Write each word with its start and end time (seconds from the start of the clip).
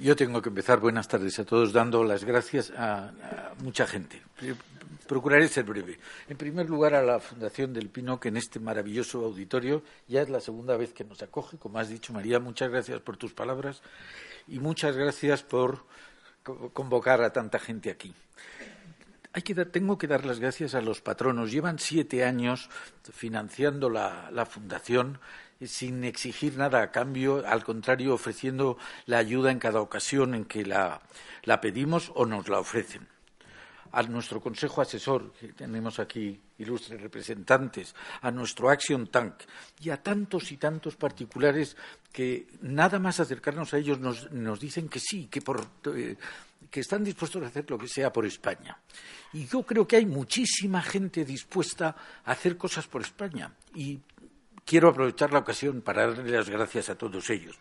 Yo 0.00 0.16
tengo 0.16 0.40
que 0.40 0.48
empezar, 0.48 0.80
buenas 0.80 1.06
tardes 1.06 1.38
a 1.38 1.44
todos, 1.44 1.72
dando 1.72 2.02
las 2.02 2.24
gracias 2.24 2.72
a, 2.76 3.12
mucha 3.62 3.86
gente. 3.86 4.20
Procuraré 5.06 5.46
ser 5.46 5.64
breve. 5.64 5.98
En 6.28 6.36
primer 6.36 6.70
lugar, 6.70 6.94
a 6.94 7.02
la 7.02 7.20
Fundación 7.20 7.74
del 7.74 7.90
Pino, 7.90 8.18
que 8.18 8.28
en 8.28 8.38
este 8.38 8.58
maravilloso 8.60 9.24
auditorio 9.24 9.82
ya 10.08 10.22
es 10.22 10.30
la 10.30 10.40
segunda 10.40 10.76
vez 10.76 10.94
que 10.94 11.04
nos 11.04 11.22
acoge. 11.22 11.58
Como 11.58 11.78
has 11.78 11.90
dicho, 11.90 12.12
María, 12.12 12.40
muchas 12.40 12.70
gracias 12.70 13.00
por 13.02 13.18
tus 13.18 13.34
palabras 13.34 13.82
y 14.48 14.58
muchas 14.58 14.96
gracias 14.96 15.42
por 15.42 15.84
convocar 16.42 17.22
a 17.22 17.32
tanta 17.32 17.58
gente 17.58 17.90
aquí. 17.90 18.14
Hay 19.32 19.42
que 19.42 19.54
tengo 19.66 19.96
que 19.96 20.08
dar 20.08 20.24
las 20.24 20.40
gracias 20.40 20.74
a 20.74 20.80
los 20.80 21.00
patronos. 21.00 21.52
Llevan 21.52 21.78
siete 21.78 22.24
años 22.24 22.68
financiando 23.12 23.88
la, 23.88 24.28
la 24.32 24.44
fundación 24.44 25.20
sin 25.66 26.04
exigir 26.04 26.56
nada 26.56 26.82
a 26.82 26.90
cambio, 26.90 27.44
al 27.46 27.64
contrario, 27.64 28.14
ofreciendo 28.14 28.78
la 29.06 29.18
ayuda 29.18 29.50
en 29.50 29.58
cada 29.58 29.80
ocasión 29.80 30.34
en 30.34 30.44
que 30.44 30.64
la, 30.64 31.02
pedimos 31.60 32.12
o 32.14 32.26
nos 32.26 32.48
la 32.48 32.58
ofrecen. 32.58 33.06
A 33.92 34.02
nuestro 34.02 34.40
consejo 34.40 34.80
asesor, 34.80 35.32
que 35.32 35.52
tenemos 35.52 35.98
aquí 35.98 36.40
ilustres 36.58 37.00
representantes, 37.00 37.94
a 38.22 38.30
nuestro 38.30 38.70
Action 38.70 39.08
Tank 39.08 39.42
y 39.80 39.90
a 39.90 40.02
tantos 40.02 40.52
y 40.52 40.56
tantos 40.56 40.96
particulares 40.96 41.76
que 42.12 42.46
nada 42.62 42.98
más 42.98 43.20
acercarnos 43.20 43.74
a 43.74 43.78
ellos 43.78 43.98
nos, 43.98 44.60
dicen 44.60 44.88
que 44.88 45.00
sí, 45.00 45.26
que, 45.26 45.42
eh, 45.94 46.16
que 46.70 46.80
están 46.80 47.02
dispuestos 47.02 47.42
a 47.42 47.46
hacer 47.46 47.70
lo 47.70 47.78
que 47.78 47.88
sea 47.88 48.12
por 48.12 48.26
España. 48.26 48.78
Y 49.32 49.46
yo 49.46 49.62
creo 49.62 49.86
que 49.86 49.96
hay 49.96 50.06
muchísima 50.06 50.82
gente 50.82 51.24
dispuesta 51.24 51.96
a 52.24 52.32
hacer 52.32 52.56
cosas 52.56 52.86
por 52.86 53.02
España. 53.02 53.52
Y 53.74 54.00
quiero 54.64 54.88
aprovechar 54.88 55.32
la 55.32 55.40
ocasión 55.40 55.80
para 55.80 56.06
darle 56.06 56.30
las 56.30 56.48
gracias 56.48 56.88
a 56.90 56.96
todos 56.96 57.28
ellos, 57.30 57.56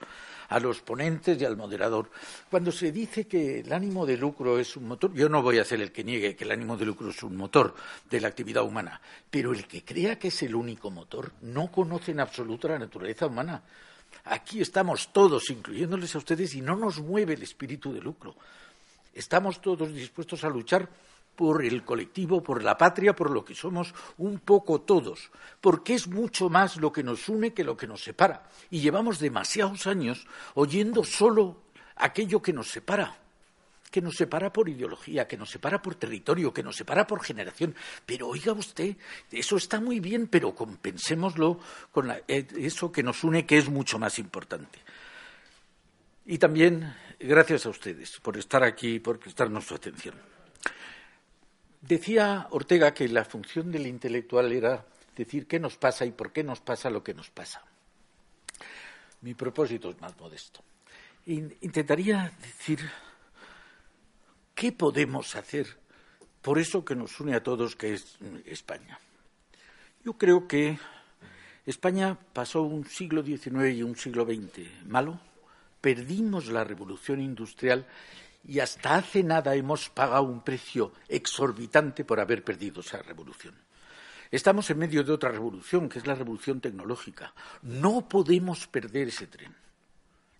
a 0.49 0.59
los 0.59 0.81
ponentes 0.81 1.39
y 1.41 1.45
al 1.45 1.57
moderador. 1.57 2.09
Cuando 2.49 2.71
se 2.71 2.91
dice 2.91 3.27
que 3.27 3.59
el 3.61 3.73
ánimo 3.73 4.05
de 4.05 4.17
lucro 4.17 4.59
es 4.59 4.75
un 4.77 4.87
motor, 4.87 5.13
yo 5.13 5.29
no 5.29 5.41
voy 5.41 5.59
a 5.59 5.65
ser 5.65 5.81
el 5.81 5.91
que 5.91 6.03
niegue 6.03 6.35
que 6.35 6.43
el 6.43 6.51
ánimo 6.51 6.77
de 6.77 6.85
lucro 6.85 7.09
es 7.09 7.21
un 7.23 7.35
motor 7.35 7.75
de 8.09 8.21
la 8.21 8.27
actividad 8.27 8.63
humana, 8.63 9.01
pero 9.29 9.53
el 9.53 9.67
que 9.67 9.83
crea 9.83 10.17
que 10.17 10.29
es 10.29 10.43
el 10.43 10.55
único 10.55 10.91
motor 10.91 11.31
no 11.41 11.71
conoce 11.71 12.11
en 12.11 12.19
absoluto 12.19 12.67
la 12.67 12.79
naturaleza 12.79 13.27
humana. 13.27 13.61
Aquí 14.25 14.61
estamos 14.61 15.11
todos, 15.11 15.49
incluyéndoles 15.49 16.13
a 16.15 16.19
ustedes, 16.19 16.55
y 16.55 16.61
no 16.61 16.75
nos 16.75 16.99
mueve 16.99 17.33
el 17.33 17.43
espíritu 17.43 17.93
de 17.93 18.01
lucro. 18.01 18.35
Estamos 19.13 19.61
todos 19.61 19.93
dispuestos 19.93 20.43
a 20.43 20.49
luchar 20.49 20.87
por 21.39 21.63
el 21.63 21.85
colectivo, 21.85 22.43
por 22.43 22.61
la 22.61 22.77
patria, 22.77 23.15
por 23.15 23.31
lo 23.31 23.45
que 23.45 23.55
somos 23.55 23.95
un 24.17 24.39
poco 24.39 24.81
todos, 24.81 25.31
porque 25.61 25.93
es 25.93 26.05
mucho 26.05 26.49
más 26.49 26.75
lo 26.75 26.91
que 26.91 27.01
nos 27.01 27.29
une 27.29 27.53
que 27.53 27.63
lo 27.63 27.77
que 27.77 27.87
nos 27.87 28.03
separa. 28.03 28.49
Y 28.69 28.81
llevamos 28.81 29.19
demasiados 29.19 29.87
años 29.87 30.27
oyendo 30.55 31.05
solo 31.05 31.61
aquello 31.95 32.41
que 32.41 32.51
nos 32.51 32.67
separa, 32.67 33.15
que 33.89 34.01
nos 34.01 34.17
separa 34.17 34.51
por 34.51 34.67
ideología, 34.67 35.29
que 35.29 35.37
nos 35.37 35.49
separa 35.49 35.81
por 35.81 35.95
territorio, 35.95 36.53
que 36.53 36.61
nos 36.61 36.75
separa 36.75 37.07
por 37.07 37.23
generación. 37.23 37.73
Pero 38.05 38.27
oiga 38.27 38.51
usted, 38.51 38.97
eso 39.31 39.55
está 39.55 39.79
muy 39.79 40.01
bien, 40.01 40.27
pero 40.27 40.53
compensémoslo 40.53 41.57
con 41.93 42.11
eh, 42.11 42.47
eso 42.57 42.91
que 42.91 43.01
nos 43.01 43.23
une, 43.23 43.45
que 43.45 43.57
es 43.57 43.69
mucho 43.69 43.97
más 43.97 44.19
importante. 44.19 44.79
Y 46.25 46.37
también 46.37 46.93
gracias 47.17 47.65
a 47.65 47.69
ustedes 47.69 48.19
por 48.19 48.35
estar 48.35 48.61
aquí 48.61 48.95
y 48.95 48.99
por 48.99 49.19
prestarnos 49.19 49.63
su 49.63 49.75
atención. 49.75 50.15
Decía 51.81 52.47
Ortega 52.51 52.93
que 52.93 53.07
la 53.07 53.23
función 53.23 53.71
del 53.71 53.87
intelectual 53.87 54.51
era 54.51 54.85
decir 55.15 55.47
qué 55.47 55.59
nos 55.59 55.77
pasa 55.77 56.05
y 56.05 56.11
por 56.11 56.31
qué 56.31 56.43
nos 56.43 56.59
pasa 56.59 56.89
lo 56.89 57.03
que 57.03 57.13
nos 57.13 57.29
pasa. 57.29 57.61
Mi 59.21 59.33
propósito 59.33 59.89
es 59.89 59.99
más 59.99 60.17
modesto. 60.17 60.61
Intentaría 61.25 62.31
decir 62.41 62.79
qué 64.55 64.71
podemos 64.71 65.35
hacer 65.35 65.77
por 66.41 66.57
eso 66.57 66.83
que 66.85 66.95
nos 66.95 67.19
une 67.19 67.35
a 67.35 67.43
todos, 67.43 67.75
que 67.75 67.93
es 67.93 68.17
España. 68.45 68.99
Yo 70.03 70.13
creo 70.13 70.47
que 70.47 70.79
España 71.65 72.17
pasó 72.33 72.61
un 72.61 72.85
siglo 72.85 73.23
XIX 73.23 73.73
y 73.75 73.83
un 73.83 73.95
siglo 73.95 74.25
XX 74.25 74.85
malo, 74.85 75.19
perdimos 75.81 76.47
la 76.47 76.63
revolución 76.63 77.21
industrial 77.21 77.85
y 78.47 78.59
hasta 78.59 78.95
hace 78.95 79.23
nada 79.23 79.55
hemos 79.55 79.89
pagado 79.89 80.23
un 80.23 80.41
precio 80.43 80.93
exorbitante 81.07 82.05
por 82.05 82.19
haber 82.19 82.43
perdido 82.43 82.81
esa 82.81 83.01
revolución. 83.01 83.55
Estamos 84.31 84.69
en 84.69 84.77
medio 84.77 85.03
de 85.03 85.11
otra 85.11 85.31
revolución, 85.31 85.89
que 85.89 85.99
es 85.99 86.05
la 86.05 86.15
revolución 86.15 86.61
tecnológica. 86.61 87.33
No 87.63 88.07
podemos 88.07 88.67
perder 88.67 89.07
ese 89.07 89.27
tren. 89.27 89.55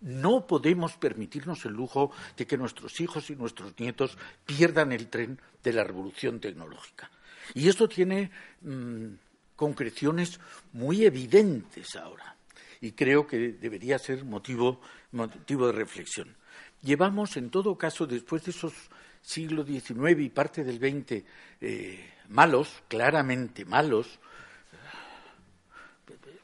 No 0.02 0.46
podemos 0.48 0.94
permitirnos 0.94 1.66
el 1.66 1.74
lujo 1.74 2.12
de 2.38 2.46
que 2.46 2.58
nuestros 2.58 3.02
hijos 3.02 3.30
y 3.30 3.36
nuestros 3.36 3.78
nietos 3.80 4.18
pierdan 4.46 4.92
el 4.92 5.08
tren 5.10 5.40
de 5.64 5.74
la 5.74 5.84
revolución 5.84 6.40
tecnológica. 6.40 7.10
Y 7.56 7.68
esto 7.68 7.90
tiene 7.90 8.32
mm, 8.62 9.08
concreciones 9.56 10.40
muy 10.74 11.04
evidentes 11.04 11.96
ahora. 11.96 12.38
Y 12.80 12.92
creo 12.92 13.28
que 13.28 13.54
debería 13.54 14.00
ser 14.00 14.24
motivo 14.24 14.80
de 15.12 15.72
reflexión. 15.72 16.39
Llevamos, 16.82 17.36
en 17.38 17.50
todo 17.50 17.78
caso, 17.78 18.08
después 18.08 18.44
de 18.46 18.52
esos 18.52 18.74
siglos 19.22 19.68
XIX 19.68 20.20
y 20.20 20.30
parte 20.30 20.64
del 20.64 20.78
XX 20.78 21.24
eh, 21.62 22.14
malos, 22.30 22.84
claramente 22.88 23.66
malos, 23.66 24.20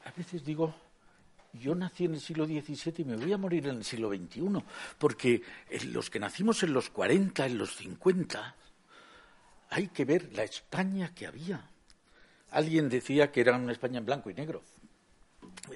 a 0.03 0.12
veces 0.12 0.44
digo, 0.44 0.73
yo 1.53 1.75
nací 1.75 2.06
en 2.06 2.16
el 2.16 2.22
siglo 2.22 2.46
XVII 2.46 2.94
y 2.97 3.06
me 3.06 3.16
voy 3.16 3.34
a 3.34 3.38
morir 3.38 3.68
en 3.68 3.78
el 3.78 3.84
siglo 3.84 4.09
XXI, 4.09 4.63
porque 4.97 5.41
los 5.85 6.09
que 6.09 6.19
nacimos 6.19 6.63
en 6.63 6.73
los 6.73 6.90
40, 6.90 7.46
en 7.46 7.57
los 7.57 7.75
50, 7.75 8.56
hay 9.69 9.88
que 9.88 10.06
ver 10.06 10.31
la 10.34 10.44
España 10.44 11.13
que 11.13 11.28
había. 11.28 11.69
Alguien 12.52 12.90
decía 12.90 13.31
que 13.31 13.41
era 13.41 13.56
una 13.57 13.72
España 13.72 14.00
en 14.00 14.06
blanco 14.06 14.29
y 14.29 14.34
negro. 14.34 14.63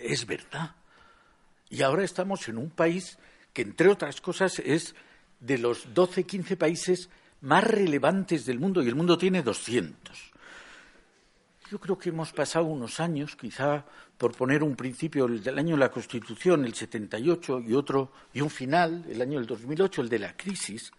Es 0.01 0.25
verdad. 0.25 0.75
Y 1.69 1.81
ahora 1.81 2.03
estamos 2.03 2.47
en 2.47 2.57
un 2.57 2.69
país 2.69 3.17
que 3.53 3.61
entre 3.61 3.89
otras 3.89 4.21
cosas 4.21 4.59
es 4.59 4.95
de 5.39 5.57
los 5.57 5.93
12, 5.93 6.23
15 6.23 6.57
países 6.57 7.09
más 7.41 7.63
relevantes 7.63 8.45
del 8.45 8.59
mundo, 8.59 8.83
y 8.83 8.87
el 8.87 8.95
mundo 8.95 9.17
tiene 9.17 9.41
200. 9.41 10.29
Yo 11.71 11.79
creo 11.79 11.97
que 11.97 12.09
hemos 12.09 12.33
pasado 12.33 12.65
unos 12.65 12.99
años, 12.99 13.35
quizá 13.35 13.85
por 14.17 14.35
poner 14.35 14.63
un 14.63 14.75
principio, 14.75 15.25
el 15.25 15.43
del 15.43 15.59
año 15.59 15.75
de 15.75 15.79
la 15.79 15.91
Constitución, 15.91 16.65
el 16.65 16.73
78, 16.73 17.61
y 17.61 17.73
otro, 17.73 18.11
y 18.33 18.41
un 18.41 18.49
final, 18.49 19.05
el 19.07 19.21
año 19.21 19.37
del 19.37 19.45
2008, 19.45 20.01
el 20.01 20.09
de 20.09 20.19
la 20.19 20.35
crisis, 20.35 20.91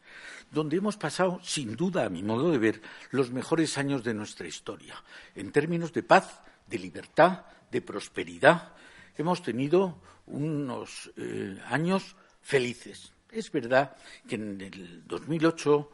donde 0.51 0.77
hemos 0.77 0.97
pasado, 0.97 1.41
sin 1.43 1.77
duda, 1.77 2.07
a 2.07 2.09
mi 2.09 2.23
modo 2.23 2.51
de 2.51 2.59
ver, 2.59 2.83
los 3.11 3.31
mejores 3.31 3.79
años 3.79 4.05
de 4.05 4.15
nuestra 4.15 4.47
historia, 4.47 4.95
en 5.35 5.53
términos 5.53 5.93
de 5.93 6.03
paz, 6.03 6.41
de 6.67 6.79
libertad, 6.79 7.45
de 7.71 7.83
prosperidad. 7.83 8.73
Hemos 9.17 9.43
tenido 9.43 9.99
unos 10.27 11.11
eh, 11.17 11.59
años 11.69 12.17
felices. 12.43 13.13
Es 13.31 13.51
verdad 13.51 13.97
que 14.29 14.35
en 14.35 14.61
el 14.61 15.07
2008 15.07 15.91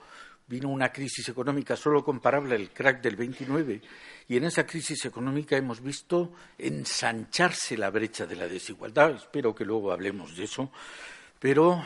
vino 0.48 0.68
una 0.68 0.92
crisis 0.92 1.28
económica 1.28 1.76
solo 1.76 2.04
comparable 2.04 2.54
al 2.54 2.70
crack 2.70 3.02
del 3.02 3.16
29 3.16 3.80
y 4.28 4.36
en 4.36 4.44
esa 4.44 4.64
crisis 4.64 5.04
económica 5.04 5.56
hemos 5.56 5.82
visto 5.82 6.32
ensancharse 6.56 7.76
la 7.76 7.90
brecha 7.90 8.26
de 8.26 8.36
la 8.36 8.46
desigualdad. 8.46 9.10
Espero 9.16 9.54
que 9.54 9.64
luego 9.64 9.92
hablemos 9.92 10.36
de 10.36 10.44
eso. 10.44 10.70
Pero 11.38 11.82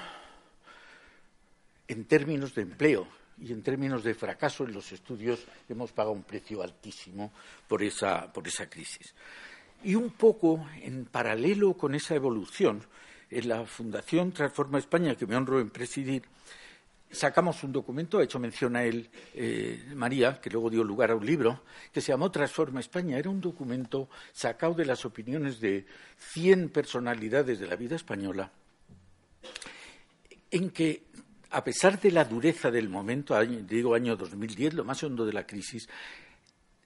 en 1.89 2.05
términos 2.05 2.55
de 2.55 2.63
empleo 2.63 3.09
y 3.39 3.53
en 3.53 3.63
términos 3.63 4.05
de 4.05 4.15
fracaso 4.15 4.65
en 4.65 4.73
los 4.73 4.93
estudios 4.93 5.45
hemos 5.69 5.93
pagado 5.93 6.13
un 6.13 6.23
precio 6.23 6.63
altísimo 6.63 7.33
por 7.67 7.83
esa, 7.83 8.33
por 8.33 8.47
esa 8.47 8.69
crisis. 8.69 9.15
Y 9.83 9.95
un 9.95 10.11
poco 10.11 10.69
en 10.83 11.07
paralelo 11.07 11.75
con 11.75 11.95
esa 11.95 12.15
evolución, 12.15 12.85
en 13.31 13.49
la 13.49 13.65
Fundación 13.65 14.33
Transforma 14.33 14.79
España, 14.79 15.15
que 15.15 15.27
me 15.27 15.37
honro 15.37 15.61
en 15.61 15.71
presidir, 15.71 16.23
sacamos 17.11 17.63
un 17.65 17.73
documento, 17.73 18.19
ha 18.19 18.25
hecho 18.25 18.39
mención 18.39 18.77
a 18.77 18.85
él 18.85 19.09
eh, 19.35 19.85
María, 19.95 20.41
que 20.41 20.51
luego 20.51 20.71
dio 20.71 20.85
lugar 20.85 21.11
a 21.11 21.17
un 21.17 21.27
libro, 21.27 21.63
que 21.93 22.01
se 22.01 22.13
llamó 22.13 22.31
Transforma 22.31 22.81
España. 22.81 23.19
Era 23.19 23.31
un 23.31 23.41
documento 23.41 24.09
sacado 24.33 24.75
de 24.75 24.85
las 24.85 25.05
opiniones 25.05 25.61
de 25.61 25.87
100 26.19 26.71
personalidades 26.71 27.59
de 27.59 27.67
la 27.67 27.77
vida 27.77 27.97
española, 27.97 28.51
en 30.51 30.71
que, 30.71 31.05
a 31.51 31.65
pesar 31.65 32.01
de 32.01 32.11
la 32.11 32.25
dureza 32.25 32.71
del 32.71 32.89
momento, 32.89 33.39
digo 33.45 33.95
año 33.95 34.17
2010, 34.17 34.75
lo 34.75 34.85
más 34.85 35.03
hondo 35.03 35.25
de 35.27 35.33
la 35.33 35.47
crisis, 35.47 35.89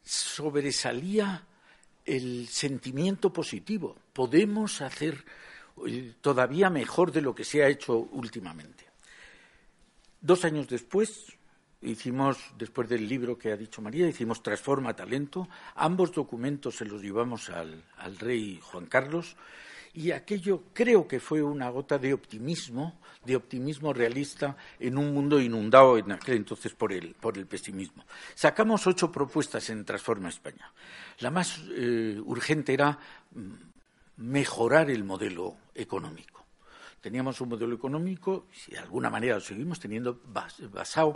sobresalía 0.03 1.43
el 2.05 2.49
sentimiento 2.49 3.33
positivo. 3.33 3.97
Podemos 4.13 4.83
hacer 4.83 5.15
eh, 5.15 5.45
todavía 6.21 6.71
mejor 6.71 7.13
de 7.13 7.23
lo 7.23 7.35
que 7.35 7.45
se 7.45 7.63
ha 7.63 7.69
hecho 7.69 7.97
últimamente. 8.13 8.85
Dos 10.21 10.45
años 10.45 10.69
después, 10.69 11.37
hicimos, 11.83 12.39
después 12.57 12.89
del 12.89 13.07
libro 13.09 13.39
que 13.39 13.53
ha 13.53 13.57
dicho 13.57 13.83
María, 13.83 14.09
hicimos 14.09 14.43
Transforma 14.43 14.97
Talento. 14.97 15.49
Ambos 15.75 16.13
documentos 16.13 16.77
se 16.77 16.87
los 16.87 17.03
llevamos 17.03 17.51
al, 17.51 17.85
rey 18.19 18.59
Juan 18.63 18.87
Carlos 18.87 19.37
y 19.93 20.11
aquello 20.11 20.65
creo 20.73 21.07
que 21.07 21.21
fue 21.21 21.43
una 21.43 21.69
gota 21.69 21.99
de 21.99 22.15
optimismo, 22.15 23.01
de 23.25 23.37
optimismo 23.37 23.93
realista 23.93 24.57
en 24.81 24.99
un 24.99 25.13
mundo 25.13 25.41
inundado 25.41 25.99
en 25.99 26.11
aquel 26.13 26.37
entonces 26.37 26.73
por 26.73 26.93
el, 26.93 27.15
por 27.15 27.37
el 27.37 27.47
pesimismo. 27.47 28.05
Sacamos 28.35 28.87
ocho 28.87 29.13
propuestas 29.13 29.69
en 29.71 29.85
Transforma 29.85 30.31
España. 30.31 30.73
La 31.19 31.31
más 31.31 31.61
eh, 31.71 32.21
urgente 32.25 32.73
era 32.73 32.99
mm, 33.35 33.74
mejorar 34.17 34.91
el 34.91 35.05
modelo 35.05 35.57
económico 35.75 36.35
teníamos 37.05 37.39
un 37.43 37.51
modelo 37.51 37.75
económico, 37.75 38.47
y 38.67 38.71
de 38.71 38.79
alguna 38.79 39.11
manera 39.11 39.35
lo 39.35 39.41
seguimos 39.43 39.79
teniendo, 39.79 40.23
basado 40.73 41.13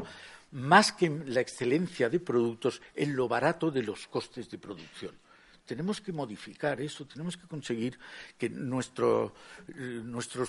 más 0.53 0.93
que 0.93 1.06
en 1.06 1.33
la 1.33 1.41
excelencia 1.41 2.11
de 2.11 2.21
productos, 2.21 2.83
en 2.95 3.17
lo 3.17 3.27
barato 3.27 3.71
de 3.71 3.83
los 3.83 4.06
costes 4.06 4.50
de 4.50 4.59
producción. 4.59 5.15
Tenemos 5.65 6.03
que 6.03 6.12
modificar 6.12 6.79
eso, 6.83 7.06
tenemos 7.06 7.39
que 7.39 7.47
conseguir 7.47 7.99
que 8.37 8.47
eh, 8.47 8.50
nuestros 8.50 9.33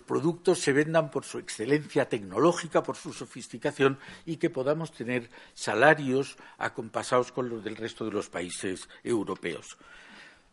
productos 0.05 0.59
se 0.59 0.73
vendan 0.73 1.09
por 1.09 1.23
su 1.23 1.39
excelencia 1.39 2.09
tecnológica, 2.09 2.83
por 2.83 2.97
su 2.97 3.13
sofisticación 3.13 3.97
y 4.25 4.35
que 4.35 4.49
podamos 4.49 4.91
tener 4.91 5.29
salarios 5.53 6.35
acompasados 6.57 7.31
con 7.31 7.47
los 7.47 7.63
del 7.63 7.77
resto 7.77 8.03
de 8.03 8.11
los 8.11 8.29
países 8.29 8.89
europeos. 9.05 9.77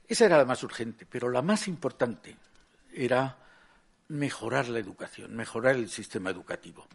Esa 0.08 0.26
era 0.26 0.38
la 0.38 0.44
más 0.44 0.62
urgente, 0.62 1.06
pero 1.06 1.28
la 1.30 1.42
más 1.42 1.66
importante 1.66 2.36
era 2.92 3.36
mejorar 4.08 4.68
la 4.68 4.78
educación, 4.78 5.34
mejorar 5.34 5.74
el 5.74 5.88
sistema 5.88 6.30
educativo. 6.30 6.86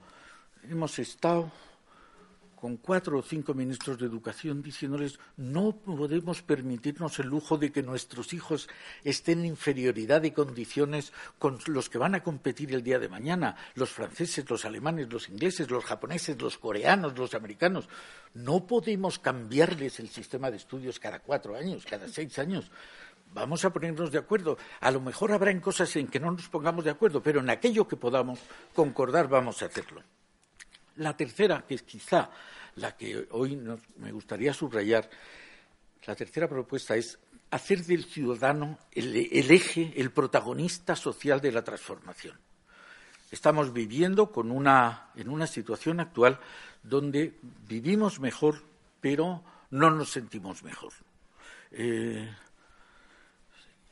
Hemos 0.63 0.97
estado 0.99 1.51
con 2.61 2.77
cuatro 2.77 3.17
o 3.17 3.25
cinco 3.25 3.57
ministros 3.57 3.97
de 3.97 4.05
educación 4.05 4.61
diciéndoles 4.61 5.17
no 5.35 5.81
podemos 5.81 6.43
permitirnos 6.45 7.17
el 7.17 7.25
lujo 7.25 7.57
de 7.57 7.71
que 7.71 7.81
nuestros 7.81 8.33
hijos 8.37 8.69
estén 9.03 9.39
en 9.39 9.57
inferioridad 9.57 10.21
de 10.21 10.31
condiciones 10.31 11.11
con 11.39 11.57
los 11.65 11.89
que 11.89 11.97
van 11.97 12.13
a 12.13 12.21
competir 12.21 12.71
el 12.75 12.83
día 12.83 12.99
de 12.99 13.09
mañana, 13.09 13.57
los 13.73 13.89
franceses, 13.89 14.47
los 14.47 14.63
alemanes, 14.63 15.11
los 15.11 15.27
ingleses, 15.27 15.71
los 15.71 15.83
japoneses, 15.83 16.39
los 16.39 16.59
coreanos, 16.59 17.17
los 17.17 17.33
americanos. 17.33 17.89
No 18.35 18.67
podemos 18.67 19.17
cambiarles 19.17 19.99
el 19.99 20.09
sistema 20.09 20.51
de 20.51 20.57
estudios 20.57 20.99
cada 20.99 21.17
cuatro 21.17 21.55
años, 21.55 21.83
cada 21.89 22.07
seis 22.07 22.37
años. 22.37 22.69
Vamos 23.33 23.65
a 23.65 23.73
ponernos 23.73 24.11
de 24.11 24.19
acuerdo. 24.19 24.59
A 24.81 24.91
lo 24.91 25.01
mejor 25.01 25.31
habrá 25.31 25.49
en 25.49 25.61
cosas 25.61 25.95
en 25.95 26.05
que 26.05 26.19
no 26.19 26.29
nos 26.29 26.47
pongamos 26.47 26.85
de 26.85 26.91
acuerdo, 26.91 27.23
pero 27.23 27.39
en 27.39 27.49
aquello 27.49 27.87
que 27.87 27.97
podamos 27.97 28.39
concordar 28.75 29.27
vamos 29.27 29.63
a 29.63 29.65
hacerlo. 29.65 30.03
La 31.01 31.17
tercera, 31.17 31.65
que 31.67 31.73
es 31.73 31.81
quizá 31.81 32.29
la 32.75 32.95
que 32.95 33.27
hoy 33.31 33.55
me 33.97 34.11
gustaría 34.11 34.53
subrayar, 34.53 35.09
la 36.05 36.15
tercera 36.15 36.47
propuesta 36.47 36.95
es 36.95 37.17
hacer 37.49 37.83
del 37.85 38.05
ciudadano 38.05 38.77
el, 38.91 39.15
eje, 39.51 39.93
el 39.95 40.11
protagonista 40.11 40.95
social 40.95 41.41
de 41.41 41.51
la 41.51 41.63
transformación. 41.63 42.39
Estamos 43.31 43.73
viviendo 43.73 44.31
en 44.35 45.29
una 45.29 45.47
situación 45.47 46.01
actual 46.01 46.39
donde 46.83 47.33
vivimos 47.67 48.19
mejor, 48.19 48.61
pero 48.99 49.43
no 49.71 49.89
nos 49.89 50.11
sentimos 50.11 50.61
mejor. 50.61 50.93
Eh, 51.71 52.29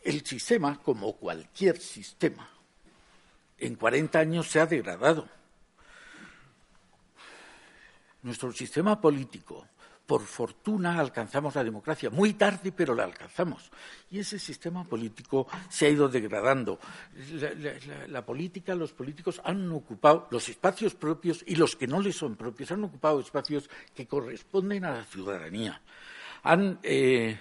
el 0.04 0.24
sistema, 0.24 0.80
como 0.80 1.14
cualquier 1.14 1.80
sistema, 1.80 2.48
en 3.58 3.74
40 3.74 4.20
años 4.20 4.48
se 4.48 4.60
ha 4.60 4.68
degradado. 4.68 5.39
Nuestro 8.24 8.52
sistema 8.52 9.00
político, 9.00 9.66
por 10.06 10.26
fortuna, 10.26 11.00
alcanzamos 11.00 11.56
la 11.56 11.64
democracia, 11.64 12.10
muy 12.10 12.34
tarde, 12.34 12.72
pero 12.72 12.96
la 12.96 13.04
alcanzamos. 13.04 13.70
Y 14.10 14.20
ese 14.20 14.40
sistema 14.40 14.84
político 14.84 15.48
se 15.70 15.86
ha 15.86 15.90
ido 15.90 16.10
degradando. 16.10 16.80
La, 18.08 18.26
política, 18.26 18.74
los 18.74 18.92
políticos 18.92 19.40
han 19.44 19.72
ocupado 19.72 20.28
los 20.32 20.50
espacios 20.50 20.96
propios 20.96 21.44
y 21.46 21.56
los 21.56 21.76
que 21.76 21.86
no 21.86 22.02
les 22.02 22.18
son 22.18 22.36
propios, 22.36 22.72
han 22.72 22.84
ocupado 22.84 23.20
espacios 23.20 23.70
que 23.94 24.08
corresponden 24.08 24.84
a 24.84 24.94
la 24.94 25.04
ciudadanía. 25.06 25.80
Han 26.42 26.80
eh, 26.82 27.38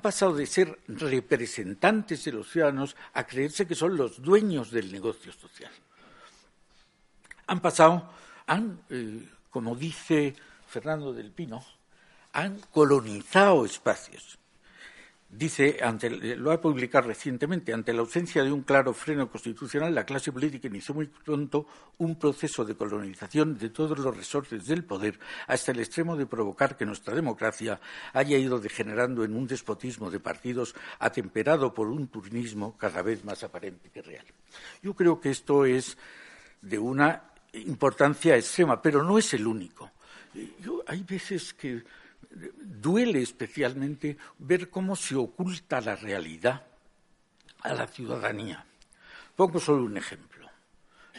pasado 0.00 0.34
de 0.34 0.46
ser 0.46 0.78
representantes 0.86 2.24
de 2.24 2.32
los 2.32 2.48
ciudadanos 2.48 2.96
a 3.12 3.26
creerse 3.26 3.66
que 3.66 3.74
son 3.74 3.96
los 3.96 4.22
dueños 4.22 4.70
del 4.70 4.92
negocio 4.92 5.32
social. 5.32 5.72
Han 7.48 7.60
pasado, 7.60 8.08
han, 8.46 8.82
eh, 8.88 9.28
como 9.52 9.76
dice 9.76 10.34
Fernando 10.66 11.12
del 11.12 11.30
Pino, 11.30 11.64
han 12.32 12.58
colonizado 12.72 13.64
espacios 13.64 14.40
Dice, 15.34 15.78
lo 16.36 16.52
ha 16.52 16.60
publicado 16.60 17.08
recientemente, 17.08 17.72
ante 17.72 17.94
la 17.94 18.00
ausencia 18.00 18.44
de 18.44 18.52
un 18.52 18.64
claro 18.64 18.92
freno 18.92 19.30
constitucional, 19.30 19.94
la 19.94 20.04
clase 20.04 20.30
política 20.30 20.68
inició 20.68 20.94
muy 20.94 21.06
pronto 21.06 21.66
un 21.96 22.18
proceso 22.18 22.66
de 22.66 22.74
colonización 22.74 23.56
de 23.56 23.70
todos 23.70 23.98
los 23.98 24.14
resortes 24.14 24.66
del 24.66 24.84
poder, 24.84 25.18
hasta 25.46 25.72
el 25.72 25.80
extremo 25.80 26.18
de 26.18 26.26
provocar 26.26 26.76
que 26.76 26.84
nuestra 26.84 27.14
democracia 27.14 27.80
haya 28.12 28.36
ido 28.36 28.60
degenerando 28.60 29.24
en 29.24 29.34
un 29.34 29.46
despotismo 29.46 30.10
de 30.10 30.20
partidos 30.20 30.74
atemperado 30.98 31.72
por 31.72 31.88
un 31.88 32.08
turnismo 32.08 32.76
cada 32.76 33.00
vez 33.00 33.24
más 33.24 33.42
aparente 33.42 33.88
que 33.88 34.02
real. 34.02 34.26
Yo 34.82 34.92
creo 34.92 35.18
que 35.18 35.30
esto 35.30 35.64
es 35.64 35.96
de 36.60 36.78
una 36.78 37.31
importancia 37.52 38.36
extrema, 38.36 38.80
pero 38.80 39.02
no 39.02 39.18
es 39.18 39.34
el 39.34 39.46
único. 39.46 39.90
hay 40.86 41.02
veces 41.02 41.52
que 41.54 41.82
duele 42.30 43.20
especialmente 43.20 44.16
ver 44.38 44.70
cómo 44.70 44.96
se 44.96 45.14
oculta 45.14 45.80
la 45.80 45.96
realidad 45.96 46.66
a 47.60 47.74
la 47.74 47.86
ciudadanía. 47.86 48.64
Pongo 49.36 49.60
solo 49.60 49.84
un 49.84 49.96
ejemplo. 49.96 50.48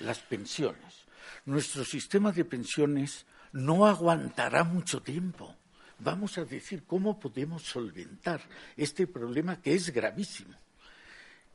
Las 0.01 0.19
pensiones. 0.19 1.05
Nuestro 1.46 1.86
sistema 1.86 2.31
de 2.31 2.46
pensiones 2.46 3.25
no 3.51 3.86
aguantará 3.86 4.63
mucho 4.63 5.01
tiempo. 5.01 5.55
Vamos 6.00 6.38
a 6.38 6.46
decir 6.46 6.84
cómo 6.86 7.19
podemos 7.19 7.63
solventar 7.63 8.41
este 8.75 9.05
problema 9.08 9.62
que 9.62 9.75
es 9.75 9.91
gravísimo. 9.91 10.55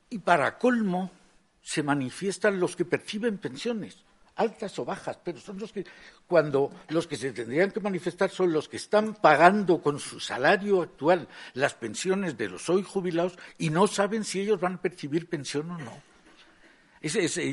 Y 0.08 0.18
para 0.18 0.56
colmo, 0.56 1.10
se 1.60 1.82
manifiestan 1.82 2.60
los 2.60 2.76
que 2.76 2.84
perciben 2.84 3.36
pensiones 3.36 3.98
altas 4.38 4.78
o 4.78 4.84
bajas, 4.84 5.18
pero 5.22 5.38
son 5.38 5.58
los 5.58 5.72
que, 5.72 5.84
cuando 6.26 6.70
los 6.88 7.06
que 7.06 7.16
se 7.16 7.32
tendrían 7.32 7.70
que 7.70 7.80
manifestar 7.80 8.30
son 8.30 8.52
los 8.52 8.68
que 8.68 8.76
están 8.76 9.14
pagando 9.14 9.82
con 9.82 9.98
su 9.98 10.20
salario 10.20 10.80
actual 10.80 11.28
las 11.54 11.74
pensiones 11.74 12.38
de 12.38 12.48
los 12.48 12.70
hoy 12.70 12.82
jubilados 12.82 13.36
y 13.58 13.70
no 13.70 13.86
saben 13.86 14.24
si 14.24 14.40
ellos 14.40 14.60
van 14.60 14.74
a 14.74 14.82
percibir 14.82 15.28
pensión 15.28 15.70
o 15.72 15.78
no. 15.78 16.02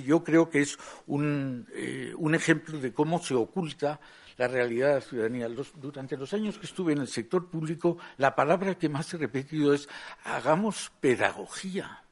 yo 0.05 0.23
creo 0.23 0.49
que 0.49 0.61
es 0.61 0.77
un, 1.07 1.67
eh, 1.73 2.13
un, 2.17 2.35
ejemplo 2.35 2.79
de 2.79 2.93
cómo 2.93 3.21
se 3.21 3.33
oculta 3.33 3.99
la 4.37 4.47
realidad 4.47 4.89
de 4.89 4.95
la 4.95 5.01
ciudadanía. 5.01 5.49
durante 5.75 6.17
los 6.17 6.33
años 6.33 6.59
que 6.59 6.67
estuve 6.67 6.93
en 6.93 6.99
el 6.99 7.07
sector 7.07 7.49
público, 7.49 7.97
la 8.17 8.35
palabra 8.35 8.75
que 8.75 8.89
más 8.89 9.11
he 9.13 9.17
repetido 9.17 9.73
es 9.73 9.89
hagamos 10.23 10.91
pedagogía. 10.99 12.03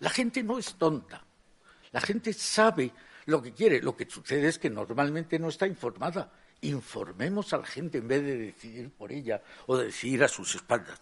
La 0.00 0.10
gente 0.10 0.42
no 0.42 0.58
es 0.58 0.74
tonta. 0.74 1.24
La 1.92 2.00
gente 2.00 2.32
sabe 2.32 2.92
lo 3.28 3.42
que 3.42 3.52
quiere. 3.52 3.80
Lo 3.82 3.94
que 3.94 4.08
sucede 4.08 4.48
es 4.48 4.58
que 4.58 4.70
normalmente 4.70 5.38
no 5.38 5.48
está 5.48 5.66
informada. 5.66 6.32
Informemos 6.62 7.52
a 7.52 7.58
la 7.58 7.66
gente 7.66 7.98
en 7.98 8.08
vez 8.08 8.22
de 8.22 8.36
decidir 8.38 8.90
por 8.90 9.12
ella 9.12 9.42
o 9.66 9.76
de 9.76 9.86
decidir 9.86 10.24
a 10.24 10.28
sus 10.28 10.54
espaldas. 10.54 10.98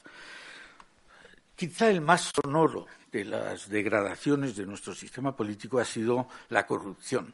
Quizá 1.55 1.89
el 1.89 2.01
más 2.01 2.33
sonoro 2.35 2.87
de 3.13 3.25
las 3.25 3.69
degradaciones 3.69 4.57
de 4.57 4.67
nuestro 4.67 4.93
sistema 4.93 5.37
político 5.37 5.79
ha 5.79 5.85
sido 5.85 6.29
la 6.49 6.67
corrupción. 6.67 7.33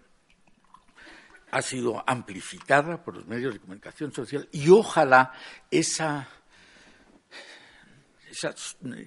Ha 1.50 1.62
sido 1.62 2.04
amplificada 2.06 3.02
por 3.02 3.16
los 3.16 3.26
medios 3.26 3.54
de 3.54 3.60
comunicación 3.60 4.12
social 4.12 4.46
y 4.52 4.68
ojalá 4.68 5.32
esa 5.70 6.28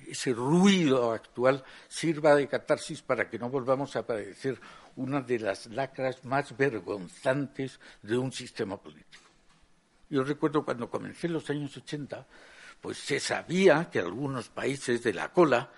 ese 0.08 0.34
ruido 0.34 1.12
actual 1.12 1.64
sirva 1.88 2.36
de 2.36 2.48
catarsis 2.48 3.02
para 3.02 3.28
que 3.28 3.40
no 3.40 3.50
volvamos 3.50 3.96
a 3.96 4.06
padecer 4.06 4.60
una 4.96 5.22
de 5.22 5.40
las 5.40 5.68
lacras 5.68 6.24
más 6.24 6.56
vergonzantes 6.56 7.80
de 8.02 8.18
un 8.18 8.32
sistema 8.32 8.78
político. 8.78 9.24
Yo 10.10 10.24
recuerdo 10.24 10.64
cuando 10.64 10.90
comencé 10.90 11.28
en 11.28 11.34
los 11.34 11.50
años 11.50 11.76
80, 11.76 12.26
pues 12.82 12.98
se 12.98 13.20
sabía 13.20 13.90
que 13.92 14.00
algunos 14.00 14.50
países 14.50 15.04
de 15.04 15.14
la 15.14 15.32
cola 15.32 15.70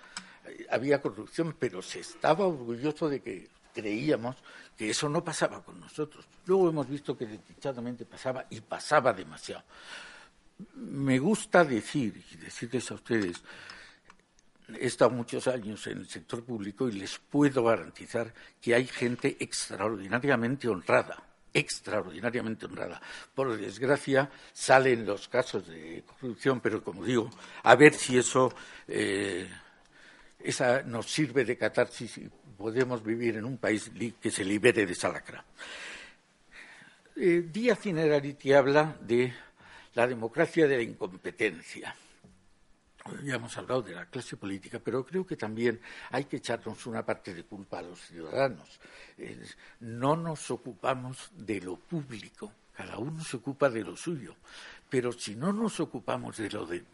eh, 0.46 0.66
había 0.70 1.00
corrupción, 1.00 1.56
pero 1.58 1.82
se 1.82 2.00
estaba 2.00 2.46
orgulloso 2.46 3.08
de 3.08 3.20
que 3.20 3.48
creíamos 3.72 4.36
que 4.76 4.90
eso 4.90 5.08
no 5.08 5.24
pasaba 5.24 5.62
con 5.62 5.80
nosotros. 5.80 6.26
Luego 6.46 6.68
hemos 6.68 6.88
visto 6.88 7.16
que 7.16 7.26
desdichadamente 7.26 8.04
pasaba 8.04 8.46
y 8.50 8.60
pasaba 8.60 9.12
demasiado. 9.12 9.64
Me 10.74 11.18
gusta 11.18 11.64
decir 11.64 12.22
y 12.32 12.36
decirles 12.36 12.90
a 12.90 12.94
ustedes, 12.94 13.42
he 14.74 14.86
estado 14.86 15.10
muchos 15.10 15.48
años 15.48 15.86
en 15.86 15.98
el 15.98 16.08
sector 16.08 16.44
público 16.44 16.88
y 16.88 16.92
les 16.92 17.18
puedo 17.18 17.64
garantizar 17.64 18.32
que 18.60 18.74
hay 18.74 18.86
gente 18.86 19.36
extraordinariamente 19.40 20.68
honrada, 20.68 21.22
extraordinariamente 21.52 22.66
honrada. 22.66 23.00
Por 23.34 23.56
desgracia 23.56 24.30
salen 24.52 25.06
los 25.06 25.28
casos 25.28 25.66
de 25.66 26.04
corrupción, 26.06 26.60
pero 26.60 26.82
como 26.82 27.04
digo, 27.04 27.30
a 27.62 27.74
ver 27.76 27.94
si 27.94 28.18
eso 28.18 28.52
eh, 28.86 29.48
nos 30.86 31.10
sirve 31.10 31.44
de 31.44 31.56
catarsis 31.56 32.18
y 32.18 32.30
podemos 32.56 33.02
vivir 33.02 33.36
en 33.36 33.44
un 33.44 33.58
país 33.58 33.90
que 34.20 34.30
se 34.30 34.44
libere 34.44 34.84
de 34.84 34.92
esa 34.92 35.08
lacra. 35.08 35.44
Eh, 37.16 37.48
Díaz 37.50 37.86
Inerarity 37.86 38.52
habla 38.52 38.96
de 39.00 39.32
la 39.94 40.06
democracia 40.06 40.68
de 40.68 40.76
la 40.76 40.82
incompetencia. 40.82 41.94
Ya 43.24 43.36
hemos 43.36 43.56
hablado 43.56 43.82
de 43.82 43.94
la 43.94 44.06
clase 44.06 44.36
política, 44.36 44.80
pero 44.82 45.04
creo 45.04 45.26
que 45.26 45.36
también 45.36 45.80
hay 46.10 46.24
que 46.24 46.36
echarnos 46.38 46.86
una 46.86 47.04
parte 47.04 47.34
de 47.34 47.44
culpa 47.44 47.78
a 47.78 47.82
los 47.82 48.00
ciudadanos. 48.00 48.80
no 49.80 50.16
nos 50.16 50.50
ocupamos 50.50 51.30
de 51.34 51.60
lo 51.60 51.76
público, 51.76 52.52
cada 52.76 52.96
uno 52.98 53.24
se 53.24 53.38
ocupa 53.38 53.68
de 53.68 53.82
lo 53.82 53.96
suyo. 53.96 54.36
Pero 54.88 55.12
si 55.12 55.34
no 55.34 55.52
nos 55.52 55.80
ocupamos 55.80 56.36
de 56.36 56.48
lo 56.50 56.64
de, 56.64 56.84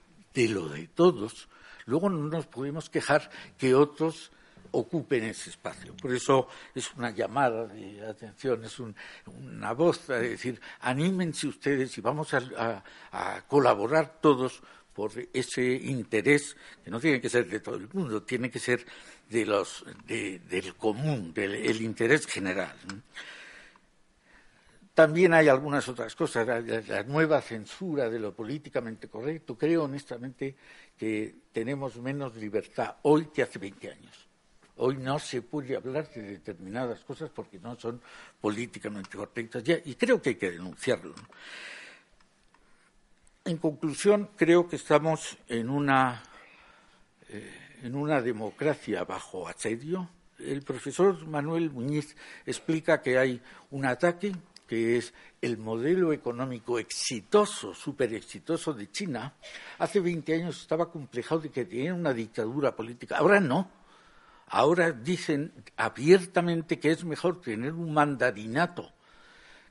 lo 0.49 0.68
de 0.68 0.88
todos, 0.88 1.49
luego 1.85 2.09
no 2.09 2.28
nos 2.28 2.47
podemos 2.47 2.88
quejar 2.88 3.30
que 3.59 3.75
otros 3.75 4.33
ocupen 4.71 5.25
ese 5.25 5.50
espacio. 5.50 5.94
Por 5.97 6.12
eso 6.12 6.49
es 6.75 6.92
una 6.94 7.11
llamada 7.11 7.66
de 7.66 8.04
atención, 8.06 8.64
es 8.64 8.80
una 8.80 9.73
voz 9.73 10.11
a 10.11 10.14
decir, 10.14 10.61
anímense 10.80 11.47
ustedes 11.47 11.97
y 11.99 12.00
vamos 12.00 12.35
a, 12.35 12.83
colaborar 13.47 14.18
todos 14.21 14.62
por 14.95 15.13
ese 15.33 15.75
interés, 15.75 16.57
que 16.85 16.91
no 16.91 17.01
tiene 17.01 17.21
que 17.21 17.29
ser 17.29 17.49
de 17.49 17.61
todo 17.61 17.77
el 17.77 17.89
mundo, 17.93 18.23
tiene 18.23 18.51
que 18.51 18.59
ser 18.59 18.87
de 19.29 19.45
los, 19.45 19.85
del 20.07 20.75
común, 20.77 21.35
del 21.35 21.83
interés 21.83 22.27
general. 22.27 22.77
También 24.95 25.35
hay 25.35 25.49
algunas 25.49 25.89
otras 25.89 26.15
cosas, 26.15 26.47
la, 26.47 27.03
nueva 27.03 27.43
censura 27.43 28.09
de 28.09 28.21
lo 28.21 28.33
políticamente 28.33 29.09
correcto. 29.09 29.59
Creo 29.59 29.85
honestamente 29.85 30.55
que 30.97 31.35
tenemos 31.53 31.97
menos 31.97 32.37
libertad 32.37 32.95
hoy 33.03 33.27
que 33.27 33.43
hace 33.43 33.59
20 33.59 33.91
años. 33.91 34.29
Hoy 34.77 34.97
no 34.97 35.19
se 35.19 35.43
puede 35.43 35.77
hablar 35.77 36.09
de 36.11 36.23
determinadas 36.23 37.05
cosas 37.05 37.29
porque 37.31 37.59
no 37.59 37.75
son 37.79 38.01
políticamente 38.41 39.17
correctas 39.17 39.65
ya, 39.65 39.79
y 39.85 39.97
creo 39.97 40.23
que 40.23 40.31
hay 40.31 40.35
que 40.37 40.53
denunciarlo. 40.53 41.15
En 43.47 43.59
conclusión, 43.59 44.31
creo 44.37 44.67
que 44.67 44.77
estamos 44.77 45.37
en 45.49 45.69
una, 45.69 46.23
eh, 47.29 47.79
en 47.83 47.95
una 47.95 48.23
democracia 48.23 49.05
bajo 49.05 49.47
asedio. 49.47 50.09
El 50.39 50.63
profesor 50.63 51.27
Manuel 51.27 51.71
Muñiz 51.71 52.17
explica 52.47 53.03
que 53.03 53.19
hay 53.19 53.43
un 53.71 53.85
ataque 53.85 54.33
que 54.67 54.97
es 54.97 55.13
el 55.43 55.59
modelo 55.59 56.15
económico 56.15 56.79
exitoso, 56.79 57.75
súper 57.75 58.15
exitoso 58.15 58.73
de 58.73 58.91
China, 58.91 59.35
hace 59.79 60.01
20 60.01 60.37
años 60.37 60.63
estaba 60.63 60.91
complejado 60.91 61.43
de 61.43 61.51
que 61.51 61.67
tenía 61.67 61.93
una 61.93 62.15
dictadura 62.15 62.75
política. 62.75 63.19
Ahora 63.19 63.41
no. 63.41 63.71
Ahora 64.47 64.91
dicen 64.91 65.53
abiertamente 65.77 66.81
que 66.81 66.93
es 66.93 67.05
mejor 67.05 67.43
tener 67.43 67.75
un 67.75 67.93
mandarinato 67.93 68.91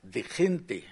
de 0.03 0.21
gente 0.21 0.85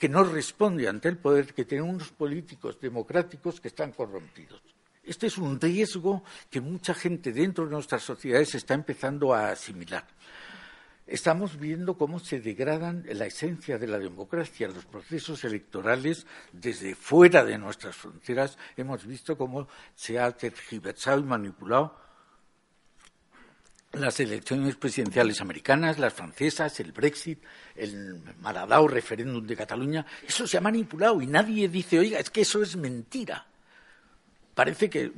que 0.00 0.08
no 0.08 0.24
responde 0.24 0.88
ante 0.88 1.10
el 1.10 1.18
poder 1.18 1.52
que 1.52 1.66
tener 1.66 1.84
unos 1.84 2.08
políticos 2.08 2.80
democráticos 2.80 3.60
que 3.60 3.68
están 3.68 3.92
corrompidos. 3.92 4.62
Este 5.04 5.26
es 5.26 5.36
un 5.36 5.60
riesgo 5.60 6.24
que 6.48 6.62
mucha 6.62 6.94
gente 6.94 7.32
dentro 7.32 7.66
de 7.66 7.72
nuestras 7.72 8.02
sociedades 8.02 8.54
está 8.54 8.72
empezando 8.72 9.34
a 9.34 9.50
asimilar. 9.50 10.06
Estamos 11.06 11.58
viendo 11.58 11.98
cómo 11.98 12.18
se 12.18 12.40
degradan 12.40 13.04
la 13.12 13.26
esencia 13.26 13.76
de 13.76 13.88
la 13.88 13.98
democracia, 13.98 14.68
los 14.68 14.86
procesos 14.86 15.44
electorales 15.44 16.26
desde 16.50 16.94
fuera 16.94 17.44
de 17.44 17.58
nuestras 17.58 17.94
fronteras. 17.94 18.56
Hemos 18.78 19.04
visto 19.04 19.36
cómo 19.36 19.68
se 19.94 20.18
ha 20.18 20.30
tergiversado 20.32 21.20
y 21.20 21.24
manipulado 21.24 22.09
las 23.92 24.20
elecciones 24.20 24.76
presidenciales 24.76 25.40
americanas, 25.40 25.98
las 25.98 26.14
francesas, 26.14 26.78
el 26.80 26.92
Brexit, 26.92 27.42
el 27.74 28.20
maladao 28.40 28.86
referéndum 28.86 29.46
de 29.46 29.56
Cataluña. 29.56 30.06
Eso 30.26 30.46
se 30.46 30.56
ha 30.56 30.60
manipulado 30.60 31.20
y 31.20 31.26
nadie 31.26 31.68
dice, 31.68 31.98
oiga, 31.98 32.18
es 32.18 32.30
que 32.30 32.42
eso 32.42 32.62
es 32.62 32.76
mentira 32.76 33.46
parece 34.60 34.90
que, 34.90 35.10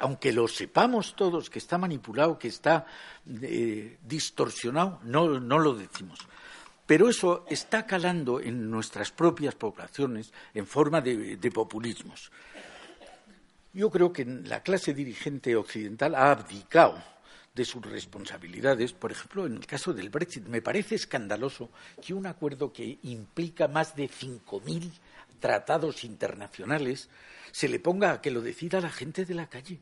aunque 0.00 0.30
lo 0.30 0.46
sepamos 0.46 1.16
todos, 1.16 1.48
que 1.48 1.58
está 1.58 1.78
manipulado, 1.78 2.38
que 2.38 2.48
está 2.48 2.84
eh, 3.40 3.96
distorsionado, 4.06 5.00
no, 5.04 5.58
lo 5.58 5.74
decimos. 5.74 6.18
Pero 6.84 7.08
eso 7.08 7.46
está 7.48 7.86
calando 7.86 8.40
en 8.40 8.70
nuestras 8.70 9.10
propias 9.10 9.54
poblaciones 9.54 10.34
en 10.52 10.66
forma 10.66 11.00
de 11.00 11.50
populismos. 11.50 12.30
Yo 13.72 13.88
creo 13.88 14.12
que 14.12 14.26
la 14.26 14.62
clase 14.62 14.92
dirigente 14.92 15.56
occidental 15.56 16.14
ha 16.14 16.32
abdicado 16.32 17.02
de 17.60 17.66
sus 17.66 17.84
responsabilidades. 17.84 18.94
Por 18.94 19.12
ejemplo, 19.12 19.44
en 19.44 19.56
el 19.56 19.66
caso 19.66 19.92
del 19.92 20.08
Brexit, 20.08 20.46
me 20.46 20.62
parece 20.62 20.94
escandaloso 20.94 21.68
que 22.00 22.14
un 22.14 22.26
acuerdo 22.26 22.72
que 22.72 22.98
implica 23.02 23.68
más 23.68 23.94
de 23.94 24.08
5.000 24.08 24.90
tratados 25.40 26.04
internacionales 26.04 27.10
se 27.52 27.68
le 27.68 27.78
ponga 27.78 28.12
a 28.12 28.22
que 28.22 28.30
lo 28.30 28.40
decida 28.40 28.80
la 28.80 28.88
gente 28.88 29.26
de 29.26 29.34
la 29.34 29.50
calle, 29.50 29.78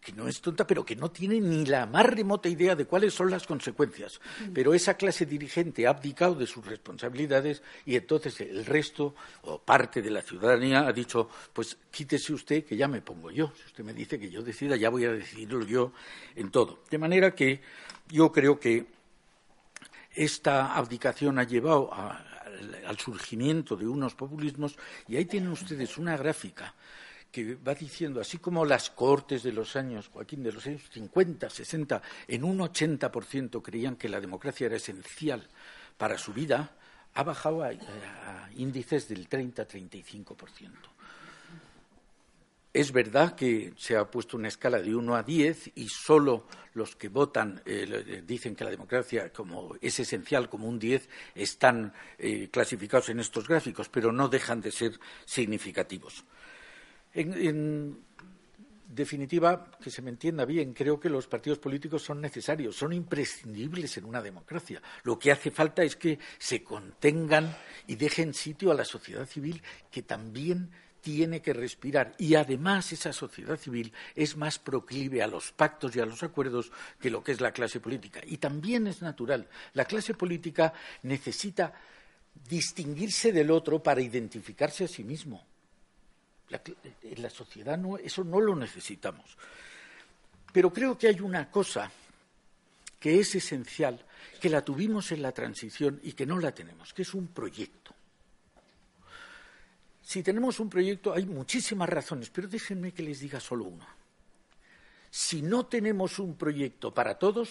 que 0.00 0.12
no 0.12 0.26
es 0.26 0.40
tonta, 0.40 0.66
pero 0.66 0.84
que 0.84 0.96
no 0.96 1.10
tiene 1.10 1.40
ni 1.40 1.66
la 1.66 1.84
más 1.86 2.06
remota 2.06 2.48
idea 2.48 2.74
de 2.74 2.86
cuáles 2.86 3.12
son 3.12 3.30
las 3.30 3.46
consecuencias. 3.46 4.20
Pero 4.54 4.72
esa 4.72 4.94
clase 4.94 5.26
dirigente 5.26 5.86
ha 5.86 5.90
abdicado 5.90 6.34
de 6.34 6.46
sus 6.46 6.64
responsabilidades 6.64 7.62
y 7.84 7.96
entonces 7.96 8.40
el 8.40 8.64
resto 8.64 9.14
o 9.42 9.58
parte 9.58 10.00
de 10.00 10.10
la 10.10 10.22
ciudadanía 10.22 10.86
ha 10.86 10.92
dicho, 10.92 11.28
pues 11.52 11.76
quítese 11.90 12.32
usted 12.32 12.64
que 12.64 12.76
ya 12.76 12.88
me 12.88 13.02
pongo 13.02 13.30
yo. 13.30 13.52
Si 13.56 13.66
usted 13.66 13.84
me 13.84 13.92
dice 13.92 14.18
que 14.18 14.30
yo 14.30 14.42
decida, 14.42 14.76
ya 14.76 14.88
voy 14.88 15.04
a 15.04 15.12
decidirlo 15.12 15.64
yo 15.66 15.92
en 16.34 16.50
todo. 16.50 16.82
De 16.90 16.98
manera 16.98 17.34
que 17.34 17.60
yo 18.08 18.32
creo 18.32 18.58
que 18.58 18.86
esta 20.14 20.74
abdicación 20.74 21.38
ha 21.38 21.44
llevado 21.44 21.92
a, 21.92 22.24
al 22.86 22.98
surgimiento 22.98 23.76
de 23.76 23.86
unos 23.86 24.14
populismos 24.14 24.76
y 25.08 25.16
ahí 25.16 25.26
tienen 25.26 25.50
ustedes 25.50 25.98
una 25.98 26.16
gráfica 26.16 26.74
que 27.30 27.54
va 27.54 27.74
diciendo, 27.74 28.20
así 28.20 28.38
como 28.38 28.64
las 28.64 28.90
cortes 28.90 29.42
de 29.42 29.52
los 29.52 29.76
años, 29.76 30.08
Joaquín, 30.12 30.42
de 30.42 30.52
los 30.52 30.66
años 30.66 30.82
50, 30.90 31.48
60, 31.48 32.02
en 32.28 32.44
un 32.44 32.58
80% 32.58 33.62
creían 33.62 33.96
que 33.96 34.08
la 34.08 34.20
democracia 34.20 34.66
era 34.66 34.76
esencial 34.76 35.46
para 35.96 36.18
su 36.18 36.32
vida, 36.32 36.72
ha 37.14 37.22
bajado 37.22 37.62
a, 37.62 37.68
a 37.68 38.50
índices 38.56 39.08
del 39.08 39.28
30-35%. 39.28 40.70
Es 42.72 42.92
verdad 42.92 43.34
que 43.34 43.72
se 43.76 43.96
ha 43.96 44.08
puesto 44.08 44.36
una 44.36 44.46
escala 44.46 44.78
de 44.80 44.94
1 44.94 45.16
a 45.16 45.24
10 45.24 45.72
y 45.74 45.88
solo 45.88 46.46
los 46.74 46.94
que 46.94 47.08
votan 47.08 47.60
eh, 47.66 48.22
dicen 48.24 48.54
que 48.54 48.62
la 48.62 48.70
democracia 48.70 49.32
como 49.32 49.74
es 49.80 49.98
esencial 49.98 50.48
como 50.48 50.68
un 50.68 50.78
10 50.78 51.08
están 51.34 51.92
eh, 52.16 52.48
clasificados 52.48 53.08
en 53.08 53.18
estos 53.18 53.48
gráficos, 53.48 53.88
pero 53.88 54.12
no 54.12 54.28
dejan 54.28 54.60
de 54.60 54.70
ser 54.70 55.00
significativos. 55.24 56.24
En, 57.12 57.98
definitiva, 58.86 59.70
que 59.80 59.90
se 59.90 60.02
me 60.02 60.10
entienda 60.10 60.44
bien, 60.44 60.74
creo 60.74 60.98
que 60.98 61.08
los 61.08 61.26
partidos 61.26 61.58
políticos 61.58 62.02
son 62.02 62.20
necesarios, 62.20 62.76
son 62.76 62.92
imprescindibles 62.92 63.96
en 63.96 64.04
una 64.04 64.20
democracia. 64.20 64.82
Lo 65.04 65.18
que 65.18 65.30
hace 65.30 65.50
falta 65.50 65.82
es 65.82 65.96
que 65.96 66.18
se 66.38 66.62
contengan 66.64 67.56
y 67.86 67.94
dejen 67.94 68.34
sitio 68.34 68.70
a 68.72 68.74
la 68.74 68.84
sociedad 68.84 69.26
civil 69.26 69.62
que 69.90 70.02
también 70.02 70.70
tiene 71.00 71.40
que 71.40 71.52
respirar. 71.52 72.14
Y 72.18 72.34
además 72.34 72.92
esa 72.92 73.12
sociedad 73.12 73.58
civil 73.58 73.92
es 74.14 74.36
más 74.36 74.58
proclive 74.58 75.22
a 75.22 75.26
los 75.26 75.52
pactos 75.52 75.94
y 75.96 76.00
a 76.00 76.06
los 76.06 76.22
acuerdos 76.22 76.70
que 77.00 77.10
lo 77.10 77.22
que 77.22 77.32
es 77.32 77.40
la 77.40 77.52
clase 77.52 77.80
política. 77.80 78.20
Y 78.26 78.36
también 78.38 78.86
es 78.86 79.02
natural. 79.02 79.48
La 79.74 79.84
clase 79.84 80.14
política 80.14 80.72
necesita 81.02 81.72
distinguirse 82.48 83.32
del 83.32 83.50
otro 83.50 83.82
para 83.82 84.00
identificarse 84.00 84.84
a 84.84 84.88
sí 84.88 85.04
mismo. 85.04 85.49
En 86.50 87.22
la 87.22 87.30
sociedad 87.30 87.78
no, 87.78 87.96
eso 87.96 88.24
no 88.24 88.40
lo 88.40 88.56
necesitamos. 88.56 89.36
Pero 90.52 90.72
creo 90.72 90.98
que 90.98 91.08
hay 91.08 91.20
una 91.20 91.50
cosa 91.50 91.90
que 92.98 93.20
es 93.20 93.34
esencial, 93.34 94.04
que 94.40 94.50
la 94.50 94.64
tuvimos 94.64 95.12
en 95.12 95.22
la 95.22 95.32
transición 95.32 96.00
y 96.02 96.12
que 96.12 96.26
no 96.26 96.38
la 96.38 96.52
tenemos, 96.52 96.92
que 96.92 97.02
es 97.02 97.14
un 97.14 97.28
proyecto. 97.28 97.94
Si 100.02 100.22
tenemos 100.22 100.58
un 100.60 100.68
proyecto, 100.68 101.14
hay 101.14 101.24
muchísimas 101.24 101.88
razones, 101.88 102.30
pero 102.30 102.48
déjenme 102.48 102.92
que 102.92 103.02
les 103.02 103.20
diga 103.20 103.38
solo 103.38 103.64
una. 103.64 103.88
Si 105.10 105.40
no 105.42 105.66
tenemos 105.66 106.18
un 106.18 106.36
proyecto 106.36 106.92
para 106.92 107.18
todos, 107.18 107.50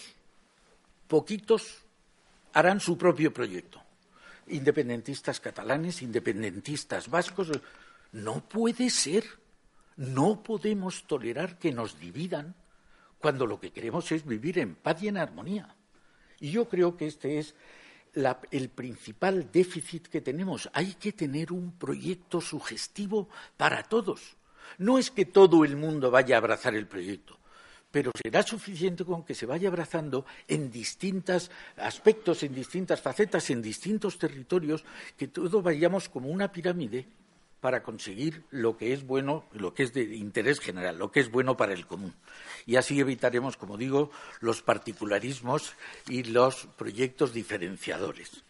poquitos 1.08 1.78
harán 2.52 2.80
su 2.80 2.96
propio 2.96 3.32
proyecto. 3.32 3.82
Independentistas 4.48 5.40
catalanes, 5.40 6.02
independentistas 6.02 7.08
vascos, 7.08 7.50
no 8.12 8.48
puede 8.48 8.90
ser. 8.90 9.24
No 9.96 10.42
podemos 10.42 11.06
tolerar 11.06 11.58
que 11.58 11.72
nos 11.72 12.00
dividan 12.00 12.54
cuando 13.18 13.46
lo 13.46 13.60
que 13.60 13.70
queremos 13.70 14.10
es 14.12 14.24
vivir 14.24 14.58
en 14.58 14.74
paz 14.74 15.02
y 15.02 15.08
en 15.08 15.18
armonía. 15.18 15.76
Y 16.40 16.50
yo 16.50 16.68
creo 16.68 16.96
que 16.96 17.06
este 17.06 17.38
es 17.38 17.54
el 18.14 18.70
principal 18.70 19.52
déficit 19.52 20.08
que 20.08 20.22
tenemos. 20.22 20.70
Hay 20.72 20.94
que 20.94 21.12
tener 21.12 21.52
un 21.52 21.72
proyecto 21.72 22.40
sugestivo 22.40 23.28
para 23.58 23.82
todos. 23.82 24.36
No 24.78 24.98
es 24.98 25.10
que 25.10 25.26
todo 25.26 25.64
el 25.64 25.76
mundo 25.76 26.10
vaya 26.10 26.36
a 26.36 26.38
abrazar 26.38 26.74
el 26.74 26.86
proyecto, 26.86 27.38
pero 27.90 28.10
será 28.20 28.42
suficiente 28.42 29.04
con 29.04 29.24
que 29.24 29.34
se 29.34 29.46
vaya 29.46 29.68
abrazando 29.68 30.24
en 30.48 30.70
distintos 30.70 31.50
aspectos, 31.76 32.42
en 32.42 32.54
distintas 32.54 33.02
facetas, 33.02 33.50
en 33.50 33.60
distintos 33.60 34.18
territorios, 34.18 34.84
que 35.16 35.28
todos 35.28 35.62
vayamos 35.62 36.08
como 36.08 36.28
una 36.30 36.50
pirámide 36.50 37.06
para 37.60 37.82
conseguir 37.82 38.44
lo 38.50 38.76
que 38.76 38.92
es 38.92 39.06
bueno, 39.06 39.44
lo 39.52 39.74
que 39.74 39.82
es 39.82 39.92
de 39.92 40.02
interés 40.02 40.60
general, 40.60 40.98
lo 40.98 41.12
que 41.12 41.20
es 41.20 41.30
bueno 41.30 41.56
para 41.56 41.72
el 41.72 41.86
común. 41.86 42.14
Y 42.66 42.76
así 42.76 42.98
evitaremos, 43.00 43.56
como 43.56 43.76
digo, 43.76 44.10
los 44.40 44.62
particularismos 44.62 45.74
y 46.08 46.24
los 46.24 46.66
proyectos 46.78 47.32
diferenciadores. 47.32 48.42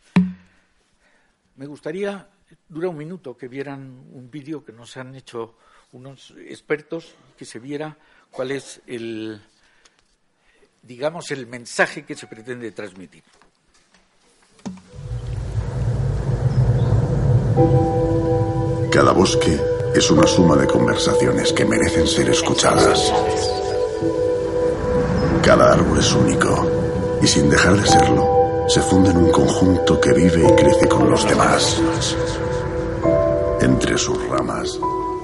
Me 1.57 1.67
gustaría, 1.67 2.29
dura 2.69 2.89
un 2.89 2.97
minuto, 2.97 3.37
que 3.37 3.49
vieran 3.49 4.05
un 4.13 4.31
vídeo 4.31 4.65
que 4.65 4.73
nos 4.73 4.97
han 4.97 5.15
hecho 5.15 5.57
unos 5.93 6.33
expertos, 6.47 7.15
que 7.37 7.45
se 7.45 7.59
viera 7.59 7.99
cuál 8.31 8.53
es 8.53 8.81
el, 8.87 9.43
digamos, 10.83 11.31
el 11.33 11.47
mensaje 11.47 12.05
que 12.05 12.15
se 12.15 12.29
pretende 12.29 12.71
transmitir. 12.71 13.25
Cada 19.01 19.13
bosque 19.13 19.59
es 19.95 20.11
una 20.11 20.27
suma 20.27 20.57
de 20.57 20.67
conversaciones 20.67 21.55
que 21.55 21.65
merecen 21.65 22.07
ser 22.07 22.29
escuchadas. 22.29 23.11
Cada 25.43 25.73
árbol 25.73 25.99
es 25.99 26.13
único 26.13 26.67
y 27.23 27.27
sin 27.27 27.49
dejar 27.49 27.81
de 27.81 27.87
serlo, 27.87 28.67
se 28.69 28.83
funde 28.83 29.09
en 29.09 29.17
un 29.17 29.31
conjunto 29.31 29.99
que 29.99 30.13
vive 30.13 30.47
y 30.47 30.53
crece 30.55 30.87
con 30.87 31.09
los 31.09 31.27
demás. 31.27 31.81
Entre 33.63 33.97
sus 33.97 34.23
ramas, 34.29 34.79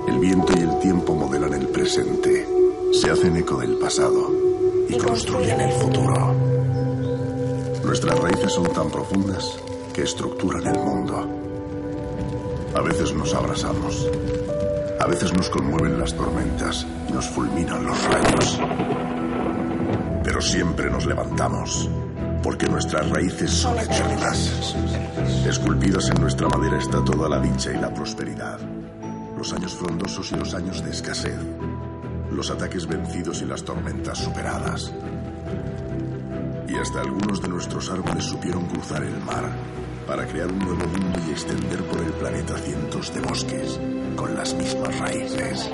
el 0.09 0.21
viento 0.21 0.55
y 0.57 0.63
el 0.63 0.79
tiempo 0.79 1.15
modelan 1.15 1.53
el 1.53 1.69
presente, 1.69 2.49
se 2.95 3.11
hacen 3.11 3.37
eco 3.37 3.59
del 3.59 3.77
pasado 3.77 4.33
y 4.89 4.97
construyen 4.97 5.61
el 5.61 5.73
futuro. 5.73 6.35
Nuestras 7.85 8.19
raíces 8.21 8.53
son 8.55 8.73
tan 8.73 8.89
profundas 8.89 9.59
que 9.93 10.05
estructuran 10.05 10.67
el 10.67 10.79
mundo 10.79 11.46
a 12.75 12.81
veces 12.81 13.15
nos 13.15 13.35
abrazamos. 13.35 14.09
A 15.01 15.07
veces 15.07 15.33
nos 15.33 15.51
conmueven 15.51 15.99
las 15.99 16.15
tormentas 16.15 16.87
nos 17.17 17.31
fulminan 17.31 17.83
los 17.83 18.05
rayos. 18.05 18.61
Pero 20.23 20.41
siempre 20.43 20.91
nos 20.91 21.07
levantamos, 21.07 21.89
porque 22.43 22.67
nuestras 22.67 23.09
raíces 23.09 23.51
son 23.51 23.79
eternas. 23.79 24.75
Esculpidas 25.47 26.11
en 26.11 26.21
nuestra 26.21 26.49
madera 26.49 26.79
está 26.79 27.03
toda 27.03 27.29
la 27.29 27.41
dicha 27.41 27.73
y 27.73 27.79
la 27.79 27.93
prosperidad. 27.95 28.59
Los 29.39 29.51
años 29.55 29.75
frondosos 29.75 30.31
y 30.33 30.37
los 30.37 30.53
años 30.53 30.85
de 30.85 30.91
escasez. 30.91 31.39
Los 32.31 32.51
ataques 32.51 32.87
vencidos 32.87 33.41
y 33.41 33.47
las 33.47 33.63
tormentas 33.63 34.19
superadas. 34.19 34.93
Y 36.69 36.75
hasta 36.75 37.01
algunos 37.01 37.41
de 37.41 37.49
nuestros 37.49 37.91
árboles 37.91 38.25
supieron 38.25 38.67
cruzar 38.67 39.03
el 39.05 39.19
mar 39.21 39.45
para 40.07 40.27
crear 40.27 40.51
un 40.51 40.59
nuevo 40.59 40.87
mundo 40.87 41.19
y 41.27 41.31
extender 41.33 41.83
por 41.85 42.01
el 42.01 42.13
planeta 42.13 42.57
cientos 42.59 43.13
de 43.13 43.21
bosques 43.21 43.81
con 44.15 44.35
las 44.35 44.55
mismas 44.55 44.99
raíces. 44.99 45.71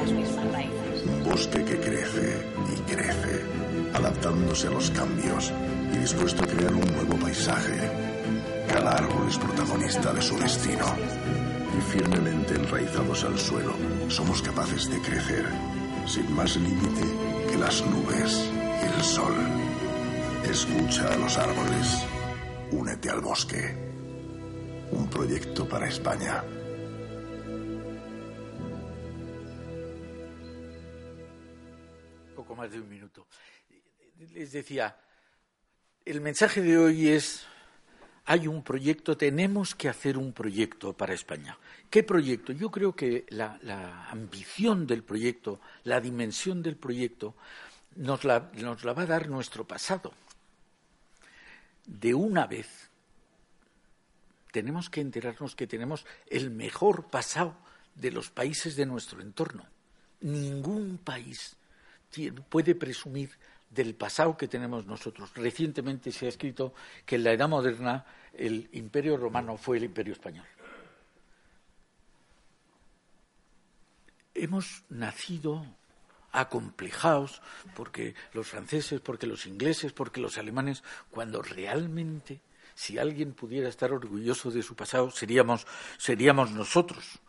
Un 1.07 1.25
bosque 1.25 1.65
que 1.65 1.79
crece 1.79 2.47
y 2.73 2.91
crece, 2.91 3.45
adaptándose 3.93 4.69
a 4.69 4.71
los 4.71 4.91
cambios 4.91 5.53
y 5.93 5.99
dispuesto 5.99 6.45
a 6.45 6.47
crear 6.47 6.73
un 6.73 6.93
nuevo 6.93 7.17
paisaje. 7.17 7.91
Cada 8.69 8.93
árbol 8.93 9.29
es 9.29 9.39
protagonista 9.39 10.13
de 10.13 10.23
su 10.23 10.39
destino. 10.39 10.87
Y 11.77 11.81
firmemente 11.81 12.55
enraizados 12.55 13.25
al 13.25 13.39
suelo, 13.39 13.73
somos 14.09 14.43
capaces 14.43 14.91
de 14.91 14.99
crecer, 15.01 15.47
sin 16.07 16.35
más 16.35 16.57
límite 16.57 17.03
que 17.51 17.59
las 17.59 17.85
nubes 17.87 18.51
y 18.83 18.97
el 18.97 19.03
sol. 19.03 19.35
Escucha 20.45 21.13
a 21.13 21.17
los 21.17 21.39
árboles. 21.39 22.05
Únete 22.73 23.11
al 23.11 23.21
bosque 23.21 23.82
un 24.93 25.09
proyecto 25.09 25.69
para 25.69 25.89
España. 25.89 26.45
Poco 32.37 32.55
más 32.55 32.71
de 32.71 32.81
un 32.81 32.89
minuto. 32.89 33.27
Les 34.35 34.53
decía, 34.53 34.97
el 36.05 36.21
mensaje 36.21 36.61
de 36.61 36.77
hoy 36.79 37.09
es, 37.09 37.45
hay 38.27 38.47
un 38.47 38.63
proyecto, 38.63 39.17
tenemos 39.17 39.75
que 39.75 39.89
hacer 39.89 40.19
un 40.19 40.33
proyecto 40.33 40.93
para 40.93 41.15
España. 41.15 41.59
¿Qué 41.91 42.03
proyecto? 42.03 42.53
Yo 42.53 42.71
creo 42.71 42.95
que 42.95 43.27
la, 43.31 43.59
la 43.63 44.09
ambición 44.11 44.87
del 44.87 45.03
proyecto, 45.03 45.61
la 45.85 46.01
dimensión 46.01 46.63
del 46.63 46.77
proyecto, 46.77 47.35
nos 47.97 48.25
la, 48.25 48.51
nos 48.55 48.85
la 48.85 48.93
va 48.93 49.03
a 49.03 49.07
dar 49.07 49.29
nuestro 49.29 49.67
pasado. 49.67 50.13
De 51.87 52.15
una 52.15 52.47
vez 52.47 52.92
tenemos 54.53 54.89
que 54.89 55.01
enterarnos 55.01 55.57
que 55.57 55.67
tenemos 55.67 56.07
el 56.29 56.51
mejor 56.51 57.11
pasado 57.11 57.57
de 57.97 58.13
los 58.13 58.31
países 58.31 58.77
de 58.77 58.87
nuestro 58.87 59.21
entorno. 59.21 59.67
Ningún 60.21 60.99
país 60.99 61.57
puede 62.49 62.75
presumir 62.75 63.31
del 63.71 63.95
pasado 63.95 64.37
que 64.37 64.47
tenemos 64.47 64.87
nosotros. 64.87 65.35
Recientemente 65.35 66.13
se 66.13 66.27
ha 66.27 66.29
escrito 66.29 66.75
que 67.07 67.17
en 67.17 67.25
la 67.25 67.33
Edad 67.33 67.49
Moderna 67.49 68.05
el 68.35 68.69
Imperio 68.73 69.17
Romano 69.17 69.57
fue 69.57 69.79
el 69.79 69.85
Imperio 69.85 70.13
Español. 70.13 70.47
Hemos 74.35 74.85
nacido 74.91 75.67
acomplejados 76.33 77.43
porque 77.75 78.15
los 78.33 78.49
franceses, 78.49 79.01
porque 79.01 79.27
los 79.27 79.47
ingleses, 79.47 79.93
porque 79.93 80.21
los 80.21 80.39
alemanes, 80.39 80.83
cuando 81.11 81.43
realmente 81.43 82.41
si 82.83 82.99
alguien 82.99 83.33
pudiera 83.33 83.69
estar 83.69 83.93
orgulloso 83.93 84.51
de 84.51 84.61
su 84.61 84.75
pasado, 84.75 85.13
seríamos, 85.13 85.65
nosotros. 86.51 87.21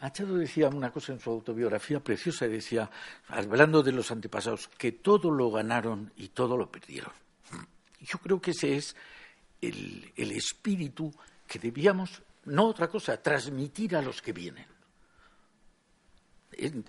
Machado 0.00 0.38
decía 0.38 0.70
una 0.70 0.90
cosa 0.90 1.12
en 1.12 1.20
su 1.20 1.28
autobiografía 1.28 2.00
preciosa, 2.00 2.48
decía, 2.48 2.90
hablando 3.28 3.82
de 3.82 3.92
los 3.92 4.10
antepasados, 4.10 4.68
que 4.78 4.92
todo 4.92 5.30
lo 5.30 5.50
ganaron 5.50 6.12
y 6.16 6.28
todo 6.28 6.56
lo 6.56 6.70
perdieron. 6.70 7.12
Yo 8.00 8.18
creo 8.20 8.40
que 8.40 8.52
ese 8.52 8.76
es 8.76 8.96
el 9.60 10.12
espíritu 10.16 11.12
que 11.46 11.58
debíamos, 11.58 12.22
no 12.46 12.64
otra 12.64 12.88
cosa, 12.88 13.20
transmitir 13.20 13.94
a 13.94 14.00
los 14.00 14.22
que 14.22 14.32
vienen. 14.32 14.66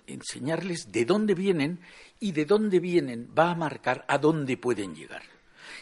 enseñarles 0.06 0.90
de 0.90 1.04
dónde 1.04 1.34
vienen 1.34 1.80
y 2.20 2.32
de 2.32 2.46
dónde 2.46 2.80
vienen 2.80 3.30
va 3.38 3.50
a 3.50 3.54
marcar 3.54 4.06
a 4.08 4.16
dónde 4.16 4.56
pueden 4.56 4.94
llegar 4.94 5.35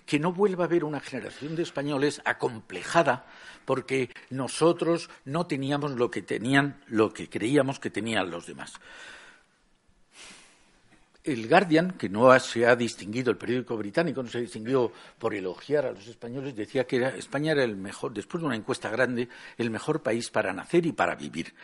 que 0.06 0.18
no 0.18 0.32
vuelva 0.32 0.64
a 0.64 0.66
haber 0.66 0.84
una 0.84 1.00
generación 1.00 1.56
de 1.56 1.62
españoles 1.62 2.20
acomplejada 2.24 3.26
porque 3.64 4.10
nosotros 4.30 5.08
no 5.24 5.46
teníamos 5.46 5.92
lo 5.92 6.10
que 6.10 6.22
tenían, 6.22 6.80
lo 6.86 7.12
que 7.12 7.28
creíamos 7.28 7.80
que 7.80 7.90
tenían 7.90 8.30
los 8.30 8.46
demás 8.46 8.74
el 11.24 11.48
Guardian, 11.48 11.92
que 11.92 12.10
no 12.10 12.38
se 12.38 12.66
ha 12.66 12.76
distinguido, 12.76 13.30
el 13.30 13.38
periódico 13.38 13.78
británico 13.78 14.22
no 14.22 14.28
se 14.28 14.42
distinguió 14.42 14.92
por 15.18 15.34
elogiar 15.34 15.86
a 15.86 15.92
los 15.92 16.06
españoles, 16.06 16.54
decía 16.54 16.86
que 16.86 17.02
España 17.02 17.52
era 17.52 17.64
el 17.64 17.76
mejor, 17.76 18.12
después 18.12 18.42
de 18.42 18.46
una 18.46 18.56
encuesta 18.56 18.90
grande, 18.90 19.30
el 19.56 19.70
mejor 19.70 20.02
país 20.02 20.28
para 20.28 20.52
nacer 20.52 20.84
y 20.84 20.92
para 20.92 21.14
vivir. 21.14 21.54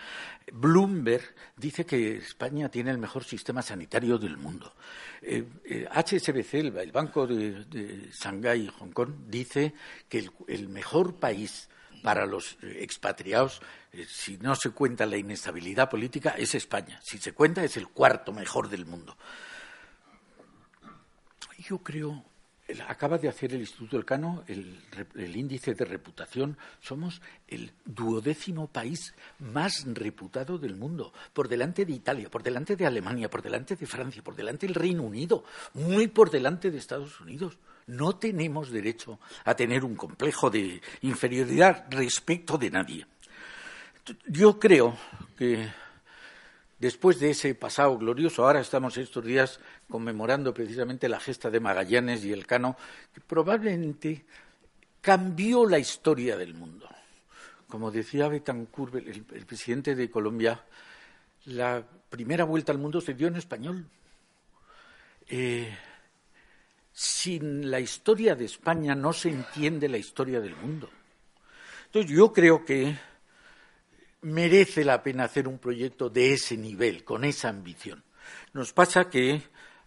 Bloomberg 0.50 1.22
dice 1.56 1.84
que 1.84 2.16
España 2.16 2.70
tiene 2.70 2.90
el 2.90 2.96
mejor 2.96 3.22
sistema 3.24 3.60
sanitario 3.60 4.16
del 4.16 4.38
mundo. 4.38 4.72
HSBC, 5.20 6.54
eh, 6.54 6.58
eh, 6.58 6.72
el, 6.80 6.92
Banco 6.92 7.26
de, 7.26 8.08
Shanghái 8.12 8.62
y 8.62 8.68
Hong 8.68 8.92
Kong, 8.92 9.12
dice 9.28 9.74
que 10.08 10.26
el, 10.48 10.68
mejor 10.70 11.16
país 11.16 11.68
para 12.02 12.24
los 12.24 12.56
expatriados, 12.62 13.60
eh, 13.92 14.06
si 14.08 14.38
no 14.38 14.54
se 14.54 14.70
cuenta 14.70 15.04
la 15.04 15.18
inestabilidad 15.18 15.90
política, 15.90 16.30
es 16.30 16.54
España. 16.54 16.98
Si 17.02 17.18
se 17.18 17.32
cuenta, 17.32 17.62
es 17.62 17.76
el 17.76 17.88
cuarto 17.88 18.32
mejor 18.32 18.70
del 18.70 18.86
mundo. 18.86 19.18
Yo 21.60 21.78
creo 21.78 22.24
acaba 22.86 23.18
de 23.18 23.28
hacer 23.28 23.52
el 23.54 23.60
Instituto 23.60 23.96
Elcano 23.96 24.44
el, 24.46 24.78
el 25.16 25.36
índice 25.36 25.74
de 25.74 25.84
reputación. 25.84 26.56
Somos 26.80 27.20
el 27.48 27.72
duodécimo 27.84 28.68
país 28.68 29.14
más 29.38 29.84
reputado 29.86 30.58
del 30.58 30.76
mundo, 30.76 31.12
por 31.32 31.48
delante 31.48 31.84
de 31.84 31.92
Italia, 31.92 32.30
por 32.30 32.42
delante 32.42 32.76
de 32.76 32.86
Alemania, 32.86 33.28
por 33.28 33.42
delante 33.42 33.76
de 33.76 33.86
Francia, 33.86 34.22
por 34.22 34.36
delante 34.36 34.66
del 34.66 34.74
Reino 34.74 35.02
Unido, 35.02 35.44
muy 35.74 36.08
por 36.08 36.30
delante 36.30 36.70
de 36.70 36.78
Estados 36.78 37.20
Unidos. 37.20 37.58
No 37.86 38.16
tenemos 38.16 38.70
derecho 38.70 39.18
a 39.44 39.54
tener 39.54 39.84
un 39.84 39.96
complejo 39.96 40.50
de 40.50 40.80
inferioridad 41.02 41.86
respecto 41.90 42.56
de 42.56 42.70
nadie. 42.70 43.06
Yo 44.26 44.58
creo 44.58 44.96
que 45.36 45.68
Después 46.80 47.20
de 47.20 47.30
ese 47.30 47.54
pasado 47.54 47.98
glorioso, 47.98 48.42
ahora 48.42 48.60
estamos 48.60 48.96
estos 48.96 49.22
días 49.22 49.60
conmemorando 49.86 50.54
precisamente 50.54 51.10
la 51.10 51.20
gesta 51.20 51.50
de 51.50 51.60
Magallanes 51.60 52.24
y 52.24 52.32
el 52.32 52.46
Cano, 52.46 52.74
que 53.12 53.20
probablemente 53.20 54.24
cambió 55.02 55.66
la 55.66 55.78
historia 55.78 56.38
del 56.38 56.54
mundo. 56.54 56.88
Como 57.68 57.90
decía 57.90 58.28
Betancourt, 58.28 58.94
el, 58.94 59.44
presidente 59.44 59.94
de 59.94 60.10
Colombia, 60.10 60.64
la 61.44 61.84
primera 62.08 62.44
vuelta 62.44 62.72
al 62.72 62.78
mundo 62.78 63.02
se 63.02 63.12
dio 63.12 63.28
en 63.28 63.36
español. 63.36 63.86
Eh, 65.28 65.70
sin 66.94 67.70
la 67.70 67.78
historia 67.78 68.34
de 68.34 68.46
España 68.46 68.94
no 68.94 69.12
se 69.12 69.28
entiende 69.28 69.86
la 69.86 69.98
historia 69.98 70.40
del 70.40 70.56
mundo. 70.56 70.88
Entonces 71.86 72.10
yo 72.10 72.32
creo 72.32 72.64
que 72.64 72.96
merece 74.22 74.84
la 74.84 75.02
pena 75.02 75.24
hacer 75.24 75.48
un 75.48 75.58
proyecto 75.58 76.10
de 76.10 76.32
ese 76.32 76.56
nivel, 76.56 77.04
con 77.04 77.24
esa 77.24 77.48
ambición. 77.48 78.02
Nos 78.52 78.72
pasa 78.72 79.08
que 79.08 79.42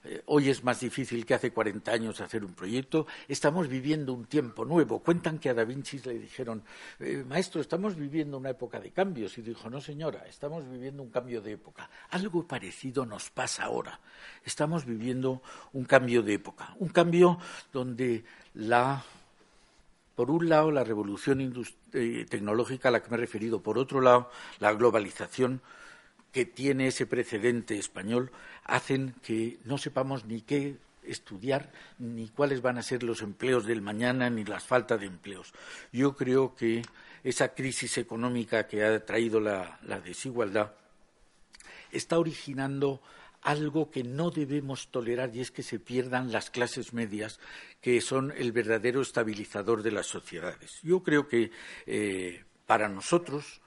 eh, 0.05 0.21
hoy 0.25 0.49
es 0.49 0.63
más 0.63 0.81
difícil 0.81 1.25
que 1.25 1.33
hace 1.33 1.51
40 1.51 1.91
años 1.91 2.19
hacer 2.19 2.43
un 2.43 2.53
proyecto. 2.53 3.07
Estamos 3.27 3.67
viviendo 3.67 4.13
un 4.13 4.25
tiempo 4.25 4.65
nuevo. 4.65 4.99
Cuentan 4.99 5.39
que 5.39 5.49
a 5.49 5.53
Da 5.53 5.63
Vinci 5.63 5.99
le 5.99 6.19
dijeron, 6.19 6.63
eh, 6.99 7.23
maestro, 7.25 7.61
estamos 7.61 7.95
viviendo 7.95 8.37
una 8.37 8.49
época 8.49 8.79
de 8.79 8.91
cambios. 8.91 9.37
Y 9.37 9.41
dijo, 9.41 9.69
no, 9.69 9.79
señora, 9.79 10.25
estamos 10.27 10.69
viviendo 10.69 11.03
un 11.03 11.09
cambio 11.09 11.41
de 11.41 11.53
época. 11.53 11.89
Algo 12.09 12.45
parecido 12.45 13.05
nos 13.05 13.29
pasa 13.29 13.63
ahora. 13.63 13.99
Estamos 14.43 14.85
viviendo 14.85 15.41
un 15.71 15.85
cambio 15.85 16.21
de 16.21 16.33
época. 16.33 16.75
Un 16.79 16.89
cambio 16.89 17.39
donde 17.71 18.25
la 18.55 19.03
por 20.15 20.29
un 20.29 20.49
lado, 20.49 20.71
la 20.71 20.83
revolución 20.83 21.65
eh, 21.93 22.25
tecnológica 22.29 22.89
a 22.89 22.91
la 22.91 23.01
que 23.01 23.09
me 23.09 23.17
he 23.17 23.19
referido. 23.19 23.61
Por 23.61 23.77
otro 23.77 24.01
lado, 24.01 24.29
la 24.59 24.73
globalización 24.73 25.61
que 26.31 26.45
tiene 26.45 26.87
ese 26.87 27.05
precedente 27.05 27.77
español 27.77 28.31
hacen 28.63 29.15
que 29.23 29.59
no 29.65 29.77
sepamos 29.77 30.25
ni 30.25 30.41
qué 30.41 30.77
estudiar 31.03 31.71
ni 31.99 32.29
cuáles 32.29 32.61
van 32.61 32.77
a 32.77 32.83
ser 32.83 33.03
los 33.03 33.21
empleos 33.21 33.65
del 33.65 33.81
mañana 33.81 34.29
ni 34.29 34.43
las 34.43 34.63
faltas 34.63 34.99
de 34.99 35.07
empleos. 35.07 35.53
Yo 35.91 36.15
creo 36.15 36.55
que 36.55 36.81
esa 37.23 37.53
crisis 37.53 37.97
económica 37.97 38.67
que 38.67 38.83
ha 38.83 39.05
traído 39.05 39.39
la 39.39 40.01
desigualdad 40.03 40.73
está 41.91 42.17
originando 42.17 43.01
algo 43.43 43.91
que 43.91 44.03
no 44.03 44.31
debemos 44.31 44.87
tolerar 44.89 45.35
y 45.35 45.41
es 45.41 45.51
que 45.51 45.63
se 45.63 45.79
pierdan 45.79 46.31
las 46.31 46.49
clases 46.49 46.93
medias, 46.93 47.39
que 47.81 47.99
son 48.01 48.33
el 48.35 48.51
verdadero 48.51 49.01
estabilizador 49.01 49.83
de 49.83 49.91
las 49.91 50.07
sociedades. 50.07 50.79
Yo 50.81 51.03
creo 51.03 51.27
que 51.27 51.51
eh, 51.85 52.43
para 52.65 52.87
nosotros 52.89 53.61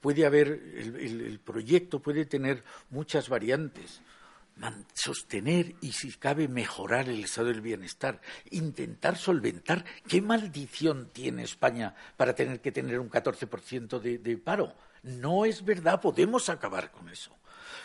puede 0.00 0.26
haber, 0.26 0.48
el, 0.48 1.40
proyecto 1.42 2.00
puede 2.00 2.26
tener 2.26 2.62
muchas 2.90 3.28
variantes 3.28 4.02
sostener 4.92 5.74
y, 5.80 5.90
si 5.92 6.12
cabe, 6.12 6.46
mejorar 6.46 7.08
el 7.08 7.24
estado 7.24 7.48
del 7.48 7.60
bienestar, 7.60 8.20
intentar 8.50 9.16
solventar 9.16 9.84
qué 10.06 10.22
maldición 10.22 11.08
tiene 11.12 11.42
España 11.42 11.96
para 12.16 12.36
tener 12.36 12.60
que 12.60 12.70
tener 12.70 13.00
un 13.00 13.10
14% 13.10 13.98
de 13.98 14.36
paro. 14.36 14.74
No 15.04 15.44
es 15.44 15.64
verdad, 15.64 16.00
podemos 16.00 16.48
acabar 16.48 16.90
con 16.90 17.08
eso 17.08 17.30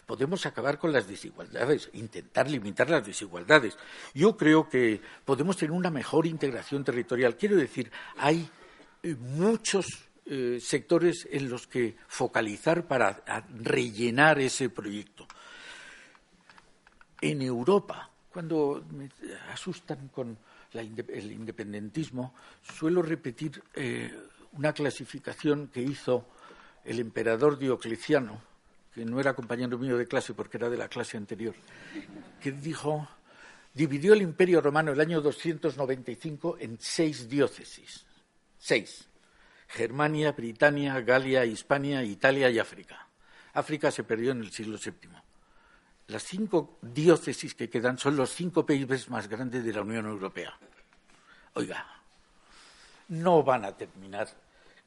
podemos 0.10 0.48
acabar 0.48 0.80
con 0.80 0.92
las 0.92 1.08
desigualdades, 1.08 1.92
intentar 1.94 2.50
limitar 2.50 2.90
las 2.90 3.06
desigualdades. 3.06 3.78
Yo 4.16 4.36
creo 4.36 4.68
que 4.68 5.00
podemos 5.24 5.56
tener 5.56 5.72
una 5.72 5.92
mejor 5.92 6.26
integración 6.26 6.84
territorial. 6.84 7.38
Quiero 7.38 7.56
decir, 7.56 7.92
hay 8.18 8.50
eh, 9.04 9.14
muchos 9.14 9.86
eh, 10.26 10.60
sectores 10.60 11.28
en 11.32 11.48
los 11.48 11.68
que 11.68 11.96
focalizar 12.08 12.88
para 12.88 13.24
rellenar 13.54 14.40
ese 14.40 14.72
proyecto. 14.72 15.28
En 17.22 17.44
Europa, 17.44 18.10
cuando 18.34 18.84
me 18.92 19.10
asustan 19.54 20.08
con 20.08 20.38
el 20.74 21.32
independentismo, 21.32 22.34
suelo 22.64 23.04
repetir 23.04 23.62
eh, 23.76 24.12
una 24.54 24.74
clasificación 24.74 25.68
que 25.68 25.84
hizo 25.84 26.26
el 26.86 27.00
emperador 27.00 27.58
Diocleciano 27.58 28.50
que 28.94 29.06
no 29.06 29.20
era 29.20 29.34
compañero 29.34 29.78
mío 29.78 29.98
de 29.98 30.08
clase 30.08 30.34
porque 30.34 30.58
era 30.58 30.70
de 30.70 30.78
la 30.78 30.88
clase 30.88 31.18
anterior, 31.18 31.56
que 32.42 32.52
dijo, 32.52 33.08
dividió 33.74 34.14
el 34.14 34.22
imperio 34.22 34.62
romano 34.62 34.92
el 34.92 35.00
año 35.00 35.22
295 35.22 36.58
en 36.60 36.78
seis 36.80 37.30
diócesis. 37.30 38.06
Seis. 38.58 39.08
Germania, 39.68 40.32
Britania, 40.32 41.00
Galia, 41.02 41.46
Hispania, 41.46 42.04
Italia 42.04 42.50
y 42.50 42.58
África. 42.58 43.08
África 43.54 43.92
se 43.92 44.04
perdió 44.04 44.32
en 44.32 44.40
el 44.40 44.52
siglo 44.52 44.78
VII. 44.84 45.12
Las 46.08 46.24
cinco 46.24 46.80
diócesis 46.82 47.54
que 47.54 47.70
quedan 47.70 48.00
son 48.00 48.16
los 48.16 48.32
cinco 48.32 48.66
países 48.66 49.10
más 49.10 49.28
grandes 49.28 49.64
de 49.64 49.74
la 49.74 49.82
Unión 49.82 50.08
Europea. 50.08 50.58
Oiga, 51.54 51.86
no 53.10 53.44
van 53.44 53.66
a 53.66 53.78
terminar 53.78 54.28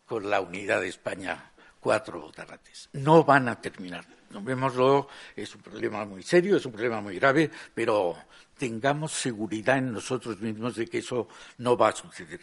con 0.05 0.28
la 0.28 0.40
unidad 0.40 0.81
de 0.81 0.88
España 0.88 1.52
cuatro 1.83 2.21
botarrates. 2.21 2.88
No 2.92 3.25
van 3.25 3.49
a 3.49 3.61
terminar. 3.61 4.07
Vémoslo, 4.31 5.09
es 5.37 5.55
un 5.55 5.61
problema 5.61 6.05
muy 6.07 6.23
serio, 6.23 6.57
es 6.57 6.64
un 6.64 6.73
problema 6.73 7.01
muy 7.01 7.16
grave, 7.16 7.51
pero 7.75 8.16
tengamos 8.57 9.12
seguridad 9.12 9.79
en 9.79 9.92
nosotros 9.92 10.40
mismos 10.40 10.77
de 10.77 10.87
que 10.87 10.99
eso 10.99 11.29
no 11.59 11.77
va 11.77 11.88
a 11.88 11.97
suceder. 11.97 12.40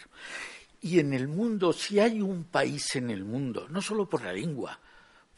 Y 0.82 0.99
en 0.99 1.13
el 1.13 1.30
mundo, 1.30 1.71
si 1.71 1.99
hay 1.99 2.21
un 2.21 2.43
país 2.43 2.95
en 2.97 3.10
el 3.10 3.23
mundo, 3.23 3.67
no 3.69 3.82
solo 3.82 4.08
por 4.08 4.23
la 4.23 4.34
lengua, 4.34 4.78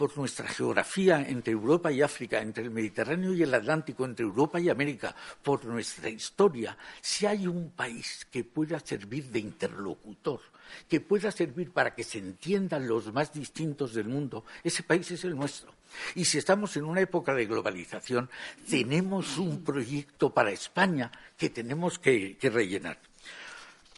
por 0.01 0.17
nuestra 0.17 0.47
geografía 0.47 1.21
entre 1.21 1.53
Europa 1.53 1.91
y 1.91 2.01
África, 2.01 2.41
entre 2.41 2.63
el 2.63 2.71
Mediterráneo 2.71 3.35
y 3.35 3.43
el 3.43 3.53
Atlántico, 3.53 4.03
entre 4.03 4.25
Europa 4.25 4.59
y 4.59 4.67
América, 4.67 5.15
por 5.43 5.63
nuestra 5.63 6.09
historia, 6.09 6.75
si 6.99 7.27
hay 7.27 7.45
un 7.45 7.69
país 7.69 8.25
que 8.31 8.43
pueda 8.43 8.79
servir 8.79 9.25
de 9.25 9.37
interlocutor, 9.37 10.39
que 10.89 11.01
pueda 11.01 11.29
servir 11.29 11.69
para 11.69 11.93
que 11.93 12.03
se 12.03 12.17
entiendan 12.17 12.87
los 12.87 13.13
más 13.13 13.31
distintos 13.31 13.93
del 13.93 14.07
mundo, 14.07 14.43
ese 14.63 14.81
país 14.81 15.11
es 15.11 15.23
el 15.23 15.35
nuestro. 15.35 15.71
Y 16.15 16.25
si 16.25 16.39
estamos 16.39 16.75
en 16.77 16.85
una 16.85 17.01
época 17.01 17.35
de 17.35 17.45
globalización, 17.45 18.27
tenemos 18.67 19.37
un 19.37 19.63
proyecto 19.63 20.33
para 20.33 20.49
España 20.49 21.11
que 21.37 21.51
tenemos 21.51 21.99
que, 21.99 22.39
rellenar. 22.41 22.97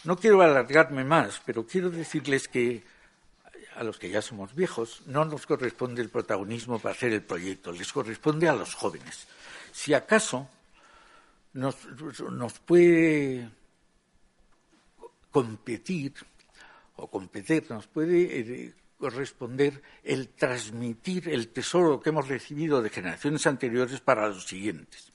No 0.03 0.17
quiero 0.17 0.41
alargarme 0.41 1.05
más, 1.05 1.41
pero 1.45 1.65
quiero 1.65 1.89
decirles 1.89 2.49
que 2.49 2.83
a 3.75 3.83
los 3.83 3.97
que 3.97 4.09
ya 4.09 4.21
somos 4.21 4.55
viejos, 4.55 5.01
no 5.05 5.25
nos 5.25 5.45
corresponde 5.45 6.01
el 6.01 6.09
protagonismo 6.09 6.79
para 6.79 6.95
hacer 6.95 7.13
el 7.13 7.23
proyecto, 7.23 7.71
les 7.71 7.91
corresponde 7.91 8.47
a 8.47 8.53
los 8.53 8.75
jóvenes. 8.75 9.27
Si 9.71 9.93
acaso 9.93 10.49
nos, 11.53 11.75
puede 12.65 13.49
competir 15.31 16.13
o 16.95 17.09
competir, 17.09 17.65
nos 17.69 17.87
puede 17.87 18.39
eh, 18.39 18.73
corresponder 18.97 19.81
el 20.03 20.29
transmitir 20.29 21.29
el 21.29 21.49
tesoro 21.49 21.99
que 21.99 22.09
hemos 22.09 22.27
recibido 22.27 22.81
de 22.81 22.89
generaciones 22.89 23.45
anteriores 23.47 23.99
para 23.99 24.27
los 24.29 24.45
siguientes. 24.45 25.11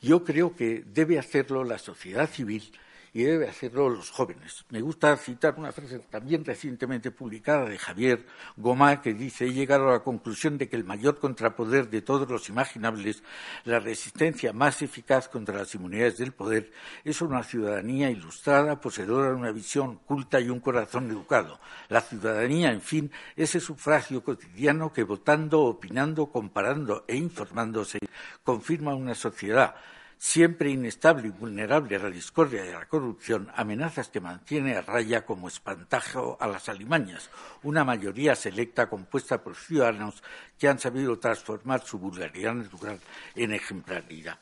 Yo 0.00 0.22
creo 0.22 0.54
que 0.54 0.84
debe 0.86 1.18
hacerlo 1.18 1.64
la 1.64 1.78
sociedad 1.78 2.28
civil 2.28 2.72
y 3.14 3.22
debe 3.22 3.48
hacerlo 3.48 3.88
los 3.88 4.10
jóvenes. 4.10 4.64
Me 4.70 4.80
gusta 4.80 5.16
citar 5.16 5.54
una 5.56 5.70
frase 5.70 6.00
también 6.10 6.44
recientemente 6.44 7.12
publicada 7.12 7.68
de 7.68 7.78
Javier 7.78 8.26
Gomá 8.56 9.00
que 9.00 9.14
dice, 9.14 9.46
he 9.46 9.52
llegado 9.52 9.88
a 9.88 9.92
la 9.92 10.00
conclusión 10.00 10.58
de 10.58 10.68
que 10.68 10.74
el 10.74 10.82
mayor 10.82 11.20
contrapoder 11.20 11.88
de 11.88 12.02
todos 12.02 12.28
los 12.28 12.48
imaginables, 12.48 13.22
la 13.64 13.78
resistencia 13.78 14.52
más 14.52 14.82
eficaz 14.82 15.28
contra 15.28 15.56
las 15.56 15.72
inmunidades 15.76 16.18
del 16.18 16.32
poder, 16.32 16.72
es 17.04 17.22
una 17.22 17.44
ciudadanía 17.44 18.10
ilustrada, 18.10 18.80
poseedora 18.80 19.28
de 19.28 19.36
una 19.36 19.52
visión 19.52 19.98
culta 19.98 20.40
y 20.40 20.50
un 20.50 20.58
corazón 20.58 21.08
educado. 21.08 21.60
La 21.88 22.00
ciudadanía, 22.00 22.72
en 22.72 22.82
fin, 22.82 23.12
ese 23.36 23.60
sufragio 23.60 24.24
cotidiano 24.24 24.92
que 24.92 25.04
votando, 25.04 25.60
opinando, 25.62 26.26
comparando 26.26 27.04
e 27.06 27.14
informándose 27.14 28.00
confirma 28.42 28.96
una 28.96 29.14
sociedad 29.14 29.76
siempre 30.24 30.70
inestable 30.70 31.28
y 31.28 31.30
vulnerable 31.30 31.96
a 31.96 31.98
la 31.98 32.10
discordia 32.10 32.64
y 32.64 32.70
a 32.70 32.78
la 32.78 32.88
corrupción, 32.88 33.50
amenazas 33.56 34.08
que 34.08 34.22
mantiene 34.22 34.74
a 34.74 34.80
raya 34.80 35.26
como 35.26 35.48
espantajo 35.48 36.38
a 36.40 36.46
las 36.46 36.70
alimañas, 36.70 37.28
una 37.62 37.84
mayoría 37.84 38.34
selecta 38.34 38.88
compuesta 38.88 39.42
por 39.42 39.54
ciudadanos 39.54 40.22
que 40.58 40.66
han 40.66 40.78
sabido 40.78 41.18
transformar 41.18 41.84
su 41.84 41.98
vulgaridad 41.98 42.54
natural 42.54 42.98
en 43.34 43.52
ejemplaridad. 43.52 44.38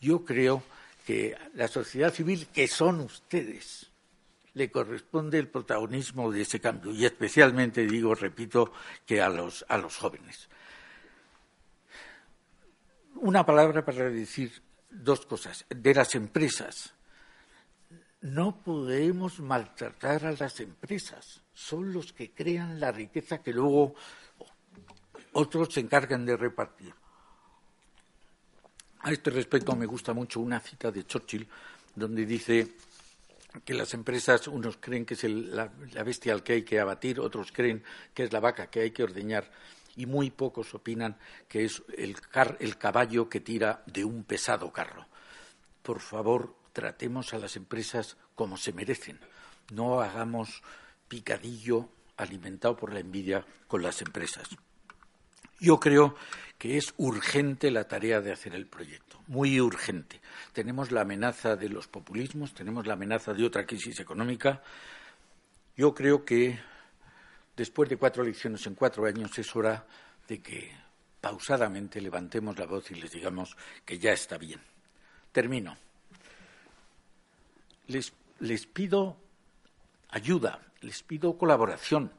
Yo 0.00 0.24
creo 0.24 0.64
que 1.06 1.36
la 1.54 1.68
sociedad 1.68 2.12
civil, 2.12 2.48
que 2.52 2.66
son 2.66 2.98
ustedes, 2.98 3.92
le 4.54 4.72
corresponde 4.72 5.38
el 5.38 5.46
protagonismo 5.46 6.32
de 6.32 6.42
ese 6.42 6.58
cambio 6.58 6.90
y 6.90 7.04
especialmente 7.04 7.86
digo, 7.86 8.16
repito, 8.16 8.72
que 9.06 9.22
a 9.22 9.28
los, 9.28 9.64
a 9.68 9.78
los 9.78 9.96
jóvenes. 9.96 10.48
Una 13.14 13.46
palabra 13.46 13.84
para 13.84 14.10
decir 14.10 14.50
dos 14.92 15.26
cosas. 15.26 15.64
De 15.68 15.94
las 15.94 16.14
empresas. 16.14 16.92
No 18.20 18.62
podemos 18.62 19.40
maltratar 19.40 20.26
a 20.26 20.32
las 20.32 20.60
empresas. 20.60 21.42
Son 21.52 21.92
los 21.92 22.12
que 22.12 22.30
crean 22.30 22.78
la 22.78 22.92
riqueza 22.92 23.42
que 23.42 23.52
luego 23.52 23.94
otros 25.32 25.68
se 25.72 25.80
encargan 25.80 26.24
de 26.24 26.36
repartir. 26.36 26.94
A 29.00 29.10
este 29.10 29.30
respecto 29.30 29.74
me 29.74 29.86
gusta 29.86 30.12
mucho 30.12 30.40
una 30.40 30.60
cita 30.60 30.92
de 30.92 31.04
Churchill 31.04 31.48
donde 31.94 32.24
dice 32.24 32.76
que 33.64 33.74
las 33.74 33.92
empresas, 33.94 34.46
unos 34.48 34.76
creen 34.78 35.04
que 35.04 35.14
es 35.14 35.24
la, 35.24 35.66
bestia 36.04 36.32
al 36.32 36.42
que 36.42 36.54
hay 36.54 36.62
que 36.62 36.80
abatir, 36.80 37.20
otros 37.20 37.52
creen 37.52 37.82
que 38.14 38.24
es 38.24 38.32
la 38.32 38.40
vaca 38.40 38.68
que 38.68 38.80
hay 38.80 38.90
que 38.92 39.02
ordeñar 39.02 39.50
y 39.96 40.06
muy 40.06 40.30
pocos 40.30 40.74
opinan 40.74 41.18
que 41.48 41.64
es 41.64 41.82
el, 41.96 42.16
caballo 42.78 43.28
que 43.28 43.40
tira 43.40 43.82
de 43.86 44.04
un 44.04 44.24
pesado 44.24 44.72
carro. 44.72 45.06
Por 45.82 46.00
favor, 46.00 46.56
tratemos 46.72 47.34
a 47.34 47.38
las 47.38 47.56
empresas 47.56 48.16
como 48.34 48.56
se 48.56 48.72
merecen. 48.72 49.20
No 49.72 50.00
hagamos 50.00 50.62
picadillo 51.08 51.88
alimentado 52.16 52.76
por 52.76 52.92
la 52.92 53.00
envidia 53.00 53.44
con 53.66 53.82
las 53.82 54.00
empresas. 54.02 54.48
Yo 55.60 55.78
creo 55.78 56.16
que 56.58 56.76
es 56.76 56.94
urgente 56.96 57.70
la 57.70 57.86
tarea 57.86 58.20
de 58.20 58.32
hacer 58.32 58.54
el 58.54 58.66
proyecto, 58.66 59.20
muy 59.28 59.60
urgente. 59.60 60.20
Tenemos 60.52 60.90
la 60.90 61.02
amenaza 61.02 61.56
de 61.56 61.68
los 61.68 61.86
populismos, 61.86 62.54
tenemos 62.54 62.86
la 62.86 62.94
amenaza 62.94 63.32
de 63.32 63.44
otra 63.44 63.66
crisis 63.66 64.00
económica. 64.00 64.62
Yo 65.76 65.94
creo 65.94 66.24
que 66.24 66.58
después 67.56 67.88
de 67.88 67.96
cuatro 67.96 68.22
elecciones 68.22 68.66
en 68.66 68.74
cuatro 68.74 69.06
años 69.06 69.38
es 69.38 69.54
hora 69.56 69.86
de 70.28 70.40
que 70.40 70.72
pausadamente 71.20 72.00
levantemos 72.00 72.58
la 72.58 72.66
voz 72.66 72.90
y 72.90 72.94
les 72.94 73.10
digamos 73.10 73.56
que 73.84 73.98
ya 73.98 74.12
está 74.12 74.38
bien. 74.38 74.60
Termino. 75.30 75.76
Les, 77.86 78.12
les 78.40 78.66
pido 78.66 79.16
ayuda, 80.10 80.60
les 80.80 81.02
pido 81.02 81.36
colaboración 81.36 82.10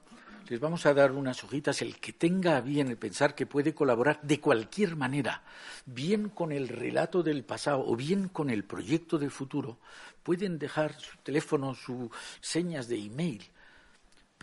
les 0.49 0.59
vamos 0.59 0.85
a 0.85 0.93
dar 0.93 1.13
unas 1.13 1.43
hojitas, 1.43 1.81
el 1.81 1.99
que 1.99 2.11
tenga 2.11 2.59
bien 2.59 2.95
pensar 2.97 3.33
que 3.33 3.45
puede 3.45 3.73
colaborar 3.73 4.19
de 4.21 4.41
cualquier 4.41 4.97
manera, 4.97 5.41
bien 5.85 6.29
con 6.29 6.51
el 6.51 6.67
relato 6.67 7.23
del 7.23 7.45
pasado 7.45 7.83
o 7.87 7.95
bien 7.95 8.27
con 8.27 8.49
el 8.49 8.65
proyecto 8.65 9.17
del 9.17 9.31
futuro, 9.31 9.77
pueden 10.21 10.59
dejar 10.59 10.99
su 10.99 11.17
teléfono, 11.23 11.73
sus 11.75 12.09
señas 12.41 12.89
de 12.89 12.99
email, 12.99 13.41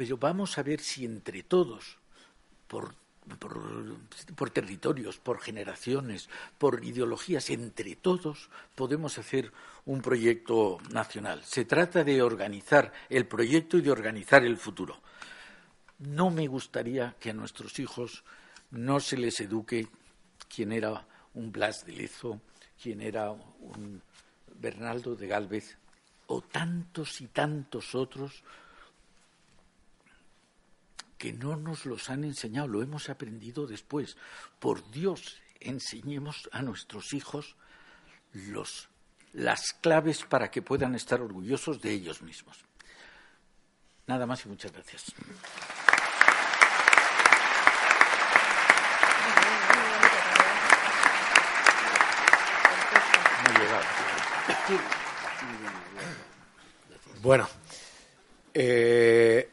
pero 0.00 0.16
vamos 0.16 0.56
a 0.56 0.62
ver 0.62 0.80
si 0.80 1.04
entre 1.04 1.42
todos, 1.42 1.98
por, 2.68 2.94
territorios, 4.50 5.18
por 5.18 5.42
generaciones, 5.42 6.30
por 6.56 6.82
ideologías, 6.82 7.50
entre 7.50 7.96
todos 7.96 8.48
podemos 8.74 9.18
hacer 9.18 9.52
un 9.84 10.00
proyecto 10.00 10.78
nacional. 10.90 11.44
Se 11.44 11.66
trata 11.66 12.02
de 12.02 12.22
organizar 12.22 12.94
el 13.10 13.26
proyecto 13.26 13.76
y 13.76 13.82
de 13.82 13.90
organizar 13.90 14.42
el 14.42 14.56
futuro. 14.56 15.02
No 15.98 16.30
me 16.30 16.46
gustaría 16.46 17.14
que 17.20 17.28
a 17.28 17.34
nuestros 17.34 17.78
hijos 17.78 18.24
no 18.70 19.00
se 19.00 19.18
les 19.18 19.38
eduque 19.40 19.86
quién 20.48 20.72
era 20.72 21.06
un 21.34 21.52
Blas 21.52 21.84
de 21.84 21.92
Lezo, 21.92 22.40
quién 22.82 23.02
era 23.02 23.32
un 23.32 24.00
Bernaldo 24.58 25.14
de 25.14 25.26
Galvez 25.26 25.76
o 26.28 26.40
tantos 26.40 27.20
y 27.20 27.26
tantos 27.26 27.94
otros 27.94 28.42
que 31.20 31.34
no 31.34 31.54
nos 31.54 31.84
los 31.84 32.08
han 32.08 32.24
enseñado, 32.24 32.66
lo 32.66 32.82
hemos 32.82 33.10
aprendido 33.10 33.66
después. 33.66 34.16
Por 34.58 34.90
Dios, 34.90 35.36
enseñemos 35.60 36.48
a 36.50 36.62
nuestros 36.62 37.12
hijos 37.12 37.56
los, 38.32 38.88
las 39.34 39.74
claves 39.74 40.24
para 40.24 40.50
que 40.50 40.62
puedan 40.62 40.94
estar 40.94 41.20
orgullosos 41.20 41.82
de 41.82 41.90
ellos 41.92 42.22
mismos. 42.22 42.64
Nada 44.06 44.24
más 44.24 44.46
y 44.46 44.48
muchas 44.48 44.72
gracias. 44.72 45.12
Bueno, 57.20 57.46
eh, 58.54 59.50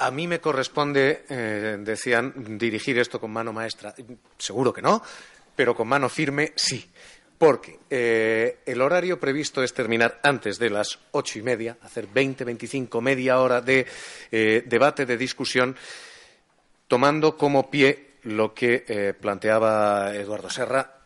a 0.00 0.10
mí 0.10 0.26
me 0.26 0.40
corresponde, 0.40 1.24
eh, 1.28 1.76
decían, 1.80 2.58
dirigir 2.58 2.98
esto 2.98 3.20
con 3.20 3.30
mano 3.30 3.52
maestra. 3.52 3.94
Seguro 4.38 4.72
que 4.72 4.82
no, 4.82 5.02
pero 5.54 5.76
con 5.76 5.86
mano 5.88 6.08
firme 6.08 6.52
sí. 6.56 6.90
Porque 7.38 7.78
eh, 7.88 8.58
el 8.66 8.82
horario 8.82 9.20
previsto 9.20 9.62
es 9.62 9.72
terminar 9.72 10.20
antes 10.22 10.58
de 10.58 10.70
las 10.70 10.98
ocho 11.12 11.38
y 11.38 11.42
media, 11.42 11.78
hacer 11.82 12.06
veinte, 12.06 12.44
veinticinco, 12.44 13.00
media 13.00 13.40
hora 13.40 13.60
de 13.60 13.86
debate, 14.30 15.06
de 15.06 15.16
discusión, 15.16 15.76
tomando 16.86 17.36
como 17.38 17.70
pie 17.70 18.16
lo 18.24 18.52
que 18.52 19.14
planteaba 19.18 20.14
Eduardo 20.14 20.50
Serra 20.50 20.98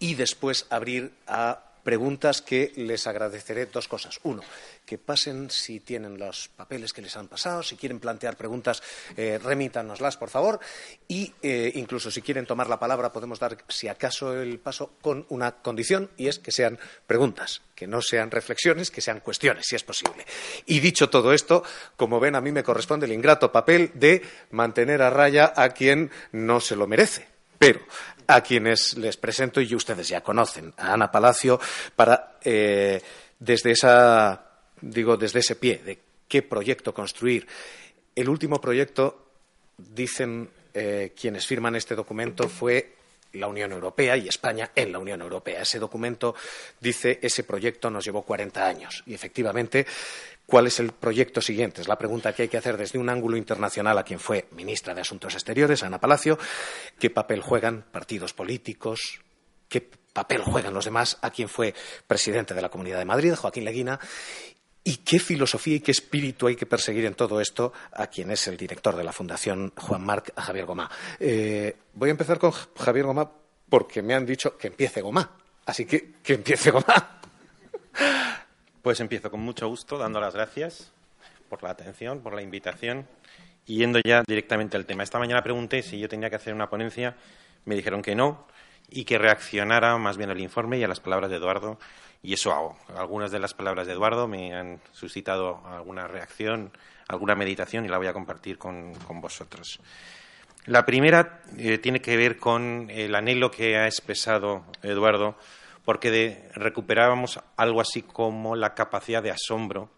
y 0.00 0.14
después 0.16 0.66
abrir 0.70 1.12
a 1.28 1.69
preguntas 1.82 2.42
que 2.42 2.72
les 2.76 3.06
agradeceré 3.06 3.66
dos 3.66 3.88
cosas. 3.88 4.20
Uno, 4.24 4.42
que 4.84 4.98
pasen 4.98 5.50
si 5.50 5.80
tienen 5.80 6.18
los 6.18 6.48
papeles 6.48 6.92
que 6.92 7.02
les 7.02 7.16
han 7.16 7.28
pasado, 7.28 7.62
si 7.62 7.76
quieren 7.76 8.00
plantear 8.00 8.36
preguntas, 8.36 8.82
eh, 9.16 9.38
remítanoslas, 9.42 10.16
por 10.16 10.30
favor. 10.30 10.60
Y 11.08 11.32
eh, 11.42 11.72
incluso 11.76 12.10
si 12.10 12.22
quieren 12.22 12.46
tomar 12.46 12.68
la 12.68 12.78
palabra, 12.78 13.12
podemos 13.12 13.38
dar, 13.38 13.56
si 13.68 13.88
acaso, 13.88 14.34
el 14.34 14.58
paso 14.58 14.92
con 15.00 15.26
una 15.28 15.52
condición, 15.62 16.10
y 16.16 16.28
es 16.28 16.38
que 16.38 16.52
sean 16.52 16.78
preguntas, 17.06 17.62
que 17.74 17.86
no 17.86 18.02
sean 18.02 18.30
reflexiones, 18.30 18.90
que 18.90 19.00
sean 19.00 19.20
cuestiones, 19.20 19.66
si 19.66 19.76
es 19.76 19.84
posible. 19.84 20.26
Y 20.66 20.80
dicho 20.80 21.08
todo 21.08 21.32
esto, 21.32 21.62
como 21.96 22.20
ven, 22.20 22.34
a 22.34 22.40
mí 22.40 22.52
me 22.52 22.64
corresponde 22.64 23.06
el 23.06 23.12
ingrato 23.12 23.52
papel 23.52 23.92
de 23.94 24.22
mantener 24.50 25.02
a 25.02 25.10
raya 25.10 25.52
a 25.56 25.70
quien 25.70 26.10
no 26.32 26.60
se 26.60 26.76
lo 26.76 26.86
merece. 26.86 27.29
Pero 27.60 27.80
a 28.26 28.40
quienes 28.40 28.96
les 28.96 29.18
presento 29.18 29.60
y 29.60 29.74
ustedes 29.74 30.08
ya 30.08 30.22
conocen, 30.22 30.72
a 30.78 30.94
Ana 30.94 31.10
Palacio, 31.10 31.60
para 31.94 32.38
eh, 32.42 33.02
desde 33.38 33.72
esa 33.72 34.46
digo 34.80 35.18
desde 35.18 35.40
ese 35.40 35.56
pie 35.56 35.82
de 35.84 35.98
qué 36.26 36.40
proyecto 36.40 36.94
construir. 36.94 37.46
El 38.16 38.30
último 38.30 38.62
proyecto, 38.62 39.26
dicen 39.76 40.48
eh, 40.72 41.12
quienes 41.14 41.46
firman 41.46 41.76
este 41.76 41.94
documento, 41.94 42.48
fue 42.48 42.96
la 43.32 43.46
Unión 43.46 43.72
Europea 43.72 44.16
y 44.16 44.28
España 44.28 44.70
en 44.74 44.92
la 44.92 44.98
Unión 44.98 45.20
Europea. 45.22 45.62
Ese 45.62 45.78
documento 45.78 46.34
dice 46.80 47.18
ese 47.22 47.44
proyecto 47.44 47.90
nos 47.90 48.04
llevó 48.04 48.22
40 48.22 48.66
años 48.66 49.02
y 49.06 49.14
efectivamente 49.14 49.86
¿Cuál 50.50 50.66
es 50.66 50.80
el 50.80 50.90
proyecto 50.90 51.40
siguiente? 51.40 51.80
Es 51.80 51.86
la 51.86 51.96
pregunta 51.96 52.32
que 52.32 52.42
hay 52.42 52.48
que 52.48 52.56
hacer 52.56 52.76
desde 52.76 52.98
un 52.98 53.08
ángulo 53.08 53.36
internacional 53.36 53.96
a 53.96 54.02
quien 54.02 54.18
fue 54.18 54.48
ministra 54.50 54.94
de 54.94 55.02
Asuntos 55.02 55.34
Exteriores, 55.34 55.84
Ana 55.84 56.00
Palacio. 56.00 56.40
¿Qué 56.98 57.08
papel 57.08 57.40
juegan 57.40 57.84
partidos 57.92 58.32
políticos? 58.32 59.20
¿Qué 59.68 59.88
papel 60.12 60.42
juegan 60.42 60.74
los 60.74 60.86
demás? 60.86 61.18
¿A 61.22 61.30
quien 61.30 61.48
fue 61.48 61.72
presidente 62.04 62.52
de 62.52 62.62
la 62.62 62.68
Comunidad 62.68 62.98
de 62.98 63.04
Madrid, 63.04 63.34
Joaquín 63.36 63.64
Leguina? 63.64 64.00
¿Y 64.82 64.98
qué 64.98 65.18
filosofía 65.18 65.76
y 65.76 65.80
qué 65.80 65.90
espíritu 65.90 66.46
hay 66.46 66.56
que 66.56 66.64
perseguir 66.64 67.04
en 67.04 67.14
todo 67.14 67.40
esto 67.40 67.72
a 67.92 68.06
quien 68.06 68.30
es 68.30 68.46
el 68.48 68.56
director 68.56 68.96
de 68.96 69.04
la 69.04 69.12
Fundación 69.12 69.72
Juan 69.76 70.02
Marc, 70.02 70.32
Javier 70.34 70.64
Gomá? 70.64 70.90
Eh, 71.18 71.76
voy 71.94 72.08
a 72.08 72.12
empezar 72.12 72.38
con 72.38 72.50
Javier 72.50 73.04
Gomá 73.04 73.30
porque 73.68 74.00
me 74.00 74.14
han 74.14 74.24
dicho 74.24 74.56
que 74.56 74.68
empiece 74.68 75.02
Gomá. 75.02 75.36
Así 75.66 75.84
que 75.84 76.14
que 76.22 76.34
empiece 76.34 76.70
Gomá. 76.70 77.20
Pues 78.82 78.98
empiezo 79.00 79.30
con 79.30 79.40
mucho 79.40 79.68
gusto, 79.68 79.98
dando 79.98 80.20
las 80.20 80.32
gracias 80.32 80.90
por 81.50 81.62
la 81.62 81.68
atención, 81.68 82.20
por 82.20 82.32
la 82.32 82.40
invitación 82.40 83.06
y 83.66 83.76
yendo 83.76 84.00
ya 84.02 84.22
directamente 84.26 84.78
al 84.78 84.86
tema. 84.86 85.02
Esta 85.02 85.18
mañana 85.18 85.42
pregunté 85.42 85.82
si 85.82 85.98
yo 85.98 86.08
tenía 86.08 86.30
que 86.30 86.36
hacer 86.36 86.54
una 86.54 86.70
ponencia, 86.70 87.14
me 87.66 87.74
dijeron 87.74 88.00
que 88.00 88.14
no 88.14 88.46
y 88.88 89.04
que 89.04 89.18
reaccionara 89.18 89.98
más 89.98 90.16
bien 90.16 90.30
al 90.30 90.40
informe 90.40 90.78
y 90.78 90.84
a 90.84 90.88
las 90.88 91.00
palabras 91.00 91.30
de 91.30 91.36
Eduardo 91.36 91.78
y 92.22 92.34
eso 92.34 92.52
hago. 92.52 92.76
Algunas 92.96 93.30
de 93.30 93.38
las 93.38 93.54
palabras 93.54 93.86
de 93.86 93.94
Eduardo 93.94 94.28
me 94.28 94.54
han 94.54 94.80
suscitado 94.92 95.62
alguna 95.66 96.06
reacción, 96.06 96.70
alguna 97.08 97.34
meditación 97.34 97.84
y 97.84 97.88
la 97.88 97.98
voy 97.98 98.06
a 98.06 98.12
compartir 98.12 98.58
con, 98.58 98.92
vosotros. 99.20 99.80
La 100.66 100.84
primera 100.84 101.42
eh, 101.56 101.78
tiene 101.78 102.00
que 102.00 102.16
ver 102.16 102.36
con 102.36 102.88
el 102.90 103.14
anhelo 103.14 103.50
que 103.50 103.78
ha 103.78 103.86
expresado 103.86 104.64
Eduardo 104.82 105.36
porque 105.84 106.50
recuperábamos 106.54 107.40
algo 107.56 107.80
así 107.80 108.02
como 108.02 108.54
la 108.54 108.74
capacidad 108.74 109.22
de 109.22 109.30
asombro 109.30 109.88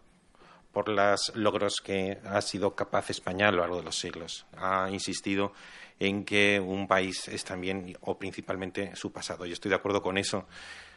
por 0.71 0.89
los 0.89 1.31
logros 1.35 1.81
que 1.83 2.19
ha 2.25 2.41
sido 2.41 2.73
capaz 2.73 3.09
España 3.11 3.49
a 3.49 3.51
lo 3.51 3.59
largo 3.59 3.77
de 3.77 3.83
los 3.83 3.99
siglos. 3.99 4.45
Ha 4.57 4.89
insistido 4.89 5.53
en 5.99 6.25
que 6.25 6.59
un 6.59 6.87
país 6.87 7.27
es 7.27 7.43
también 7.43 7.95
o 8.01 8.17
principalmente 8.17 8.95
su 8.95 9.11
pasado. 9.11 9.45
Yo 9.45 9.53
estoy 9.53 9.69
de 9.69 9.75
acuerdo 9.75 10.01
con 10.01 10.17
eso. 10.17 10.47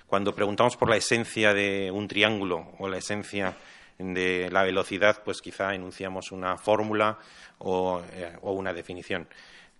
Cuando 0.06 0.34
preguntamos 0.34 0.76
por 0.76 0.88
la 0.88 0.96
esencia 0.96 1.52
de 1.52 1.90
un 1.90 2.06
triángulo 2.06 2.72
o 2.78 2.88
la 2.88 2.98
esencia 2.98 3.56
de 3.98 4.48
la 4.50 4.62
velocidad, 4.62 5.22
pues 5.24 5.40
quizá 5.40 5.74
enunciamos 5.74 6.30
una 6.32 6.56
fórmula 6.56 7.18
o, 7.58 8.02
eh, 8.12 8.36
una 8.42 8.72
definición. 8.72 9.26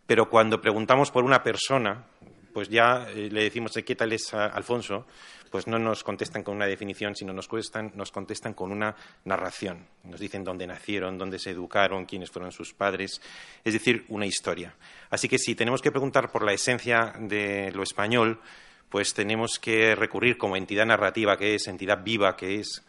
Pero 0.07 0.29
cuando 0.29 0.61
preguntamos 0.61 1.11
por 1.11 1.25
una 1.25 1.43
persona, 1.43 2.05
pues 2.53 2.69
ya 2.69 3.07
eh, 3.09 3.29
le 3.31 3.45
decimos 3.45 3.73
qué 3.73 3.95
tal 3.95 4.13
es 4.13 4.33
Alfonso, 4.35 5.07
pues 5.51 5.67
no 5.67 5.79
nos 5.79 6.03
contestan 6.03 6.43
con 6.43 6.57
una 6.57 6.67
definición, 6.67 7.15
sino 7.15 7.33
nos, 7.33 7.49
nos 7.95 8.11
contestan 8.11 8.55
con 8.55 8.73
una 8.73 8.97
narración. 9.25 9.87
Nos 10.05 10.19
dicen 10.21 10.43
dónde 10.43 10.67
nacieron, 10.67 11.19
dónde 11.19 11.39
se 11.39 11.51
educaron, 11.51 12.05
quiénes 12.05 12.31
fueron 12.31 12.53
sus 12.53 12.75
padres, 12.75 13.21
es 13.65 13.73
decir, 13.73 14.05
una 14.09 14.27
historia. 14.27 14.75
Así 15.11 15.29
que 15.29 15.39
si 15.39 15.55
tenemos 15.55 15.83
que 15.83 15.93
preguntar 15.93 16.33
por 16.33 16.45
la 16.45 16.53
esencia 16.53 17.15
de 17.21 17.71
lo 17.73 17.83
español, 17.83 18.41
pues 18.89 19.15
tenemos 19.15 19.59
que 19.61 19.95
recurrir 19.95 20.39
como 20.39 20.57
entidad 20.57 20.87
narrativa 20.87 21.37
que 21.37 21.55
es, 21.55 21.67
entidad 21.67 22.03
viva 22.03 22.37
que 22.37 22.61
es, 22.61 22.83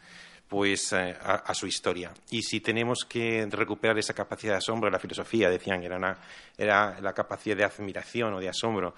pues 0.48 0.92
eh, 0.92 1.16
a, 1.22 1.54
su 1.54 1.66
historia. 1.66 2.12
Y 2.30 2.42
si 2.42 2.60
tenemos 2.60 3.04
que 3.04 3.46
recuperar 3.50 3.98
esa 3.98 4.14
capacidad 4.14 4.54
de 4.54 4.58
asombro, 4.58 4.90
la 4.90 4.98
filosofía 4.98 5.50
decían 5.50 5.82
era, 5.82 6.18
era 6.56 6.98
la 7.00 7.12
capacidad 7.12 7.56
de 7.56 7.64
admiración 7.64 8.32
o 8.34 8.40
de 8.40 8.48
asombro, 8.48 8.94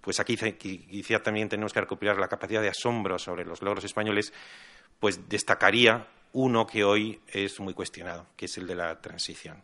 pues 0.00 0.20
aquí 0.20 0.36
quizá 0.36 1.18
también 1.20 1.48
tenemos 1.48 1.72
que 1.72 1.80
recuperar 1.80 2.18
la 2.18 2.28
capacidad 2.28 2.62
de 2.62 2.68
asombro 2.68 3.18
sobre 3.18 3.44
los 3.44 3.60
logros 3.62 3.84
españoles, 3.84 4.32
pues 5.00 5.28
destacaría 5.28 6.06
uno 6.32 6.66
que 6.66 6.84
hoy 6.84 7.20
es 7.28 7.60
muy 7.60 7.74
cuestionado, 7.74 8.26
que 8.36 8.46
es 8.46 8.56
el 8.58 8.66
de 8.66 8.74
la 8.74 9.00
transición. 9.00 9.62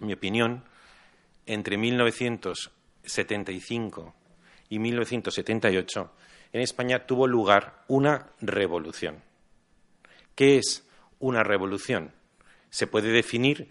En 0.00 0.06
mi 0.06 0.14
opinión, 0.14 0.64
entre 1.46 1.78
1975 1.78 4.14
y 4.68 4.78
1978, 4.78 6.12
en 6.52 6.60
España 6.60 7.06
tuvo 7.06 7.26
lugar 7.26 7.84
una 7.88 8.30
revolución. 8.40 9.22
¿Qué 10.34 10.58
es 10.58 10.86
una 11.18 11.42
revolución? 11.42 12.12
Se 12.70 12.86
puede 12.86 13.10
definir 13.10 13.68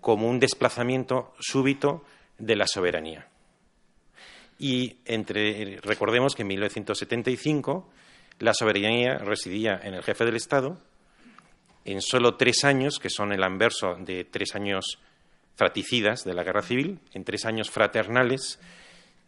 como 0.00 0.28
un 0.28 0.40
desplazamiento 0.40 1.34
súbito 1.38 2.04
de 2.38 2.56
la 2.56 2.66
soberanía. 2.66 3.28
Y 4.58 4.96
entre, 5.04 5.78
recordemos 5.82 6.34
que 6.34 6.42
en 6.42 6.48
1975 6.48 7.88
la 8.40 8.54
soberanía 8.54 9.18
residía 9.18 9.80
en 9.82 9.94
el 9.94 10.02
jefe 10.02 10.24
del 10.24 10.36
Estado. 10.36 10.78
En 11.84 12.02
solo 12.02 12.36
tres 12.36 12.64
años, 12.64 12.98
que 12.98 13.10
son 13.10 13.32
el 13.32 13.42
anverso 13.42 13.96
de 14.00 14.24
tres 14.24 14.54
años 14.54 14.98
fraticidas 15.54 16.24
de 16.24 16.34
la 16.34 16.44
guerra 16.44 16.62
civil, 16.62 17.00
en 17.14 17.24
tres 17.24 17.44
años 17.44 17.70
fraternales, 17.70 18.60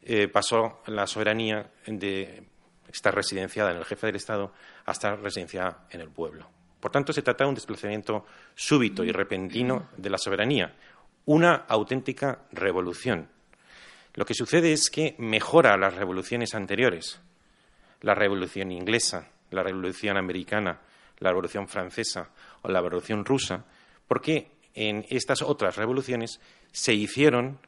eh, 0.02 0.28
pasó 0.28 0.80
la 0.86 1.06
soberanía 1.06 1.70
de 1.86 2.44
estar 2.92 3.14
residenciada 3.14 3.70
en 3.70 3.78
el 3.78 3.84
jefe 3.84 4.06
del 4.06 4.16
Estado 4.16 4.52
a 4.86 4.92
estar 4.92 5.20
residenciada 5.20 5.86
en 5.90 6.00
el 6.00 6.10
pueblo. 6.10 6.48
Por 6.80 6.90
tanto, 6.90 7.12
se 7.12 7.22
trata 7.22 7.44
de 7.44 7.48
un 7.48 7.54
desplazamiento 7.54 8.26
súbito 8.54 9.04
y 9.04 9.12
repentino 9.12 9.88
de 9.96 10.10
la 10.10 10.18
soberanía, 10.18 10.74
una 11.26 11.54
auténtica 11.68 12.46
revolución 12.52 13.28
lo 14.14 14.24
que 14.24 14.34
sucede 14.34 14.72
es 14.72 14.90
que 14.90 15.14
mejora 15.18 15.76
las 15.76 15.94
revoluciones 15.94 16.54
anteriores, 16.54 17.20
la 18.00 18.14
revolución 18.14 18.72
inglesa, 18.72 19.28
la 19.50 19.62
revolución 19.62 20.16
americana, 20.16 20.80
la 21.18 21.30
revolución 21.30 21.68
francesa 21.68 22.30
o 22.62 22.68
la 22.68 22.80
revolución 22.80 23.24
rusa, 23.24 23.64
porque 24.08 24.50
en 24.74 25.06
estas 25.10 25.42
otras 25.42 25.76
revoluciones 25.76 26.40
se 26.72 26.92
hicieron 26.92 27.58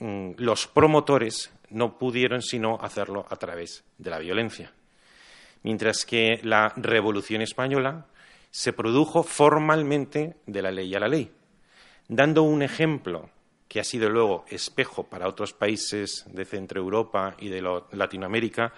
los 0.00 0.66
promotores 0.66 1.52
no 1.68 1.98
pudieron 1.98 2.42
sino 2.42 2.78
hacerlo 2.80 3.26
a 3.28 3.36
través 3.36 3.84
de 3.98 4.10
la 4.10 4.18
violencia. 4.18 4.72
Mientras 5.62 6.04
que 6.04 6.40
la 6.42 6.72
Revolución 6.76 7.42
Española 7.42 8.06
se 8.50 8.72
produjo 8.72 9.22
formalmente 9.22 10.36
de 10.46 10.62
la 10.62 10.70
ley 10.70 10.94
a 10.94 11.00
la 11.00 11.08
ley. 11.08 11.30
Dando 12.08 12.42
un 12.42 12.62
ejemplo 12.62 13.30
que 13.68 13.78
ha 13.78 13.84
sido 13.84 14.08
luego 14.08 14.44
espejo 14.48 15.04
para 15.04 15.28
otros 15.28 15.52
países 15.52 16.24
de 16.26 16.44
Centro 16.44 16.80
Europa 16.80 17.36
y 17.38 17.48
de 17.48 17.62
Latinoamérica, 17.92 18.72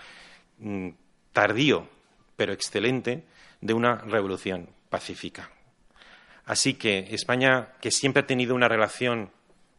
mm, 0.58 0.88
tardío 1.32 1.88
pero 2.37 2.52
excelente, 2.52 3.24
de 3.61 3.72
una 3.72 3.96
revolución 3.96 4.68
pacífica. 4.88 5.50
Así 6.44 6.74
que 6.74 7.14
España, 7.14 7.74
que 7.80 7.90
siempre 7.90 8.22
ha 8.22 8.26
tenido 8.26 8.54
una 8.54 8.68
relación 8.68 9.30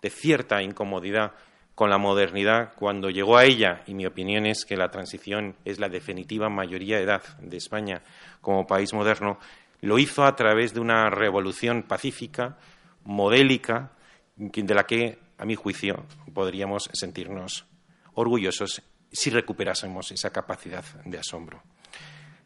de 0.04 0.12
cierta 0.12 0.62
incomodidad 0.62 1.32
con 1.74 1.90
la 1.90 1.98
modernidad, 1.98 2.74
cuando 2.76 3.10
llegó 3.10 3.38
a 3.38 3.46
ella, 3.46 3.82
y 3.88 3.96
mi 3.96 4.06
opinión 4.06 4.46
es 4.46 4.64
que 4.66 4.78
la 4.78 4.92
transición 4.92 5.56
es 5.66 5.80
la 5.80 5.90
definitiva 5.90 6.50
mayoría 6.50 6.98
de 6.98 7.04
edad 7.04 7.24
de 7.40 7.58
España 7.58 8.04
como 8.42 8.68
país 8.68 8.94
moderno, 8.94 9.40
lo 9.82 9.98
hizo 9.98 10.24
a 10.24 10.36
través 10.36 10.74
de 10.74 10.82
una 10.82 11.10
revolución 11.10 11.84
pacífica, 11.84 12.58
modélica, 13.06 13.92
de 14.36 14.76
la 14.76 14.86
que, 14.86 15.18
a 15.38 15.46
mi 15.46 15.56
juicio, 15.56 16.06
podríamos 16.34 16.90
sentirnos 16.94 17.66
orgullosos 18.14 18.84
si 19.12 19.30
recuperásemos 19.30 20.12
esa 20.12 20.32
capacidad 20.32 20.84
de 21.06 21.18
asombro. 21.18 21.64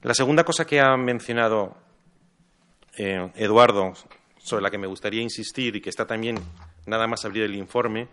La 0.03 0.13
segunda 0.13 0.43
cosa 0.43 0.65
que 0.65 0.79
ha 0.79 0.95
mencionado 0.95 1.75
eh, 2.97 3.29
Eduardo, 3.35 3.93
sobre 4.37 4.63
la 4.63 4.69
que 4.69 4.77
me 4.77 4.87
gustaría 4.87 5.21
insistir 5.21 5.75
y 5.75 5.81
que 5.81 5.89
está 5.89 6.07
también 6.07 6.37
nada 6.87 7.07
más 7.07 7.25
abrir 7.25 7.43
el 7.43 7.55
informe, 7.55 8.07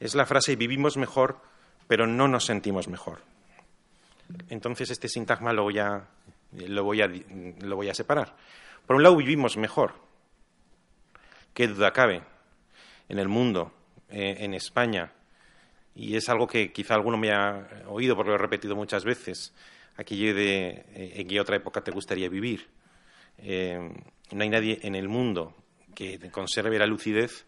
es 0.00 0.14
la 0.14 0.26
frase 0.26 0.56
vivimos 0.56 0.96
mejor, 0.96 1.40
pero 1.86 2.06
no 2.06 2.28
nos 2.28 2.46
sentimos 2.46 2.88
mejor. 2.88 3.20
Entonces, 4.48 4.90
este 4.90 5.08
sintagma 5.08 5.52
lo 5.52 5.64
voy 5.64 5.78
a, 5.78 6.08
lo 6.52 6.84
voy 6.84 7.02
a, 7.02 7.06
lo 7.06 7.76
voy 7.76 7.88
a 7.88 7.94
separar. 7.94 8.34
Por 8.86 8.96
un 8.96 9.02
lado, 9.02 9.16
vivimos 9.16 9.56
mejor. 9.56 9.94
Qué 11.52 11.68
duda 11.68 11.92
cabe 11.92 12.22
en 13.08 13.18
el 13.18 13.28
mundo, 13.28 13.72
eh, 14.08 14.36
en 14.40 14.54
España, 14.54 15.12
y 15.94 16.16
es 16.16 16.28
algo 16.28 16.46
que 16.46 16.72
quizá 16.72 16.94
alguno 16.94 17.16
me 17.16 17.32
ha 17.32 17.84
oído 17.86 18.16
porque 18.16 18.30
lo 18.30 18.34
he 18.34 18.38
repetido 18.38 18.74
muchas 18.74 19.04
veces, 19.04 19.54
aquello 19.96 20.34
de 20.34 20.68
eh, 20.68 21.12
en 21.16 21.28
qué 21.28 21.40
otra 21.40 21.56
época 21.56 21.82
te 21.82 21.92
gustaría 21.92 22.28
vivir. 22.28 22.66
Eh, 23.38 23.78
no 24.32 24.42
hay 24.42 24.48
nadie 24.48 24.80
en 24.82 24.94
el 24.94 25.08
mundo 25.08 25.54
que 25.94 26.18
conserve 26.30 26.78
la 26.78 26.86
lucidez 26.86 27.46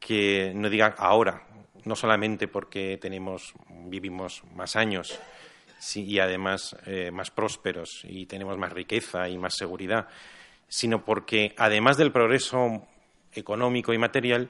que 0.00 0.52
no 0.54 0.68
diga 0.68 0.94
ahora, 0.98 1.44
no 1.84 1.94
solamente 1.94 2.48
porque 2.48 2.98
tenemos, 3.00 3.54
vivimos 3.84 4.42
más 4.56 4.74
años 4.74 5.20
y 5.94 6.18
además 6.18 6.76
más 7.12 7.30
prósperos 7.30 8.02
y 8.04 8.26
tenemos 8.26 8.58
más 8.58 8.72
riqueza 8.72 9.28
y 9.28 9.38
más 9.38 9.54
seguridad, 9.56 10.08
sino 10.68 11.04
porque 11.04 11.54
además 11.56 11.96
del 11.96 12.12
progreso 12.12 12.86
económico 13.32 13.92
y 13.92 13.98
material, 13.98 14.48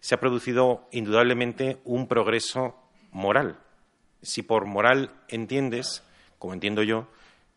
se 0.00 0.14
ha 0.14 0.20
producido 0.20 0.86
indudablemente 0.92 1.78
un 1.84 2.06
progreso 2.06 2.76
moral. 3.10 3.58
Si 4.22 4.42
por 4.42 4.66
moral 4.66 5.10
entiendes, 5.28 6.02
como 6.38 6.54
entiendo 6.54 6.82
yo, 6.82 7.08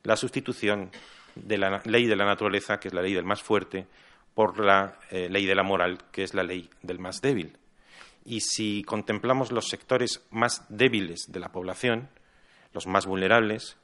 la 0.04 0.16
sustitución 0.16 0.92
de 1.36 1.58
la 1.58 1.82
ley 1.86 2.08
de 2.08 2.16
la 2.16 2.26
naturaleza, 2.26 2.80
que 2.80 2.88
es 2.88 2.94
la 2.94 3.02
ley 3.02 3.14
del 3.14 3.26
más 3.26 3.42
fuerte, 3.42 3.88
por 4.40 4.58
la 4.58 4.98
eh, 5.12 5.28
ley 5.30 5.46
de 5.46 5.54
la 5.54 5.64
moral, 5.64 5.98
que 6.14 6.24
es 6.24 6.34
la 6.34 6.44
ley 6.44 6.70
del 6.82 6.98
más 6.98 7.20
débil. 7.20 7.58
Y 8.24 8.40
si 8.40 8.84
contemplamos 8.84 9.52
los 9.52 9.68
sectores 9.68 10.26
más 10.30 10.64
débiles 10.70 11.26
de 11.28 11.42
la 11.42 11.52
población, 11.52 12.08
los 12.72 12.88
más 12.88 13.06
vulnerables, 13.06 13.76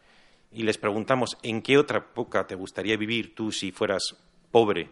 y 0.53 0.63
les 0.63 0.77
preguntamos 0.77 1.37
en 1.43 1.61
qué 1.61 1.77
otra 1.77 1.97
época 1.97 2.47
te 2.47 2.55
gustaría 2.55 2.95
vivir 2.95 3.35
tú 3.35 3.51
si 3.51 3.73
fueras 3.73 4.15
pobre 4.49 4.91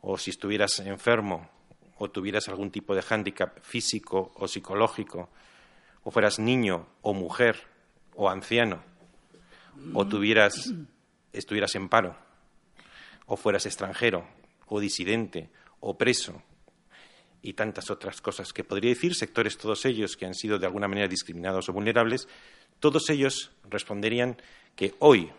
o 0.00 0.18
si 0.18 0.30
estuvieras 0.30 0.80
enfermo 0.80 1.48
o 1.96 2.10
tuvieras 2.10 2.48
algún 2.48 2.72
tipo 2.72 2.96
de 2.96 3.02
hándicap 3.02 3.60
físico 3.60 4.32
o 4.34 4.48
psicológico, 4.48 5.30
o 6.02 6.10
fueras 6.10 6.40
niño 6.40 6.88
o 7.02 7.14
mujer 7.14 7.68
o 8.16 8.28
anciano, 8.28 8.82
o 9.94 10.08
tuvieras, 10.08 10.74
estuvieras 11.32 11.76
en 11.76 11.88
paro, 11.88 12.16
o 13.26 13.36
fueras 13.36 13.64
extranjero, 13.64 14.26
o 14.66 14.80
disidente, 14.80 15.50
o 15.80 15.96
preso, 15.96 16.42
y 17.42 17.52
tantas 17.52 17.90
otras 17.90 18.20
cosas 18.20 18.52
que 18.52 18.64
podría 18.64 18.90
decir, 18.90 19.14
sectores 19.14 19.56
todos 19.56 19.84
ellos 19.84 20.16
que 20.16 20.26
han 20.26 20.34
sido 20.34 20.58
de 20.58 20.66
alguna 20.66 20.88
manera 20.88 21.06
discriminados 21.06 21.68
o 21.68 21.72
vulnerables, 21.72 22.28
todos 22.80 23.08
ellos 23.10 23.52
responderían 23.70 24.36
que 24.74 24.94
hoy. 24.98 25.30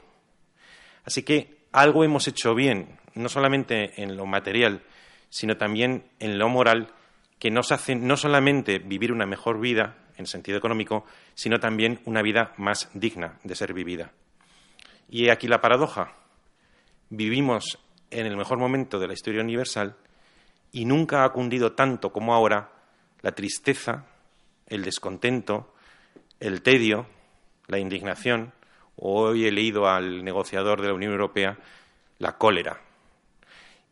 Así 1.04 1.24
que 1.24 1.58
algo 1.72 2.04
hemos 2.04 2.28
hecho 2.28 2.56
bien, 2.56 2.98
no 3.14 3.30
solamente 3.30 4.02
en 4.02 4.16
lo 4.16 4.26
material, 4.26 4.84
sino 5.30 5.58
también 5.58 6.06
en 6.20 6.40
lo 6.40 6.48
moral 6.50 6.94
que 7.40 7.52
nos 7.52 7.72
hace 7.72 7.96
no 7.96 8.18
solamente 8.18 8.80
vivir 8.80 9.12
una 9.12 9.26
mejor 9.26 9.60
vida 9.60 9.98
en 10.18 10.26
sentido 10.26 10.58
económico, 10.58 11.06
sino 11.36 11.60
también 11.60 12.00
una 12.06 12.22
vida 12.22 12.54
más 12.58 12.90
digna 12.94 13.38
de 13.44 13.56
ser 13.56 13.74
vivida. 13.74 14.12
Y 15.10 15.30
aquí 15.30 15.48
la 15.48 15.62
paradoja. 15.62 16.14
Vivimos 17.10 17.80
en 18.12 18.26
el 18.26 18.38
mejor 18.38 18.58
momento 18.58 19.00
de 19.00 19.08
la 19.08 19.14
historia 19.14 19.42
universal 19.42 19.96
y 20.72 20.86
nunca 20.86 21.24
ha 21.24 21.30
cundido 21.32 21.74
tanto 21.74 22.12
como 22.12 22.34
ahora 22.34 22.72
la 23.22 23.32
tristeza, 23.32 24.06
el 24.68 24.84
descontento, 24.84 25.74
el 26.40 26.62
tedio, 26.62 27.08
la 27.68 27.80
indignación, 27.80 28.54
hoy 28.96 29.46
he 29.46 29.52
leído 29.52 29.88
al 29.88 30.24
negociador 30.24 30.82
de 30.82 30.88
la 30.88 30.94
Unión 30.94 31.12
Europea, 31.12 31.58
la 32.20 32.38
cólera. 32.38 32.82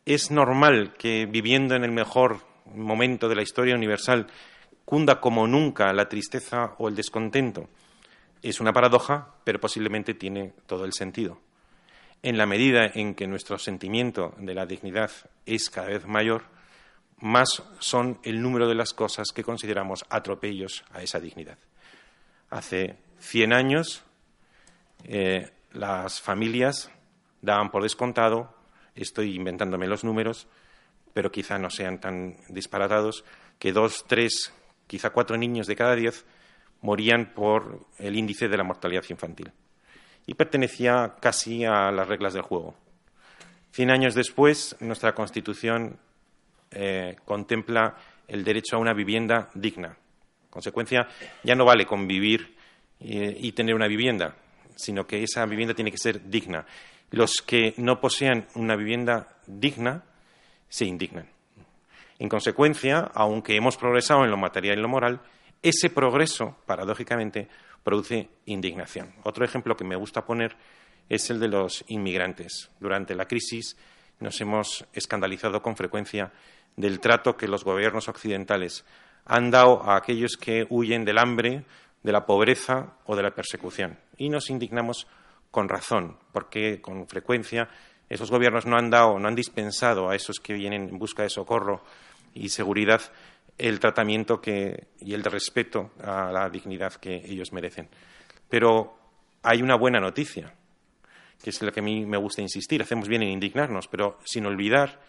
Es 0.05 0.31
normal 0.31 0.93
que 0.97 1.25
viviendo 1.25 1.75
en 1.75 1.83
el 1.83 1.91
mejor 1.91 2.41
momento 2.73 3.27
de 3.29 3.35
la 3.35 3.41
historia 3.41 3.75
universal 3.75 4.27
cunda 4.85 5.19
como 5.19 5.47
nunca 5.47 5.91
la 5.93 6.07
tristeza 6.07 6.75
o 6.77 6.87
el 6.87 6.95
descontento. 6.95 7.67
Es 8.41 8.59
una 8.59 8.73
paradoja, 8.73 9.33
pero 9.43 9.59
posiblemente 9.59 10.13
tiene 10.13 10.53
todo 10.67 10.85
el 10.85 10.93
sentido. 10.93 11.39
En 12.23 12.37
la 12.37 12.45
medida 12.45 12.85
en 12.93 13.13
que 13.15 13.27
nuestro 13.27 13.57
sentimiento 13.57 14.33
de 14.37 14.55
la 14.55 14.65
dignidad 14.65 15.11
es 15.45 15.69
cada 15.69 15.87
vez 15.87 16.05
mayor, 16.05 16.43
más 17.19 17.63
son 17.79 18.19
el 18.23 18.41
número 18.41 18.67
de 18.67 18.75
las 18.75 18.93
cosas 18.93 19.27
que 19.33 19.43
consideramos 19.43 20.05
atropellos 20.09 20.83
a 20.91 21.01
esa 21.01 21.19
dignidad. 21.19 21.57
Hace 22.49 22.97
100 23.19 23.53
años 23.53 24.03
eh, 25.03 25.51
las 25.71 26.21
familias 26.21 26.91
daban 27.41 27.69
por 27.69 27.83
descontado, 27.83 28.55
estoy 28.95 29.35
inventándome 29.35 29.87
los 29.87 30.03
números, 30.03 30.47
pero 31.13 31.31
quizá 31.31 31.57
no 31.57 31.69
sean 31.69 31.99
tan 31.99 32.37
disparatados, 32.49 33.23
que 33.59 33.71
dos, 33.71 34.05
tres, 34.07 34.53
quizá 34.87 35.11
cuatro 35.11 35.37
niños 35.37 35.67
de 35.67 35.75
cada 35.75 35.95
diez 35.95 36.25
morían 36.81 37.33
por 37.33 37.87
el 37.97 38.15
índice 38.15 38.47
de 38.47 38.57
la 38.57 38.63
mortalidad 38.63 39.03
infantil. 39.09 39.51
Y 40.25 40.33
pertenecía 40.33 41.15
casi 41.19 41.65
a 41.65 41.91
las 41.91 42.07
reglas 42.07 42.33
del 42.33 42.41
juego. 42.41 42.75
Cien 43.71 43.91
años 43.91 44.15
después, 44.15 44.75
nuestra 44.79 45.13
Constitución 45.13 45.97
eh, 46.71 47.17
contempla 47.25 47.95
el 48.27 48.43
derecho 48.43 48.75
a 48.75 48.79
una 48.79 48.93
vivienda 48.93 49.49
digna. 49.53 49.97
En 50.45 50.49
consecuencia, 50.49 51.07
ya 51.43 51.55
no 51.55 51.65
vale 51.65 51.85
convivir 51.85 52.55
eh, 52.99 53.37
y 53.39 53.51
tener 53.51 53.75
una 53.75 53.87
vivienda, 53.87 54.35
sino 54.75 55.05
que 55.05 55.23
esa 55.23 55.45
vivienda 55.45 55.73
tiene 55.73 55.91
que 55.91 55.97
ser 55.97 56.29
digna. 56.29 56.65
Los 57.11 57.41
que 57.41 57.73
no 57.77 57.99
posean 57.99 58.47
una 58.55 58.75
vivienda 58.75 59.27
digna 59.45 60.03
se 60.69 60.85
indignan. 60.85 61.27
En 62.17 62.29
consecuencia, 62.29 63.11
aunque 63.13 63.55
hemos 63.55 63.77
progresado 63.77 64.23
en 64.23 64.31
lo 64.31 64.37
material 64.37 64.79
y 64.79 64.81
lo 64.81 64.87
moral, 64.87 65.19
ese 65.61 65.89
progreso, 65.89 66.57
paradójicamente, 66.65 67.49
produce 67.85 68.29
indignación. 68.45 69.13
Otro 69.23 69.45
ejemplo 69.45 69.77
que 69.77 69.85
me 69.85 69.95
gusta 69.95 70.25
poner 70.25 70.57
es 71.07 71.29
el 71.29 71.39
de 71.39 71.47
los 71.47 71.85
inmigrantes. 71.87 72.71
Durante 72.79 73.13
la 73.13 73.27
crisis 73.27 73.77
nos 74.19 74.41
hemos 74.41 74.85
escandalizado 74.91 75.61
con 75.61 75.77
frecuencia 75.77 76.33
del 76.75 76.99
trato 76.99 77.37
que 77.37 77.47
los 77.47 77.63
gobiernos 77.63 78.09
occidentales 78.09 78.85
han 79.25 79.51
dado 79.51 79.83
a 79.83 79.97
aquellos 79.97 80.35
que 80.35 80.65
huyen 80.67 81.05
del 81.05 81.19
hambre, 81.19 81.63
de 82.01 82.11
la 82.11 82.25
pobreza 82.25 82.97
o 83.05 83.15
de 83.15 83.21
la 83.21 83.35
persecución. 83.35 83.99
Y 84.17 84.29
nos 84.29 84.49
indignamos 84.49 85.05
con 85.51 85.69
razón, 85.69 86.17
porque 86.33 86.81
con 86.81 87.07
frecuencia 87.07 87.69
esos 88.09 88.31
gobiernos 88.31 88.65
no 88.65 88.77
han 88.77 88.89
dado, 88.89 89.19
no 89.19 89.27
han 89.27 89.35
dispensado 89.35 90.09
a 90.09 90.15
esos 90.15 90.39
que 90.39 90.53
vienen 90.53 90.89
en 90.89 90.97
busca 90.97 91.21
de 91.21 91.29
socorro 91.29 91.83
y 92.33 92.49
seguridad 92.49 93.01
el 93.57 93.79
tratamiento 93.79 94.41
y 94.43 95.13
el 95.13 95.23
respeto 95.23 95.91
a 96.03 96.31
la 96.31 96.49
dignidad 96.49 96.93
que 96.95 97.15
ellos 97.25 97.53
merecen. 97.53 97.87
Pero 98.49 98.97
hay 99.43 99.61
una 99.61 99.75
buena 99.75 99.99
noticia, 99.99 100.53
que 101.41 101.49
es 101.49 101.61
la 101.61 101.71
que 101.71 101.79
a 101.79 101.83
mí 101.83 102.05
me 102.05 102.17
gusta 102.17 102.41
insistir. 102.41 102.81
Hacemos 102.81 103.07
bien 103.07 103.23
en 103.23 103.29
indignarnos, 103.29 103.87
pero 103.87 104.19
sin 104.25 104.45
olvidar 104.45 105.01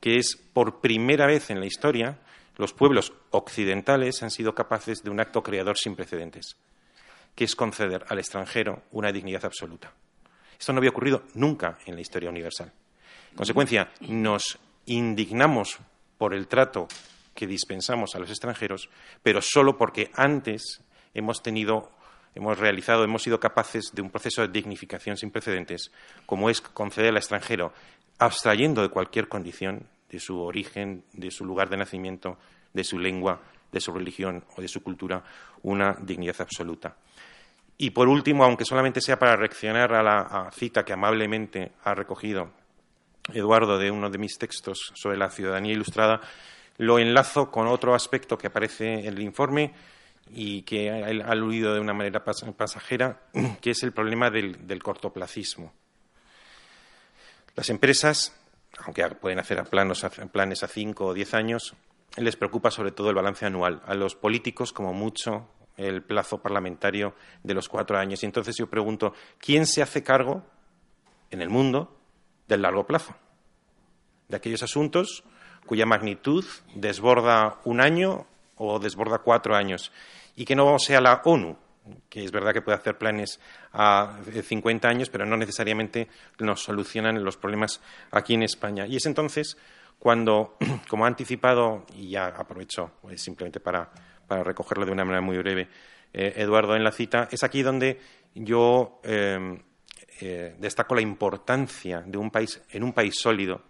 que 0.00 0.16
es 0.16 0.36
por 0.36 0.80
primera 0.80 1.26
vez 1.26 1.50
en 1.50 1.60
la 1.60 1.66
historia 1.66 2.18
los 2.56 2.72
pueblos 2.72 3.12
occidentales 3.30 4.22
han 4.22 4.30
sido 4.30 4.54
capaces 4.54 5.02
de 5.02 5.10
un 5.10 5.20
acto 5.20 5.42
creador 5.42 5.76
sin 5.76 5.96
precedentes, 5.96 6.56
que 7.34 7.44
es 7.44 7.56
conceder 7.56 8.04
al 8.08 8.18
extranjero 8.18 8.82
una 8.92 9.10
dignidad 9.10 9.44
absoluta. 9.44 9.92
Esto 10.58 10.72
no 10.72 10.78
había 10.78 10.90
ocurrido 10.90 11.24
nunca 11.34 11.78
en 11.86 11.96
la 11.96 12.00
historia 12.00 12.30
universal. 12.30 12.72
En 13.30 13.36
consecuencia, 13.36 13.90
nos 14.02 14.58
indignamos 14.86 15.78
por 16.16 16.32
el 16.32 16.46
trato 16.46 16.86
que 17.34 17.46
dispensamos 17.46 18.14
a 18.14 18.18
los 18.18 18.30
extranjeros, 18.30 18.88
pero 19.22 19.40
solo 19.42 19.76
porque 19.76 20.10
antes 20.14 20.80
hemos 21.14 21.42
tenido 21.42 21.90
hemos 22.34 22.58
realizado, 22.58 23.04
hemos 23.04 23.22
sido 23.22 23.38
capaces 23.38 23.92
de 23.92 24.02
un 24.02 24.10
proceso 24.10 24.42
de 24.42 24.48
dignificación 24.48 25.16
sin 25.16 25.30
precedentes, 25.30 25.92
como 26.26 26.50
es 26.50 26.60
conceder 26.60 27.10
al 27.10 27.16
extranjero, 27.16 27.72
abstrayendo 28.18 28.82
de 28.82 28.88
cualquier 28.88 29.28
condición, 29.28 29.86
de 30.10 30.18
su 30.18 30.40
origen, 30.40 31.04
de 31.12 31.30
su 31.30 31.44
lugar 31.44 31.68
de 31.68 31.76
nacimiento, 31.76 32.38
de 32.72 32.84
su 32.84 32.98
lengua, 32.98 33.40
de 33.70 33.80
su 33.80 33.92
religión 33.92 34.44
o 34.56 34.60
de 34.60 34.68
su 34.68 34.82
cultura, 34.82 35.22
una 35.62 35.96
dignidad 36.00 36.40
absoluta. 36.40 36.96
Y 37.76 37.90
por 37.90 38.08
último, 38.08 38.44
aunque 38.44 38.64
solamente 38.64 39.00
sea 39.00 39.18
para 39.18 39.36
reaccionar 39.36 39.92
a 39.92 40.02
la 40.02 40.50
cita 40.52 40.84
que 40.84 40.92
amablemente 40.92 41.72
ha 41.82 41.94
recogido 41.94 42.50
Eduardo 43.32 43.78
de 43.78 43.90
uno 43.90 44.10
de 44.10 44.18
mis 44.18 44.36
textos 44.38 44.92
sobre 44.94 45.16
la 45.16 45.30
ciudadanía 45.30 45.72
ilustrada, 45.72 46.20
lo 46.78 46.98
enlazo 46.98 47.50
con 47.50 47.66
otro 47.66 47.94
aspecto 47.94 48.36
que 48.36 48.48
aparece 48.48 49.00
en 49.00 49.06
el 49.06 49.20
informe 49.20 49.72
y 50.30 50.62
que 50.62 50.90
ha 50.90 51.30
aludido 51.30 51.74
de 51.74 51.80
una 51.80 51.92
manera 51.92 52.24
pasajera, 52.24 53.22
que 53.60 53.70
es 53.70 53.82
el 53.82 53.92
problema 53.92 54.30
del, 54.30 54.82
cortoplacismo. 54.82 55.72
Las 57.54 57.70
empresas, 57.70 58.34
aunque 58.78 59.08
pueden 59.10 59.38
hacer 59.38 59.62
planes 59.64 60.62
a 60.62 60.68
cinco 60.68 61.06
o 61.06 61.14
diez 61.14 61.34
años, 61.34 61.74
les 62.16 62.36
preocupa 62.36 62.70
sobre 62.70 62.92
todo 62.92 63.10
el 63.10 63.14
balance 63.14 63.46
anual. 63.46 63.82
A 63.86 63.94
los 63.94 64.14
políticos, 64.14 64.72
como 64.72 64.92
mucho, 64.92 65.48
el 65.76 66.02
plazo 66.02 66.38
parlamentario 66.38 67.14
de 67.42 67.54
los 67.54 67.68
cuatro 67.68 67.98
años. 67.98 68.22
Y 68.22 68.26
entonces 68.26 68.56
yo 68.56 68.68
pregunto, 68.68 69.14
¿quién 69.38 69.66
se 69.66 69.82
hace 69.82 70.02
cargo 70.02 70.44
en 71.30 71.42
el 71.42 71.48
mundo 71.48 71.96
del 72.48 72.62
largo 72.62 72.86
plazo? 72.86 73.14
De 74.28 74.36
aquellos 74.36 74.62
asuntos 74.62 75.24
cuya 75.66 75.86
magnitud 75.86 76.44
desborda 76.74 77.58
un 77.64 77.80
año 77.80 78.26
o 78.56 78.78
desborda 78.78 79.18
cuatro 79.18 79.54
años. 79.54 79.92
Y 80.36 80.44
que 80.44 80.56
no 80.56 80.78
sea 80.78 81.00
la 81.00 81.22
ONU, 81.24 81.56
que 82.08 82.24
es 82.24 82.32
verdad 82.32 82.52
que 82.52 82.62
puede 82.62 82.78
hacer 82.78 82.98
planes 82.98 83.40
a 83.72 84.18
50 84.42 84.88
años, 84.88 85.10
pero 85.10 85.26
no 85.26 85.36
necesariamente 85.36 86.08
nos 86.38 86.62
solucionan 86.62 87.22
los 87.22 87.36
problemas 87.36 87.80
aquí 88.10 88.34
en 88.34 88.42
España. 88.42 88.86
Y 88.86 88.96
es 88.96 89.06
entonces 89.06 89.56
cuando, 89.98 90.56
como 90.88 91.04
ha 91.04 91.08
anticipado, 91.08 91.84
y 91.94 92.10
ya 92.10 92.26
aprovecho 92.26 92.92
pues, 93.02 93.22
simplemente 93.22 93.60
para, 93.60 93.90
recogerlo 94.28 94.84
de 94.84 94.92
una 94.92 95.04
manera 95.04 95.20
muy 95.20 95.38
breve, 95.38 95.68
eh, 96.12 96.32
Eduardo 96.36 96.74
en 96.74 96.84
la 96.84 96.92
cita, 96.92 97.28
es 97.30 97.44
aquí 97.44 97.62
donde 97.62 98.00
yo 98.34 99.00
eh, 99.04 99.60
eh, 100.20 100.56
destaco 100.58 100.94
la 100.94 101.02
importancia 101.02 102.00
de 102.00 102.18
un 102.18 102.30
país, 102.30 102.60
en 102.70 102.82
un 102.82 102.92
país 102.92 103.14
sólido, 103.16 103.62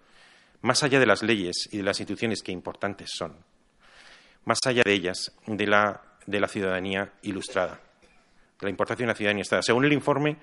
más 0.64 0.82
allá 0.82 0.98
de 0.98 1.04
las 1.04 1.22
leyes 1.22 1.68
y 1.72 1.76
de 1.76 1.82
las 1.82 2.00
instituciones 2.00 2.42
que 2.42 2.50
importantes 2.50 3.10
son, 3.14 3.36
más 4.46 4.58
allá 4.64 4.82
de 4.82 4.94
ellas, 4.94 5.30
de 5.46 5.66
la, 5.66 6.00
de 6.24 6.40
la 6.40 6.48
ciudadanía 6.48 7.12
ilustrada, 7.20 7.82
de 8.58 8.66
la 8.66 8.70
importancia 8.70 9.04
de 9.04 9.10
una 9.10 9.14
ciudadanía 9.14 9.40
ilustrada. 9.40 9.62
Según 9.62 9.84
el 9.84 9.92
informe, 9.92 10.38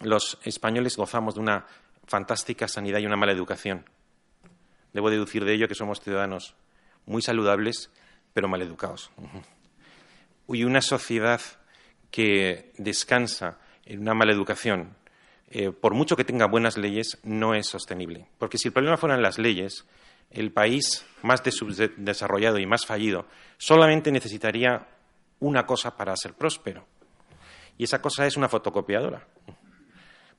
los 0.00 0.38
españoles 0.44 0.96
gozamos 0.96 1.34
de 1.34 1.40
una 1.40 1.66
fantástica 2.06 2.68
sanidad 2.68 3.00
y 3.00 3.04
una 3.04 3.18
mala 3.18 3.32
educación. 3.32 3.84
Debo 4.94 5.10
deducir 5.10 5.44
de 5.44 5.52
ello 5.52 5.68
que 5.68 5.74
somos 5.74 6.00
ciudadanos 6.00 6.54
muy 7.04 7.20
saludables, 7.20 7.90
pero 8.32 8.48
mal 8.48 8.62
educados. 8.62 9.10
Y 10.48 10.64
una 10.64 10.80
sociedad 10.80 11.42
que 12.10 12.72
descansa 12.78 13.58
en 13.84 14.00
una 14.00 14.14
mala 14.14 14.32
educación, 14.32 14.96
eh, 15.48 15.70
por 15.70 15.94
mucho 15.94 16.16
que 16.16 16.24
tenga 16.24 16.46
buenas 16.46 16.76
leyes, 16.76 17.18
no 17.22 17.54
es 17.54 17.68
sostenible. 17.68 18.26
Porque 18.38 18.58
si 18.58 18.68
el 18.68 18.74
problema 18.74 18.96
fueran 18.96 19.22
las 19.22 19.38
leyes, 19.38 19.86
el 20.30 20.52
país 20.52 21.06
más 21.22 21.42
desarrollado 21.96 22.58
y 22.58 22.66
más 22.66 22.84
fallido 22.84 23.26
solamente 23.58 24.10
necesitaría 24.10 24.88
una 25.38 25.64
cosa 25.64 25.96
para 25.96 26.16
ser 26.16 26.34
próspero. 26.34 26.84
Y 27.78 27.84
esa 27.84 28.00
cosa 28.00 28.26
es 28.26 28.36
una 28.36 28.48
fotocopiadora. 28.48 29.24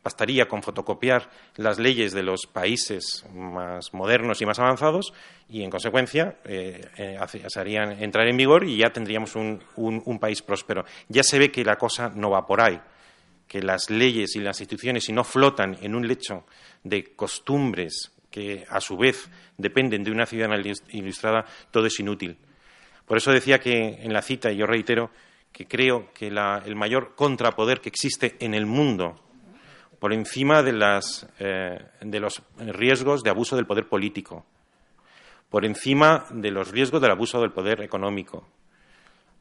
Bastaría 0.04 0.48
con 0.48 0.64
fotocopiar 0.64 1.30
las 1.56 1.80
leyes 1.80 2.14
de 2.14 2.24
los 2.24 2.46
países 2.46 3.26
más 3.34 3.94
modernos 3.94 4.42
y 4.42 4.46
más 4.46 4.60
avanzados 4.60 5.14
y, 5.50 5.64
en 5.64 5.70
consecuencia, 5.70 6.38
eh, 6.46 6.82
eh, 6.98 7.20
harían 7.56 7.92
entrar 8.04 8.28
en 8.28 8.38
vigor 8.38 8.64
y 8.64 8.78
ya 8.78 8.92
tendríamos 8.92 9.36
un 9.36 10.20
país 10.20 10.42
próspero. 10.42 10.86
Ya 11.10 11.24
se 11.24 11.40
ve 11.40 11.52
que 11.52 11.64
la 11.64 11.78
cosa 11.78 12.12
no 12.14 12.30
va 12.30 12.46
por 12.46 12.62
ahí 12.62 12.80
que 13.48 13.62
las 13.62 13.90
leyes 13.90 14.36
y 14.36 14.40
las 14.40 14.60
instituciones, 14.60 15.06
si 15.06 15.14
no 15.14 15.24
flotan 15.24 15.78
en 15.82 15.96
un 15.96 16.08
lecho 16.08 16.46
de 16.84 17.16
costumbres 17.16 18.12
que, 18.30 18.66
a 18.70 18.82
su 18.82 18.98
vez, 18.98 19.30
dependen 19.58 20.04
de 20.04 20.12
una 20.12 20.26
ciudadanía 20.26 20.74
ilustrada, 20.92 21.46
todo 21.72 21.86
es 21.88 22.00
inútil. 22.00 22.38
Por 23.06 23.18
eso 23.18 23.32
decía 23.32 23.60
que 23.60 24.00
en 24.02 24.12
la 24.12 24.22
cita, 24.22 24.52
y 24.52 24.58
yo 24.58 24.66
reitero, 24.66 25.12
que 25.52 25.66
creo 25.66 26.12
que 26.14 26.28
el 26.28 26.76
mayor 26.76 27.16
contrapoder 27.16 27.80
que 27.82 27.90
existe 27.90 28.36
en 28.40 28.54
el 28.54 28.66
mundo 28.66 29.24
por 30.00 30.14
encima 30.14 30.62
de, 30.62 30.74
de 32.02 32.20
los 32.20 32.44
riesgos 32.60 33.24
de 33.24 33.30
abuso 33.30 33.56
del 33.56 33.66
poder 33.66 33.88
político, 33.88 34.46
por 35.50 35.66
encima 35.66 36.26
de 36.30 36.52
los 36.52 36.70
riesgos 36.70 37.02
del 37.02 37.12
abuso 37.12 37.40
del 37.40 37.52
poder 37.52 37.82
económico, 37.82 38.48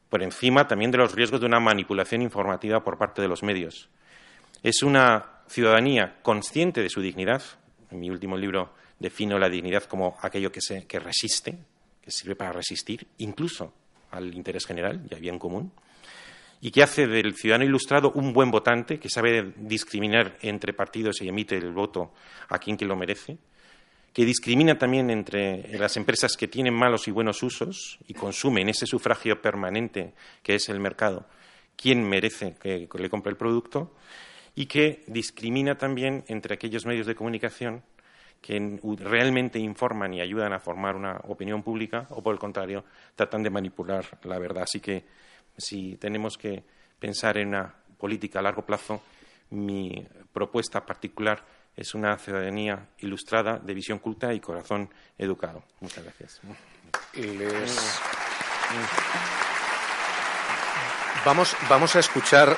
por 0.08 0.22
encima 0.22 0.68
también 0.68 0.90
de 0.90 0.98
los 0.98 1.14
riesgos 1.14 1.40
de 1.40 1.46
una 1.46 1.60
manipulación 1.60 2.22
informativa 2.22 2.82
por 2.82 2.98
parte 2.98 3.22
de 3.22 3.28
los 3.28 3.42
medios. 3.42 3.88
Es 4.62 4.82
una 4.82 5.40
ciudadanía 5.48 6.18
consciente 6.22 6.82
de 6.82 6.90
su 6.90 7.00
dignidad. 7.00 7.42
En 7.90 8.00
mi 8.00 8.10
último 8.10 8.36
libro 8.36 8.74
defino 8.98 9.38
la 9.38 9.48
dignidad 9.48 9.84
como 9.84 10.16
aquello 10.20 10.50
que, 10.50 10.60
se, 10.60 10.86
que 10.86 10.98
resiste, 10.98 11.58
que 12.02 12.10
sirve 12.10 12.36
para 12.36 12.52
resistir, 12.52 13.06
incluso 13.18 13.72
al 14.10 14.34
interés 14.34 14.66
general 14.66 15.02
y 15.10 15.14
al 15.14 15.20
bien 15.20 15.38
común, 15.38 15.72
y 16.60 16.70
que 16.70 16.82
hace 16.82 17.06
del 17.06 17.34
ciudadano 17.34 17.64
ilustrado 17.64 18.12
un 18.12 18.32
buen 18.32 18.50
votante 18.50 18.98
que 18.98 19.10
sabe 19.10 19.52
discriminar 19.56 20.38
entre 20.40 20.72
partidos 20.72 21.20
y 21.20 21.28
emite 21.28 21.56
el 21.56 21.72
voto 21.72 22.12
a 22.48 22.58
quien 22.58 22.76
que 22.76 22.86
lo 22.86 22.96
merece, 22.96 23.38
que 24.16 24.24
discrimina 24.24 24.78
también 24.78 25.10
entre 25.10 25.76
las 25.76 25.98
empresas 25.98 26.38
que 26.38 26.48
tienen 26.48 26.72
malos 26.72 27.06
y 27.06 27.10
buenos 27.10 27.42
usos 27.42 27.98
y 28.08 28.14
consumen 28.14 28.70
ese 28.70 28.86
sufragio 28.86 29.42
permanente 29.42 30.14
que 30.42 30.54
es 30.54 30.70
el 30.70 30.80
mercado, 30.80 31.26
quién 31.76 32.02
merece 32.02 32.54
que 32.58 32.88
le 32.90 33.10
compre 33.10 33.32
el 33.32 33.36
producto, 33.36 33.94
y 34.54 34.64
que 34.64 35.04
discrimina 35.06 35.76
también 35.76 36.24
entre 36.28 36.54
aquellos 36.54 36.86
medios 36.86 37.06
de 37.06 37.14
comunicación 37.14 37.82
que 38.40 38.80
realmente 39.00 39.58
informan 39.58 40.14
y 40.14 40.22
ayudan 40.22 40.54
a 40.54 40.60
formar 40.60 40.96
una 40.96 41.20
opinión 41.24 41.62
pública 41.62 42.06
o, 42.08 42.22
por 42.22 42.32
el 42.32 42.40
contrario, 42.40 42.86
tratan 43.16 43.42
de 43.42 43.50
manipular 43.50 44.06
la 44.22 44.38
verdad. 44.38 44.62
Así 44.62 44.80
que, 44.80 45.04
si 45.58 45.98
tenemos 45.98 46.38
que 46.38 46.64
pensar 46.98 47.36
en 47.36 47.48
una 47.48 47.74
política 47.98 48.38
a 48.38 48.42
largo 48.42 48.64
plazo, 48.64 49.02
mi 49.50 50.06
propuesta 50.32 50.86
particular 50.86 51.44
es 51.76 51.94
una 51.94 52.16
ciudadanía 52.18 52.88
ilustrada, 52.98 53.58
de 53.58 53.74
visión 53.74 53.98
culta 53.98 54.32
y 54.32 54.40
corazón 54.40 54.88
educado. 55.18 55.62
Muchas 55.80 56.04
gracias. 56.04 56.40
Vamos, 61.24 61.56
vamos 61.68 61.96
a 61.96 62.00
escuchar 62.00 62.56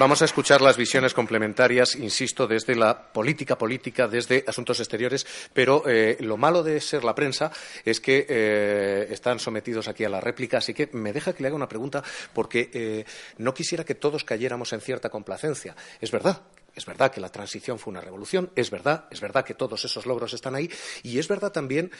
Vamos 0.00 0.22
a 0.22 0.24
escuchar 0.24 0.62
las 0.62 0.78
visiones 0.78 1.12
complementarias, 1.12 1.94
insisto, 1.94 2.46
desde 2.46 2.74
la 2.74 3.12
política 3.12 3.58
política, 3.58 4.08
desde 4.08 4.44
asuntos 4.46 4.80
exteriores, 4.80 5.26
pero 5.52 5.82
eh, 5.86 6.16
lo 6.20 6.38
malo 6.38 6.62
de 6.62 6.80
ser 6.80 7.04
la 7.04 7.14
prensa 7.14 7.52
es 7.84 8.00
que 8.00 8.24
eh, 8.26 9.08
están 9.10 9.38
sometidos 9.38 9.88
aquí 9.88 10.04
a 10.04 10.08
la 10.08 10.18
réplica, 10.18 10.56
así 10.56 10.72
que 10.72 10.88
me 10.94 11.12
deja 11.12 11.34
que 11.34 11.42
le 11.42 11.48
haga 11.48 11.56
una 11.56 11.68
pregunta 11.68 12.02
porque 12.32 12.70
eh, 12.72 13.04
no 13.36 13.52
quisiera 13.52 13.84
que 13.84 13.94
todos 13.94 14.24
cayéramos 14.24 14.72
en 14.72 14.80
cierta 14.80 15.10
complacencia. 15.10 15.76
Es 16.00 16.10
verdad, 16.10 16.40
es 16.74 16.86
verdad 16.86 17.10
que 17.10 17.20
la 17.20 17.30
transición 17.30 17.78
fue 17.78 17.90
una 17.90 18.00
revolución, 18.00 18.50
es 18.56 18.70
verdad, 18.70 19.06
es 19.10 19.20
verdad 19.20 19.44
que 19.44 19.54
todos 19.54 19.84
esos 19.84 20.06
logros 20.06 20.32
están 20.34 20.54
ahí 20.54 20.70
y 21.02 21.18
es 21.18 21.28
verdad 21.28 21.52
también 21.52 21.90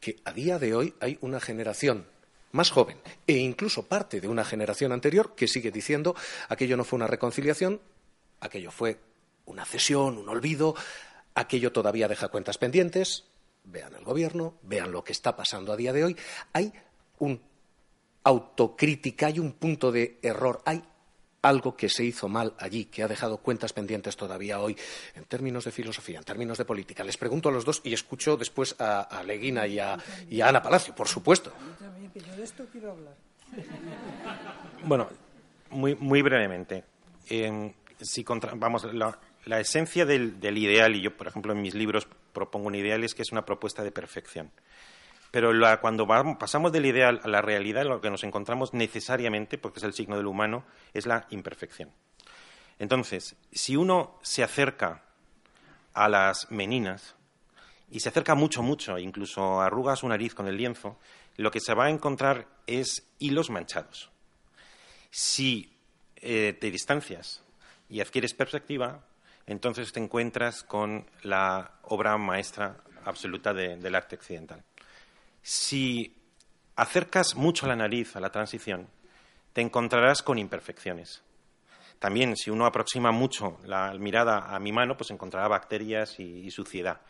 que 0.00 0.16
a 0.24 0.32
día 0.32 0.58
de 0.58 0.74
hoy 0.74 0.94
hay 1.00 1.18
una 1.20 1.40
generación 1.40 2.06
más 2.52 2.70
joven 2.70 2.98
e 3.26 3.34
incluso 3.34 3.86
parte 3.86 4.20
de 4.20 4.28
una 4.28 4.44
generación 4.44 4.92
anterior 4.92 5.34
que 5.34 5.48
sigue 5.48 5.70
diciendo 5.70 6.14
aquello 6.48 6.76
no 6.76 6.84
fue 6.84 6.96
una 6.96 7.06
reconciliación, 7.06 7.80
aquello 8.40 8.70
fue 8.70 8.98
una 9.46 9.64
cesión, 9.64 10.18
un 10.18 10.28
olvido, 10.28 10.74
aquello 11.34 11.72
todavía 11.72 12.08
deja 12.08 12.28
cuentas 12.28 12.58
pendientes. 12.58 13.24
Vean 13.64 13.94
el 13.94 14.04
gobierno, 14.04 14.54
vean 14.62 14.92
lo 14.92 15.02
que 15.02 15.12
está 15.12 15.34
pasando 15.34 15.72
a 15.72 15.76
día 15.76 15.92
de 15.92 16.04
hoy. 16.04 16.16
Hay 16.52 16.72
un 17.18 17.40
autocrítica, 18.22 19.26
hay 19.26 19.38
un 19.38 19.52
punto 19.52 19.90
de 19.90 20.18
error, 20.22 20.62
hay 20.64 20.82
algo 21.42 21.76
que 21.76 21.88
se 21.88 22.04
hizo 22.04 22.28
mal 22.28 22.54
allí, 22.58 22.86
que 22.86 23.02
ha 23.02 23.08
dejado 23.08 23.38
cuentas 23.38 23.72
pendientes 23.72 24.16
todavía 24.16 24.60
hoy, 24.60 24.76
en 25.14 25.24
términos 25.24 25.64
de 25.64 25.72
filosofía, 25.72 26.18
en 26.18 26.24
términos 26.24 26.58
de 26.58 26.64
política. 26.64 27.04
Les 27.04 27.16
pregunto 27.16 27.48
a 27.48 27.52
los 27.52 27.64
dos 27.64 27.80
y 27.84 27.92
escucho 27.92 28.36
después 28.36 28.74
a, 28.78 29.22
Leguina 29.24 29.66
y 29.66 29.78
a, 29.78 29.98
Ana 30.42 30.62
Palacio, 30.62 30.94
por 30.94 31.08
supuesto. 31.08 31.52
Yo 32.14 32.36
de 32.36 32.44
esto 32.44 32.66
quiero 32.70 32.92
hablar. 32.92 33.14
Bueno, 34.84 35.08
muy, 35.70 35.96
muy 35.96 36.22
brevemente. 36.22 36.84
si 37.26 38.24
vamos, 38.56 38.86
la, 38.94 39.60
esencia 39.60 40.06
del, 40.06 40.38
del, 40.38 40.58
ideal, 40.58 40.94
y 40.94 41.00
yo, 41.00 41.16
por 41.16 41.26
ejemplo, 41.26 41.52
en 41.52 41.60
mis 41.60 41.74
libros 41.74 42.06
propongo 42.32 42.68
un 42.68 42.74
ideal, 42.76 43.02
es 43.02 43.14
que 43.14 43.22
es 43.22 43.32
una 43.32 43.44
propuesta 43.44 43.82
de 43.82 43.90
perfección. 43.90 44.52
Pero 45.36 45.52
cuando 45.82 46.06
pasamos 46.38 46.72
del 46.72 46.86
ideal 46.86 47.20
a 47.22 47.28
la 47.28 47.42
realidad, 47.42 47.84
lo 47.84 48.00
que 48.00 48.08
nos 48.08 48.24
encontramos 48.24 48.72
necesariamente, 48.72 49.58
porque 49.58 49.80
es 49.80 49.84
el 49.84 49.92
signo 49.92 50.16
del 50.16 50.28
humano, 50.28 50.64
es 50.94 51.04
la 51.04 51.26
imperfección. 51.28 51.90
Entonces, 52.78 53.36
si 53.52 53.76
uno 53.76 54.18
se 54.22 54.42
acerca 54.42 55.02
a 55.92 56.08
las 56.08 56.50
meninas 56.50 57.16
y 57.90 58.00
se 58.00 58.08
acerca 58.08 58.34
mucho, 58.34 58.62
mucho, 58.62 58.96
incluso 58.98 59.60
arruga 59.60 59.94
su 59.94 60.08
nariz 60.08 60.34
con 60.34 60.48
el 60.48 60.56
lienzo, 60.56 60.98
lo 61.36 61.50
que 61.50 61.60
se 61.60 61.74
va 61.74 61.84
a 61.84 61.90
encontrar 61.90 62.46
es 62.66 63.06
hilos 63.18 63.50
manchados. 63.50 64.08
Si 65.10 65.70
eh, 66.16 66.56
te 66.58 66.70
distancias 66.70 67.42
y 67.90 68.00
adquieres 68.00 68.32
perspectiva, 68.32 69.04
entonces 69.44 69.92
te 69.92 70.00
encuentras 70.00 70.62
con 70.62 71.04
la 71.24 71.72
obra 71.82 72.16
maestra 72.16 72.78
absoluta 73.04 73.52
del 73.52 73.94
arte 73.94 74.16
occidental. 74.16 74.64
Si 75.48 76.12
acercas 76.74 77.36
mucho 77.36 77.68
la 77.68 77.76
nariz 77.76 78.16
a 78.16 78.20
la 78.20 78.32
transición, 78.32 78.88
te 79.52 79.60
encontrarás 79.60 80.20
con 80.20 80.38
imperfecciones. 80.38 81.22
También, 82.00 82.36
si 82.36 82.50
uno 82.50 82.66
aproxima 82.66 83.12
mucho 83.12 83.60
la 83.64 83.94
mirada 83.94 84.52
a 84.52 84.58
mi 84.58 84.72
mano, 84.72 84.96
pues 84.96 85.12
encontrará 85.12 85.46
bacterias 85.46 86.18
y, 86.18 86.50
suciedad. 86.50 87.00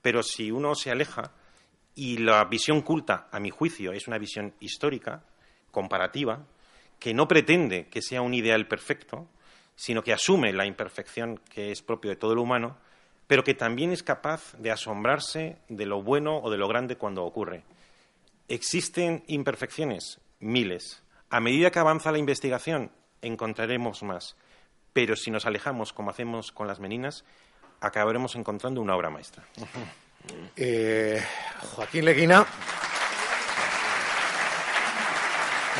Pero 0.00 0.22
si 0.22 0.52
uno 0.52 0.76
se 0.76 0.92
aleja 0.92 1.32
y 1.96 2.18
la 2.18 2.44
visión 2.44 2.82
culta, 2.82 3.26
a 3.32 3.40
mi 3.40 3.50
juicio, 3.50 3.92
es 3.92 4.06
una 4.06 4.16
visión 4.16 4.54
histórica, 4.60 5.24
comparativa, 5.72 6.46
que 7.00 7.12
no 7.12 7.26
pretende 7.26 7.88
que 7.88 8.00
sea 8.00 8.22
un 8.22 8.32
ideal 8.32 8.68
perfecto, 8.68 9.26
sino 9.74 10.04
que 10.04 10.12
asume 10.12 10.52
la 10.52 10.66
imperfección 10.66 11.40
que 11.50 11.72
es 11.72 11.82
propio 11.82 12.12
de 12.12 12.16
todo 12.16 12.36
lo 12.36 12.42
humano, 12.42 12.76
pero 13.26 13.42
que 13.42 13.54
también 13.54 13.90
es 13.90 14.04
capaz 14.04 14.54
de 14.58 14.70
asombrarse 14.70 15.56
de 15.68 15.86
lo 15.86 16.00
bueno 16.00 16.38
o 16.38 16.48
de 16.48 16.58
lo 16.58 16.68
grande 16.68 16.96
cuando 16.96 17.24
ocurre. 17.24 17.64
¿Existen 18.48 19.24
imperfecciones? 19.26 20.20
Miles. 20.40 21.02
A 21.30 21.40
medida 21.40 21.70
que 21.70 21.78
avanza 21.78 22.12
la 22.12 22.18
investigación, 22.18 22.92
encontraremos 23.22 24.02
más. 24.02 24.36
Pero 24.92 25.16
si 25.16 25.30
nos 25.30 25.46
alejamos, 25.46 25.92
como 25.92 26.10
hacemos 26.10 26.52
con 26.52 26.66
las 26.66 26.80
meninas, 26.80 27.24
acabaremos 27.80 28.34
encontrando 28.36 28.80
una 28.80 28.94
obra 28.94 29.10
maestra. 29.10 29.44
Eh, 30.56 31.20
Joaquín 31.74 32.04
Leguina. 32.04 32.46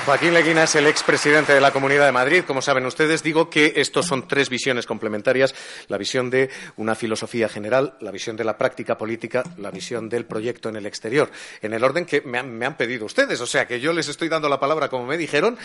Joaquín 0.05 0.35
Leguina 0.35 0.65
es 0.65 0.75
el 0.75 0.89
expresidente 0.89 1.55
de 1.55 1.61
la 1.61 1.71
Comunidad 1.71 2.07
de 2.07 2.13
Madrid. 2.13 2.43
Como 2.45 2.61
saben 2.61 2.85
ustedes, 2.87 3.23
digo 3.23 3.49
que 3.49 3.75
estos 3.77 4.05
son 4.05 4.27
tres 4.27 4.51
visiones 4.51 4.85
complementarias. 4.85 5.55
La 5.87 5.97
visión 5.97 6.29
de 6.29 6.51
una 6.77 6.97
filosofía 6.97 7.49
general, 7.49 7.97
la 8.01 8.11
visión 8.11 8.37
de 8.37 8.43
la 8.43 8.59
práctica 8.59 8.99
política, 8.99 9.45
la 9.59 9.71
visión 9.71 10.09
del 10.09 10.25
proyecto 10.25 10.69
en 10.69 10.75
el 10.75 10.87
exterior. 10.87 11.31
En 11.61 11.73
el 11.73 11.85
orden 11.85 12.05
que 12.05 12.21
me 12.21 12.39
han, 12.39 12.77
pedido 12.77 13.07
ustedes. 13.07 13.41
O 13.41 13.47
sea, 13.47 13.69
que 13.69 13.79
yo 13.79 13.93
les 13.93 14.09
estoy 14.09 14.29
dando 14.29 14.49
la 14.49 14.59
palabra 14.59 14.89
como 14.89 15.07
me 15.07 15.17
dijeron 15.17 15.57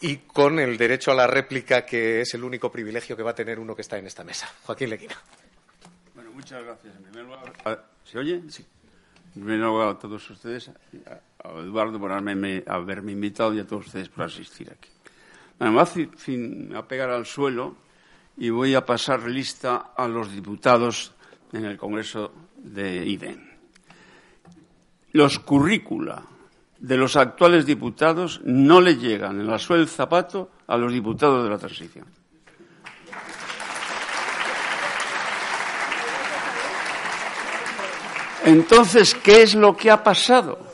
y 0.00 0.16
con 0.16 0.58
el 0.58 0.78
derecho 0.78 1.10
a 1.10 1.14
la 1.14 1.26
réplica, 1.26 1.84
que 1.84 2.22
es 2.22 2.32
el 2.32 2.44
único 2.44 2.72
privilegio 2.72 3.18
que 3.18 3.22
va 3.22 3.32
a 3.32 3.34
tener 3.34 3.58
uno 3.58 3.76
que 3.76 3.82
está 3.82 3.98
en 3.98 4.06
esta 4.06 4.24
mesa. 4.24 4.50
Joaquín 4.64 4.88
Leguina. 4.88 5.16
Muchas 6.32 6.64
gracias. 6.64 6.96
En 6.96 7.02
primer 7.02 7.24
lugar, 7.24 7.84
¿se 8.10 8.18
oye? 8.18 8.40
Sí. 8.48 8.64
En 9.36 9.42
primer 9.42 9.58
lugar, 9.58 9.88
a 9.88 9.98
todos 9.98 10.30
ustedes, 10.30 10.70
a 11.42 11.60
Eduardo 11.60 11.98
por 11.98 12.12
haberme, 12.12 13.12
invitado 13.12 13.54
y 13.54 13.60
a 13.60 13.66
todos 13.66 13.86
ustedes 13.86 14.08
por 14.08 14.24
asistir 14.24 14.70
aquí. 14.70 14.88
me 15.60 15.70
voy 15.70 16.74
a, 16.74 16.88
pegar 16.88 17.10
al 17.10 17.26
suelo 17.26 17.76
y 18.36 18.50
voy 18.50 18.74
a 18.74 18.84
pasar 18.84 19.22
lista 19.28 19.92
a 19.96 20.08
los 20.08 20.32
diputados 20.32 21.12
en 21.52 21.64
el 21.64 21.76
Congreso 21.76 22.32
de 22.56 23.06
IDEN. 23.06 23.48
Los 25.12 25.38
currícula 25.38 26.22
de 26.78 26.96
los 26.96 27.16
actuales 27.16 27.66
diputados 27.66 28.40
no 28.44 28.80
le 28.80 28.96
llegan 28.96 29.40
en 29.40 29.46
la 29.46 29.58
suela 29.58 29.80
del 29.80 29.88
zapato 29.88 30.50
a 30.66 30.76
los 30.76 30.92
diputados 30.92 31.44
de 31.44 31.50
la 31.50 31.58
transición. 31.58 32.06
Entonces, 38.44 39.14
¿qué 39.14 39.42
es 39.42 39.54
lo 39.54 39.76
que 39.76 39.90
ha 39.90 40.02
pasado? 40.02 40.67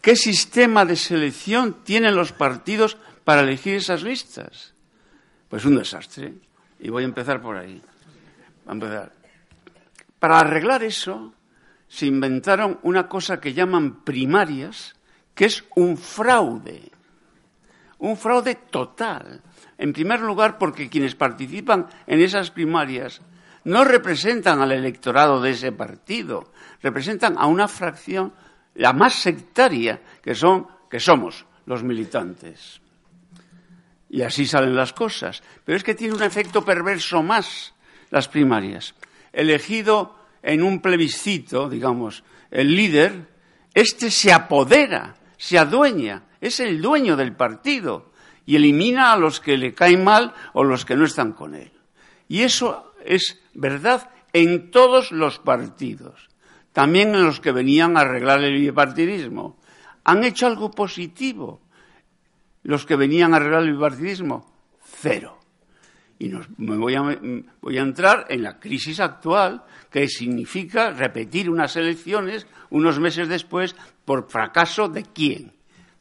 ¿Qué 0.00 0.16
sistema 0.16 0.84
de 0.84 0.96
selección 0.96 1.84
tienen 1.84 2.16
los 2.16 2.32
partidos 2.32 2.96
para 3.24 3.42
elegir 3.42 3.76
esas 3.76 4.02
listas? 4.02 4.74
Pues 5.48 5.64
un 5.64 5.76
desastre. 5.76 6.34
Y 6.78 6.88
voy 6.88 7.02
a 7.02 7.06
empezar 7.06 7.42
por 7.42 7.56
ahí. 7.56 7.82
Para 10.18 10.38
arreglar 10.38 10.82
eso, 10.82 11.34
se 11.88 12.06
inventaron 12.06 12.78
una 12.82 13.08
cosa 13.08 13.40
que 13.40 13.52
llaman 13.52 14.04
primarias, 14.04 14.94
que 15.34 15.46
es 15.46 15.64
un 15.74 15.98
fraude. 15.98 16.90
Un 17.98 18.16
fraude 18.16 18.54
total. 18.70 19.42
En 19.76 19.92
primer 19.92 20.20
lugar, 20.20 20.56
porque 20.56 20.88
quienes 20.88 21.14
participan 21.14 21.88
en 22.06 22.20
esas 22.20 22.50
primarias 22.50 23.20
no 23.64 23.84
representan 23.84 24.62
al 24.62 24.72
electorado 24.72 25.40
de 25.40 25.50
ese 25.50 25.72
partido, 25.72 26.52
representan 26.82 27.36
a 27.36 27.46
una 27.46 27.68
fracción, 27.68 28.32
la 28.74 28.92
más 28.92 29.14
sectaria, 29.14 30.00
que, 30.22 30.34
son, 30.34 30.66
que 30.90 31.00
somos 31.00 31.44
los 31.66 31.82
militantes. 31.82 32.80
Y 34.08 34.22
así 34.22 34.46
salen 34.46 34.74
las 34.74 34.92
cosas. 34.92 35.42
Pero 35.64 35.76
es 35.76 35.84
que 35.84 35.94
tiene 35.94 36.14
un 36.14 36.22
efecto 36.22 36.64
perverso 36.64 37.22
más 37.22 37.74
las 38.10 38.28
primarias. 38.28 38.94
Elegido 39.32 40.16
en 40.42 40.62
un 40.62 40.80
plebiscito, 40.80 41.68
digamos, 41.68 42.24
el 42.50 42.74
líder, 42.74 43.28
este 43.74 44.10
se 44.10 44.32
apodera, 44.32 45.14
se 45.36 45.58
adueña, 45.58 46.24
es 46.40 46.60
el 46.60 46.80
dueño 46.80 47.16
del 47.16 47.36
partido 47.36 48.10
y 48.46 48.56
elimina 48.56 49.12
a 49.12 49.16
los 49.16 49.40
que 49.40 49.56
le 49.56 49.74
caen 49.74 50.02
mal 50.02 50.34
o 50.54 50.64
los 50.64 50.84
que 50.84 50.96
no 50.96 51.04
están 51.04 51.32
con 51.32 51.54
él. 51.54 51.70
Y 52.28 52.42
eso 52.42 52.94
es 53.04 53.40
verdad 53.54 54.10
en 54.32 54.70
todos 54.70 55.12
los 55.12 55.38
partidos, 55.38 56.29
también 56.72 57.14
en 57.14 57.24
los 57.24 57.40
que 57.40 57.52
venían 57.52 57.96
a 57.96 58.00
arreglar 58.00 58.42
el 58.42 58.58
bipartidismo. 58.58 59.58
Han 60.04 60.24
hecho 60.24 60.46
algo 60.46 60.70
positivo 60.70 61.60
los 62.62 62.86
que 62.86 62.96
venían 62.96 63.32
a 63.32 63.36
arreglar 63.36 63.62
el 63.62 63.72
bipartidismo, 63.72 64.52
cero. 64.82 65.38
Y 66.18 66.30
me 66.58 66.76
voy 66.76 66.94
a, 66.94 67.18
voy 67.62 67.78
a 67.78 67.82
entrar 67.82 68.26
en 68.28 68.42
la 68.42 68.60
crisis 68.60 69.00
actual, 69.00 69.64
que 69.90 70.06
significa 70.06 70.90
repetir 70.90 71.48
unas 71.48 71.76
elecciones 71.76 72.46
unos 72.68 73.00
meses 73.00 73.28
después 73.28 73.74
por 74.04 74.30
fracaso 74.30 74.88
de 74.88 75.04
quién? 75.04 75.52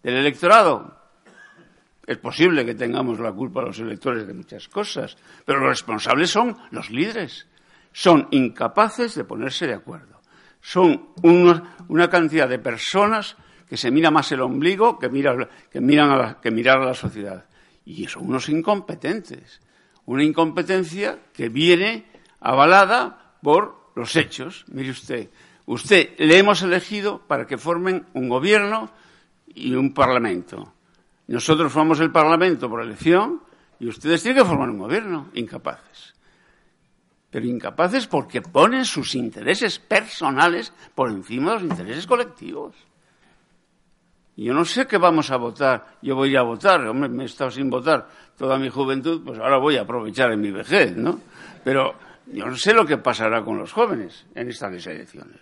¿Del 0.04 0.16
electorado? 0.16 0.98
Es 2.06 2.18
posible 2.18 2.66
que 2.66 2.76
tengamos 2.76 3.20
la 3.20 3.32
culpa 3.32 3.62
los 3.62 3.80
electores 3.80 4.26
de 4.26 4.34
muchas 4.34 4.68
cosas, 4.68 5.16
pero 5.46 5.60
los 5.60 5.70
responsables 5.70 6.30
son 6.30 6.58
los 6.72 6.90
líderes. 6.90 7.48
Son 7.92 8.28
incapaces 8.32 9.16
de 9.16 9.24
ponerse 9.24 9.68
de 9.68 9.76
acuerdo. 9.76 10.19
Son 10.62 11.10
una 11.22 12.10
cantidad 12.10 12.48
de 12.48 12.60
personas 12.60 13.38
que 13.68 13.78
se 13.78 13.92
mira 13.92 14.12
más 14.12 14.32
el 14.32 14.42
ombligo 14.42 14.98
que, 15.00 15.10
que, 15.10 15.82
miran 15.82 16.12
a 16.12 16.42
que 16.42 16.52
mirar 16.52 16.80
a 16.80 16.86
la 16.86 16.94
sociedad. 16.94 17.46
Y 17.86 18.08
son 18.08 18.28
unos 18.28 18.50
incompetentes. 18.50 19.62
Una 20.06 20.24
incompetencia 20.24 21.20
que 21.34 21.50
viene 21.50 22.06
avalada 22.40 23.36
por 23.42 23.92
los 23.96 24.16
hechos. 24.16 24.66
Mire 24.68 24.92
usted, 24.92 25.30
usted 25.66 26.16
le 26.18 26.38
hemos 26.38 26.62
elegido 26.62 27.22
para 27.28 27.46
que 27.46 27.58
formen 27.58 28.06
un 28.14 28.28
gobierno 28.28 28.90
y 29.48 29.74
un 29.74 29.94
parlamento 29.94 30.74
nosotros 31.30 31.72
formamos 31.72 32.00
el 32.00 32.12
Parlamento 32.12 32.68
por 32.68 32.82
elección 32.82 33.42
y 33.80 33.88
ustedes 33.88 34.24
tienen 34.24 34.42
que 34.42 34.50
formar 34.50 34.70
un 34.70 34.80
gobierno. 34.80 35.30
Incapaces. 35.36 36.16
Pero 37.30 37.46
incapaces 37.46 38.08
porque 38.08 38.42
ponen 38.42 38.86
sus 38.86 39.16
intereses 39.16 39.80
personales 39.80 40.74
por 40.96 41.10
encima 41.10 41.54
de 41.54 41.62
los 41.62 41.64
intereses 41.72 42.08
colectivos. 42.08 42.76
Yo 44.36 44.54
no 44.54 44.64
sé 44.64 44.88
qué 44.88 44.98
vamos 44.98 45.32
a 45.32 45.38
votar. 45.38 45.98
Yo 46.02 46.16
voy 46.16 46.36
a 46.36 46.44
votar. 46.44 46.80
Hombre, 46.88 47.10
me 47.10 47.24
he 47.24 47.26
estado 47.26 47.52
sin 47.52 47.70
votar 47.70 48.08
toda 48.38 48.58
mi 48.58 48.70
juventud, 48.70 49.22
pues 49.24 49.38
ahora 49.38 49.58
voy 49.58 49.76
a 49.76 49.82
aprovechar 49.82 50.32
en 50.32 50.40
mi 50.40 50.50
vejez, 50.50 50.96
¿no? 50.96 51.20
Pero 51.64 51.94
yo 52.28 52.46
no 52.46 52.56
sé 52.56 52.74
lo 52.74 52.86
que 52.86 52.98
pasará 52.98 53.44
con 53.44 53.58
los 53.58 53.74
jóvenes 53.74 54.26
en 54.34 54.50
estas 54.50 54.86
elecciones. 54.88 55.42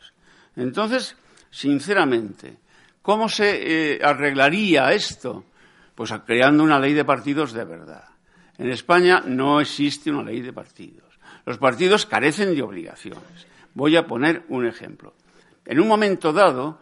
Entonces, 0.55 1.15
sinceramente, 1.51 2.57
¿cómo 3.03 3.29
se 3.29 3.93
eh, 3.93 3.99
arreglaría 4.03 4.91
esto? 4.91 5.45
Pues 5.93 6.11
creando 6.25 6.63
una 6.63 6.79
ley 6.79 6.93
de 6.93 7.05
partidos 7.05 7.53
de 7.53 7.65
verdad. 7.65 8.05
En 8.57 8.69
España 8.69 9.21
no 9.23 9.61
existe 9.61 10.09
una 10.09 10.23
ley 10.23 10.41
de 10.41 10.53
partidos. 10.53 11.06
Los 11.47 11.59
partidos 11.59 12.05
carecen 12.05 12.53
de 12.53 12.61
obligaciones. 12.61 13.47
Voy 13.73 13.95
a 13.95 14.05
poner 14.05 14.43
un 14.49 14.67
ejemplo. 14.67 15.13
En 15.65 15.79
un 15.79 15.87
momento 15.87 16.33
dado, 16.33 16.77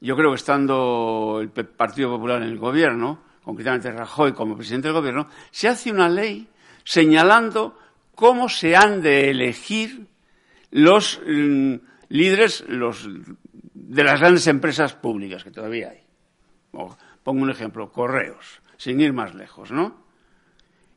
yo 0.00 0.16
creo 0.16 0.30
que 0.30 0.36
estando 0.36 1.38
el 1.42 1.50
Partido 1.50 2.08
Popular 2.08 2.40
en 2.40 2.48
el 2.48 2.56
gobierno, 2.56 3.20
concretamente 3.44 3.92
Rajoy 3.92 4.32
como 4.32 4.56
presidente 4.56 4.88
del 4.88 4.96
gobierno, 4.96 5.28
se 5.50 5.68
hace 5.68 5.92
una 5.92 6.08
ley 6.08 6.48
señalando 6.82 7.78
cómo 8.14 8.48
se 8.48 8.74
han 8.74 9.02
de 9.02 9.28
elegir 9.28 10.06
los 10.70 11.20
mm, 11.26 11.74
líderes 12.08 12.64
de 12.66 14.02
las 14.02 14.18
grandes 14.18 14.46
empresas 14.46 14.94
públicas 14.94 15.44
que 15.44 15.50
todavía 15.50 15.90
hay. 15.90 16.00
Pongo 17.22 17.42
un 17.42 17.50
ejemplo, 17.50 17.92
correos, 17.92 18.62
sin 18.78 18.98
ir 18.98 19.12
más 19.12 19.34
lejos, 19.34 19.70
¿no? 19.70 20.06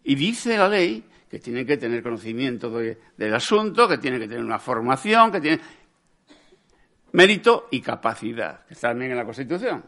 Y 0.06 0.16
dice 0.16 0.58
la 0.58 0.70
ley 0.70 1.04
que 1.30 1.40
tienen 1.40 1.66
que 1.66 1.78
tener 1.78 2.02
conocimiento 2.02 2.72
del 2.72 3.34
asunto, 3.34 3.88
que 3.88 3.98
tienen 3.98 4.20
que 4.20 4.28
tener 4.28 4.44
una 4.44 4.60
formación, 4.60 5.32
que 5.32 5.40
tienen 5.40 5.62
mérito 7.12 7.68
y 7.72 7.82
capacidad, 7.82 8.66
que 8.66 8.74
está 8.74 8.90
también 8.90 9.12
en 9.12 9.18
la 9.18 9.26
Constitución. 9.26 9.84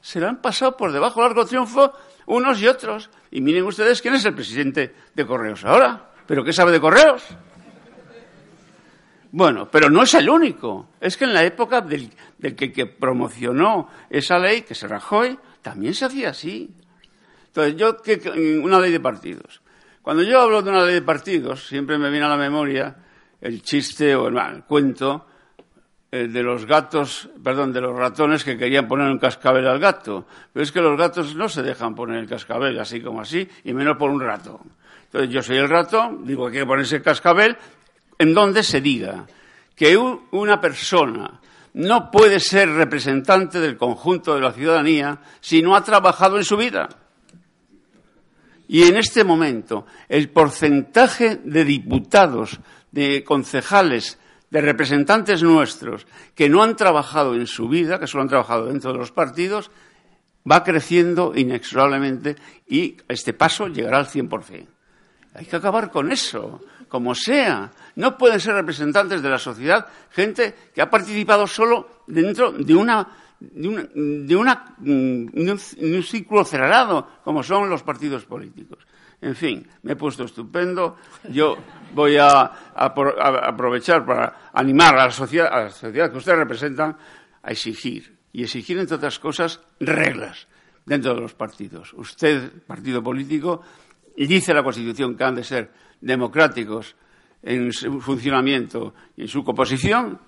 Se 0.00 0.20
la 0.20 0.28
han 0.28 0.40
pasado 0.40 0.76
por 0.76 0.92
debajo 0.92 1.20
largo 1.20 1.44
triunfo 1.44 1.92
unos 2.26 2.60
y 2.60 2.66
otros. 2.66 3.10
Y 3.30 3.40
miren 3.40 3.64
ustedes 3.64 4.00
quién 4.00 4.14
es 4.14 4.24
el 4.24 4.34
presidente 4.34 4.94
de 5.14 5.26
Correos 5.26 5.64
ahora. 5.64 6.10
¿Pero 6.26 6.44
qué 6.44 6.52
sabe 6.52 6.72
de 6.72 6.80
Correos? 6.80 7.22
Bueno, 9.32 9.68
pero 9.70 9.90
no 9.90 10.02
es 10.02 10.14
el 10.14 10.28
único. 10.28 10.88
Es 11.00 11.16
que 11.16 11.24
en 11.24 11.34
la 11.34 11.44
época 11.44 11.80
del, 11.80 12.10
que, 12.40 12.72
que, 12.72 12.86
promocionó 12.86 13.88
esa 14.08 14.38
ley, 14.38 14.62
que 14.62 14.74
se 14.74 14.88
Rajoy, 14.88 15.38
también 15.62 15.94
se 15.94 16.06
hacía 16.06 16.30
así. 16.30 16.74
Entonces, 17.46 17.76
yo, 17.76 17.96
una 18.62 18.80
ley 18.80 18.92
de 18.92 19.00
partidos. 19.00 19.60
Cuando 20.02 20.22
yo 20.22 20.40
hablo 20.40 20.62
de 20.62 20.70
una 20.70 20.84
ley 20.84 20.94
de 20.94 21.02
partidos, 21.02 21.66
siempre 21.66 21.98
me 21.98 22.10
viene 22.10 22.26
a 22.26 22.30
la 22.30 22.36
memoria 22.36 22.96
el 23.40 23.62
chiste 23.62 24.14
o 24.14 24.28
el, 24.28 24.64
cuento 24.64 25.26
eh, 26.10 26.26
de 26.26 26.42
los 26.42 26.64
gatos, 26.64 27.28
perdón, 27.42 27.72
de 27.72 27.80
los 27.80 27.96
ratones 27.96 28.42
que 28.42 28.56
querían 28.56 28.88
poner 28.88 29.08
un 29.08 29.18
cascabel 29.18 29.66
al 29.66 29.78
gato. 29.78 30.26
Pero 30.52 30.62
es 30.62 30.72
que 30.72 30.80
los 30.80 30.98
gatos 30.98 31.34
no 31.36 31.48
se 31.48 31.62
dejan 31.62 31.94
poner 31.94 32.18
el 32.18 32.28
cascabel 32.28 32.78
así 32.78 33.00
como 33.00 33.20
así, 33.20 33.46
y 33.64 33.72
menos 33.74 33.96
por 33.98 34.10
un 34.10 34.20
rato. 34.20 34.60
Entonces, 35.04 35.30
yo 35.30 35.42
soy 35.42 35.58
el 35.58 35.68
ratón, 35.68 36.24
digo 36.24 36.46
que 36.50 36.58
hay 36.58 36.62
que 36.62 36.66
ponerse 36.66 36.96
el 36.96 37.02
cascabel, 37.02 37.56
en 38.18 38.32
donde 38.32 38.62
se 38.62 38.80
diga 38.80 39.26
que 39.74 39.96
una 39.96 40.60
persona 40.60 41.40
no 41.74 42.10
puede 42.10 42.40
ser 42.40 42.70
representante 42.70 43.60
del 43.60 43.76
conjunto 43.76 44.34
de 44.34 44.40
la 44.40 44.52
ciudadanía 44.52 45.18
si 45.40 45.62
no 45.62 45.74
ha 45.76 45.84
trabajado 45.84 46.36
en 46.36 46.44
su 46.44 46.56
vida. 46.56 46.88
Y 48.72 48.84
en 48.84 48.96
este 48.96 49.24
momento, 49.24 49.84
el 50.08 50.30
porcentaje 50.30 51.40
de 51.42 51.64
diputados, 51.64 52.60
de 52.92 53.24
concejales, 53.24 54.16
de 54.48 54.60
representantes 54.60 55.42
nuestros 55.42 56.06
que 56.36 56.48
no 56.48 56.62
han 56.62 56.76
trabajado 56.76 57.34
en 57.34 57.48
su 57.48 57.68
vida, 57.68 57.98
que 57.98 58.06
solo 58.06 58.22
han 58.22 58.28
trabajado 58.28 58.66
dentro 58.66 58.92
de 58.92 58.98
los 58.98 59.10
partidos, 59.10 59.72
va 60.48 60.62
creciendo 60.62 61.32
inexorablemente 61.34 62.36
y 62.68 62.96
este 63.08 63.32
paso 63.32 63.66
llegará 63.66 63.98
al 63.98 64.06
100%. 64.06 64.68
Hay 65.34 65.46
que 65.46 65.56
acabar 65.56 65.90
con 65.90 66.12
eso, 66.12 66.60
como 66.88 67.16
sea. 67.16 67.72
No 67.96 68.16
pueden 68.16 68.38
ser 68.38 68.54
representantes 68.54 69.20
de 69.20 69.30
la 69.30 69.38
sociedad 69.38 69.88
gente 70.10 70.54
que 70.72 70.80
ha 70.80 70.88
participado 70.88 71.48
solo 71.48 72.04
dentro 72.06 72.52
de 72.52 72.76
una 72.76 73.29
de, 73.40 74.36
una, 74.36 74.74
mm, 74.78 75.26
un, 75.34 76.02
círculo 76.02 76.44
cerrado, 76.44 77.06
como 77.24 77.42
son 77.42 77.70
los 77.70 77.82
partidos 77.82 78.24
políticos. 78.24 78.86
En 79.20 79.34
fin, 79.34 79.66
me 79.82 79.92
he 79.92 79.96
puesto 79.96 80.24
estupendo. 80.24 80.96
Yo 81.30 81.56
voy 81.94 82.16
a, 82.16 82.72
aprovechar 82.74 84.04
para 84.04 84.50
animar 84.52 84.94
a 84.94 85.06
la, 85.06 85.10
sociedad, 85.10 85.48
a 85.52 85.64
la 85.64 85.70
sociedad 85.70 86.10
que 86.10 86.18
ustedes 86.18 86.38
representan 86.38 86.96
a 87.42 87.50
exigir, 87.50 88.18
y 88.32 88.42
exigir, 88.42 88.78
entre 88.78 88.96
otras 88.96 89.18
cosas, 89.18 89.60
reglas 89.78 90.46
dentro 90.84 91.14
de 91.14 91.20
los 91.20 91.34
partidos. 91.34 91.92
Usted, 91.94 92.62
partido 92.66 93.02
político, 93.02 93.62
dice 94.16 94.54
la 94.54 94.62
Constitución 94.62 95.16
que 95.16 95.24
han 95.24 95.34
de 95.34 95.44
ser 95.44 95.70
democráticos 96.00 96.96
en 97.42 97.72
su 97.72 98.00
funcionamiento 98.00 98.94
y 99.16 99.22
en 99.22 99.28
su 99.28 99.42
composición, 99.42 100.18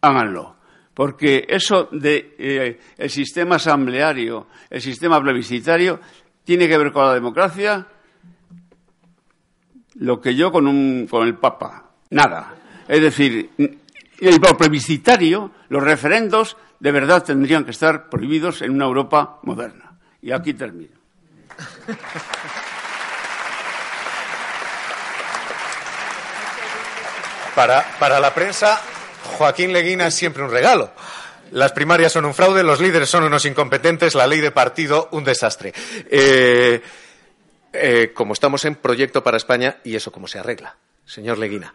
háganlo. 0.00 0.55
Porque 0.96 1.44
eso 1.46 1.90
de 1.92 2.34
eh, 2.38 2.80
el 2.96 3.10
sistema 3.10 3.56
asambleario, 3.56 4.46
el 4.70 4.80
sistema 4.80 5.20
plebiscitario, 5.20 6.00
tiene 6.42 6.66
que 6.66 6.78
ver 6.78 6.90
con 6.90 7.04
la 7.04 7.12
democracia 7.12 7.86
lo 9.96 10.18
que 10.22 10.34
yo 10.34 10.50
con, 10.50 10.66
un, 10.66 11.06
con 11.06 11.28
el 11.28 11.36
Papa. 11.36 11.90
Nada. 12.08 12.54
Es 12.88 13.02
decir, 13.02 13.50
el 13.58 14.40
plebiscitario, 14.40 15.50
los 15.68 15.82
referendos, 15.82 16.56
de 16.80 16.92
verdad 16.92 17.22
tendrían 17.22 17.66
que 17.66 17.72
estar 17.72 18.08
prohibidos 18.08 18.62
en 18.62 18.70
una 18.70 18.86
Europa 18.86 19.38
moderna. 19.42 19.98
Y 20.22 20.32
aquí 20.32 20.54
termino. 20.54 20.96
Para, 27.54 28.20
la 28.20 28.34
prensa, 28.34 28.80
Joaquín 29.38 29.72
Leguina 29.72 30.06
es 30.06 30.14
siempre 30.14 30.42
un 30.42 30.50
regalo. 30.50 30.90
Las 31.52 31.72
primarias 31.72 32.12
son 32.12 32.24
un 32.24 32.34
fraude, 32.34 32.62
los 32.62 32.80
líderes 32.80 33.08
son 33.08 33.24
unos 33.24 33.44
incompetentes, 33.44 34.14
la 34.14 34.26
ley 34.26 34.40
de 34.40 34.50
partido 34.50 35.08
un 35.12 35.24
desastre. 35.24 35.72
Eh, 36.10 36.82
eh, 37.72 38.12
como 38.14 38.32
estamos 38.32 38.64
en 38.64 38.74
proyecto 38.74 39.22
para 39.22 39.36
España, 39.36 39.78
¿y 39.84 39.94
eso 39.94 40.10
cómo 40.10 40.26
se 40.26 40.38
arregla? 40.38 40.76
señor 41.06 41.38
Leguina, 41.38 41.72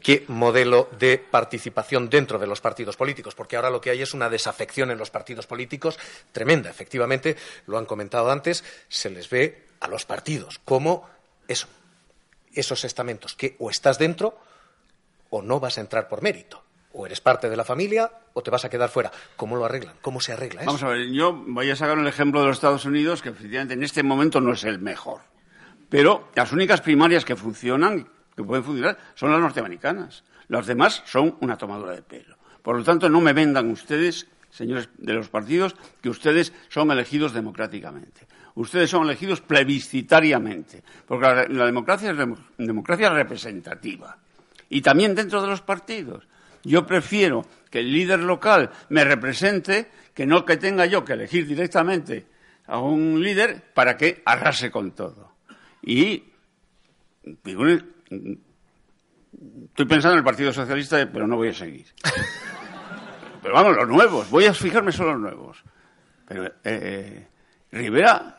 qué 0.00 0.24
modelo 0.28 0.88
de 0.98 1.18
participación 1.18 2.08
dentro 2.08 2.38
de 2.38 2.46
los 2.46 2.60
partidos 2.60 2.96
políticos, 2.96 3.34
porque 3.34 3.56
ahora 3.56 3.70
lo 3.70 3.80
que 3.80 3.90
hay 3.90 4.00
es 4.00 4.14
una 4.14 4.30
desafección 4.30 4.90
en 4.90 4.98
los 4.98 5.10
partidos 5.10 5.46
políticos 5.46 5.98
tremenda. 6.32 6.70
Efectivamente, 6.70 7.36
lo 7.66 7.76
han 7.76 7.86
comentado 7.86 8.30
antes, 8.30 8.64
se 8.88 9.10
les 9.10 9.28
ve 9.28 9.66
a 9.80 9.88
los 9.88 10.06
partidos 10.06 10.60
como 10.64 11.08
eso, 11.48 11.66
esos 12.54 12.84
estamentos, 12.84 13.34
que 13.34 13.56
o 13.58 13.68
estás 13.68 13.98
dentro 13.98 14.38
o 15.30 15.42
no 15.42 15.60
vas 15.60 15.78
a 15.78 15.80
entrar 15.80 16.08
por 16.08 16.22
mérito. 16.22 16.64
O 16.92 17.04
eres 17.06 17.20
parte 17.20 17.50
de 17.50 17.56
la 17.56 17.64
familia 17.64 18.10
o 18.32 18.42
te 18.42 18.50
vas 18.50 18.64
a 18.64 18.70
quedar 18.70 18.88
fuera. 18.88 19.12
¿Cómo 19.36 19.56
lo 19.56 19.64
arreglan? 19.64 19.94
¿Cómo 20.00 20.20
se 20.20 20.32
arregla 20.32 20.62
eso? 20.62 20.66
Vamos 20.66 20.82
a 20.82 20.88
ver, 20.88 21.08
yo 21.10 21.32
voy 21.46 21.70
a 21.70 21.76
sacar 21.76 21.98
el 21.98 22.06
ejemplo 22.06 22.40
de 22.40 22.46
los 22.46 22.56
Estados 22.56 22.84
Unidos, 22.86 23.20
que 23.22 23.28
efectivamente 23.28 23.74
en 23.74 23.82
este 23.82 24.02
momento 24.02 24.40
no 24.40 24.52
es 24.52 24.64
el 24.64 24.78
mejor. 24.78 25.20
Pero 25.90 26.28
las 26.34 26.52
únicas 26.52 26.80
primarias 26.80 27.24
que 27.24 27.36
funcionan, 27.36 28.08
que 28.36 28.42
pueden 28.42 28.64
funcionar, 28.64 28.96
son 29.14 29.30
las 29.32 29.40
norteamericanas. 29.40 30.24
Las 30.48 30.66
demás 30.66 31.02
son 31.06 31.36
una 31.40 31.56
tomadura 31.58 31.92
de 31.92 32.02
pelo. 32.02 32.36
Por 32.62 32.76
lo 32.76 32.84
tanto, 32.84 33.08
no 33.08 33.20
me 33.20 33.32
vendan 33.34 33.70
ustedes, 33.70 34.26
señores 34.50 34.88
de 34.96 35.12
los 35.12 35.28
partidos, 35.28 35.76
que 36.02 36.08
ustedes 36.08 36.52
son 36.68 36.90
elegidos 36.90 37.32
democráticamente. 37.34 38.26
Ustedes 38.54 38.90
son 38.90 39.04
elegidos 39.04 39.40
plebiscitariamente, 39.42 40.82
porque 41.06 41.26
la, 41.26 41.44
la 41.48 41.66
democracia 41.66 42.10
es 42.10 42.16
dem- 42.16 42.36
democracia 42.56 43.10
representativa. 43.10 44.16
Y 44.68 44.82
también 44.82 45.14
dentro 45.14 45.40
de 45.40 45.48
los 45.48 45.62
partidos. 45.62 46.28
Yo 46.62 46.86
prefiero 46.86 47.46
que 47.70 47.80
el 47.80 47.92
líder 47.92 48.20
local 48.20 48.70
me 48.88 49.04
represente 49.04 49.90
que 50.14 50.26
no 50.26 50.44
que 50.44 50.56
tenga 50.56 50.86
yo 50.86 51.04
que 51.04 51.14
elegir 51.14 51.46
directamente 51.46 52.26
a 52.66 52.80
un 52.80 53.22
líder 53.22 53.72
para 53.72 53.96
que 53.96 54.22
arrase 54.24 54.70
con 54.70 54.92
todo. 54.92 55.32
Y 55.82 56.24
estoy 57.24 57.84
pensando 59.86 60.14
en 60.14 60.18
el 60.18 60.24
Partido 60.24 60.52
Socialista, 60.52 61.08
pero 61.10 61.26
no 61.26 61.36
voy 61.36 61.48
a 61.48 61.54
seguir. 61.54 61.86
Pero 63.40 63.54
vamos, 63.54 63.76
los 63.76 63.88
nuevos, 63.88 64.28
voy 64.30 64.46
a 64.46 64.52
fijarme 64.52 64.90
solo 64.90 65.12
los 65.12 65.20
nuevos. 65.20 65.62
Pero 66.26 66.46
eh, 66.46 66.52
eh, 66.64 67.28
Rivera, 67.70 68.36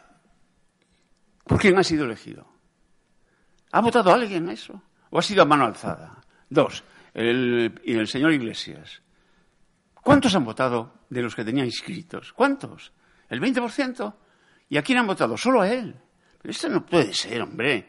¿por 1.45 1.57
quién 1.57 1.79
ha 1.79 1.83
sido 1.83 2.05
elegido? 2.05 2.45
¿Ha 3.71 3.81
votado 3.81 4.13
alguien 4.13 4.49
eso? 4.49 4.81
¿O 5.09 5.19
ha 5.19 5.21
sido 5.21 5.41
a 5.41 5.45
mano 5.45 5.65
alzada? 5.65 6.21
Dos, 6.49 6.83
el, 7.13 7.79
el 7.85 8.07
señor 8.07 8.33
Iglesias. 8.33 9.01
¿Cuántos 9.95 10.35
han 10.35 10.45
votado 10.45 10.93
de 11.09 11.21
los 11.21 11.35
que 11.35 11.43
tenía 11.43 11.65
inscritos? 11.65 12.33
¿Cuántos? 12.33 12.91
¿El 13.29 13.41
20%? 13.41 14.13
¿Y 14.69 14.77
a 14.77 14.81
quién 14.83 14.99
han 14.99 15.07
votado? 15.07 15.37
Solo 15.37 15.61
a 15.61 15.69
él. 15.69 15.95
Pero 16.41 16.51
esto 16.51 16.69
no 16.69 16.85
puede 16.85 17.13
ser, 17.13 17.41
hombre. 17.41 17.87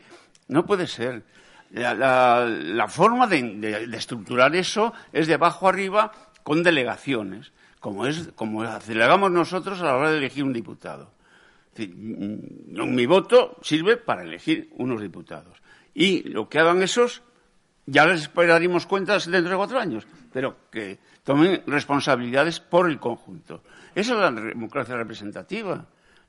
No 0.49 0.64
puede 0.64 0.87
ser. 0.87 1.25
La, 1.71 2.87
forma 2.89 3.27
de, 3.27 3.89
estructurar 3.95 4.57
eso 4.57 4.93
es 5.12 5.29
de 5.29 5.35
abajo 5.35 5.68
arriba 5.68 6.11
con 6.43 6.64
delegaciones, 6.64 7.53
como, 7.79 8.07
es, 8.07 8.31
como 8.35 8.64
delegamos 8.81 9.31
nosotros 9.31 9.81
a 9.81 9.85
la 9.85 9.97
hora 9.97 10.11
de 10.11 10.18
elegir 10.18 10.43
un 10.43 10.53
diputado. 10.53 11.12
Decir, 11.73 11.95
mm, 11.95 12.93
Mi 12.93 13.07
voto 13.07 13.57
sirve 13.62 13.97
para 13.97 14.25
elegir 14.25 14.71
unos 14.73 15.01
diputados. 15.01 15.60
Y 15.95 16.22
lo 16.28 16.49
que 16.49 16.59
hagan 16.59 16.82
esos, 16.82 17.22
ya 17.86 18.07
les 18.07 18.22
esperaremos 18.22 18.86
cuentas 18.86 19.30
dentro 19.30 19.51
de 19.51 19.57
cuatro 19.57 19.78
años, 19.78 20.07
pero 20.32 20.70
que 20.70 20.99
tomen 21.24 21.62
responsabilidades 21.66 22.61
por 22.61 22.88
el 22.88 22.99
conjunto. 22.99 23.62
Esa 23.95 24.14
es 24.14 24.18
la 24.20 24.30
democracia 24.30 24.97
representativa. 24.97 25.86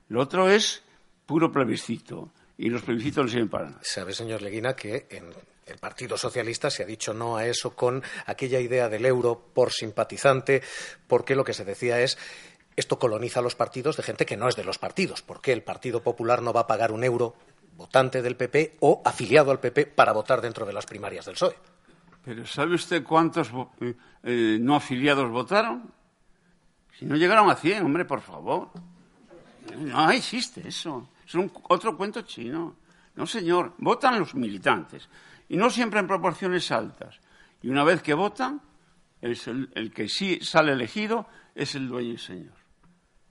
Lo 0.08 0.20
otro 0.20 0.48
es 0.48 0.82
puro 1.26 1.50
plebiscito. 1.50 2.32
Y 2.58 2.68
los 2.68 2.82
plebiscitos 2.82 3.24
no 3.24 3.30
sirven 3.30 3.48
para 3.48 3.70
nada. 3.70 3.80
Sabe, 3.82 4.12
señor 4.12 4.42
Leguina, 4.42 4.76
que 4.76 5.06
en 5.10 5.32
el 5.66 5.78
Partido 5.78 6.16
Socialista 6.16 6.70
se 6.70 6.82
ha 6.82 6.86
dicho 6.86 7.14
no 7.14 7.36
a 7.36 7.46
eso 7.46 7.74
con 7.74 8.02
aquella 8.26 8.60
idea 8.60 8.88
del 8.88 9.06
euro 9.06 9.50
por 9.54 9.72
simpatizante, 9.72 10.62
porque 11.06 11.34
lo 11.34 11.44
que 11.44 11.54
se 11.54 11.64
decía 11.64 12.00
es 12.00 12.18
esto 12.76 12.98
coloniza 12.98 13.42
los 13.42 13.54
partidos 13.54 13.96
de 13.96 14.02
gente 14.02 14.26
que 14.26 14.36
no 14.36 14.48
es 14.48 14.56
de 14.56 14.64
los 14.64 14.78
partidos. 14.78 15.22
¿Por 15.22 15.40
qué 15.40 15.52
el 15.52 15.62
Partido 15.62 16.02
Popular 16.02 16.42
no 16.42 16.52
va 16.52 16.60
a 16.62 16.66
pagar 16.66 16.92
un 16.92 17.04
euro 17.04 17.34
votante 17.76 18.22
del 18.22 18.36
PP 18.36 18.76
o 18.80 19.02
afiliado 19.04 19.50
al 19.50 19.60
PP 19.60 19.86
para 19.86 20.12
votar 20.12 20.40
dentro 20.40 20.66
de 20.66 20.72
las 20.72 20.86
primarias 20.86 21.26
del 21.26 21.34
PSOE? 21.34 21.56
Pero 22.24 22.46
¿sabe 22.46 22.74
usted 22.74 23.02
cuántos 23.02 23.50
eh, 23.80 23.94
eh, 24.22 24.58
no 24.60 24.76
afiliados 24.76 25.28
votaron? 25.30 25.92
Si 26.98 27.04
no 27.04 27.16
llegaron 27.16 27.50
a 27.50 27.56
100, 27.56 27.84
hombre, 27.84 28.04
por 28.04 28.20
favor. 28.20 28.70
No 29.76 30.10
existe 30.10 30.68
eso. 30.68 31.08
Es 31.26 31.34
un, 31.34 31.50
otro 31.68 31.96
cuento 31.96 32.22
chino. 32.22 32.76
No, 33.16 33.26
señor. 33.26 33.74
Votan 33.78 34.18
los 34.18 34.34
militantes. 34.34 35.08
Y 35.48 35.56
no 35.56 35.68
siempre 35.68 36.00
en 36.00 36.06
proporciones 36.06 36.70
altas. 36.70 37.18
Y 37.60 37.68
una 37.68 37.82
vez 37.82 38.02
que 38.02 38.14
votan, 38.14 38.60
el, 39.20 39.92
que 39.92 40.08
sí 40.08 40.38
sale 40.42 40.72
elegido 40.72 41.26
es 41.54 41.74
el 41.74 41.88
dueño 41.88 42.14
y 42.14 42.18
señor. 42.18 42.54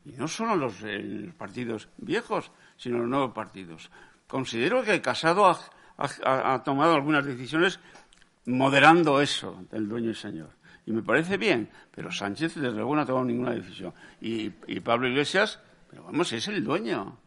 Y 0.03 0.11
no 0.13 0.27
solo 0.27 0.55
los, 0.55 0.81
eh, 0.83 0.99
los 0.99 1.35
partidos 1.35 1.87
viejos, 1.97 2.51
sino 2.75 2.99
los 2.99 3.07
nuevos 3.07 3.33
partidos. 3.33 3.89
Considero 4.31 4.81
que 4.81 5.01
Casado 5.01 5.59
ha, 5.97 6.63
tomado 6.63 6.95
algunas 6.95 7.25
decisiones 7.25 7.81
moderando 8.45 9.19
eso 9.19 9.65
del 9.69 9.89
dueño 9.89 10.11
y 10.11 10.15
señor. 10.15 10.51
Y 10.85 10.93
me 10.93 11.03
parece 11.03 11.35
bien, 11.35 11.69
pero 11.93 12.13
Sánchez 12.13 12.55
desde 12.55 12.71
luego 12.71 12.95
no 12.95 13.01
ha 13.01 13.05
tomado 13.05 13.25
ninguna 13.25 13.51
decisión. 13.51 13.93
Y, 14.21 14.49
y 14.67 14.79
Pablo 14.79 15.09
Iglesias, 15.09 15.59
pero 15.89 16.05
vamos, 16.05 16.31
es 16.31 16.47
el 16.47 16.63
dueño. 16.63 17.17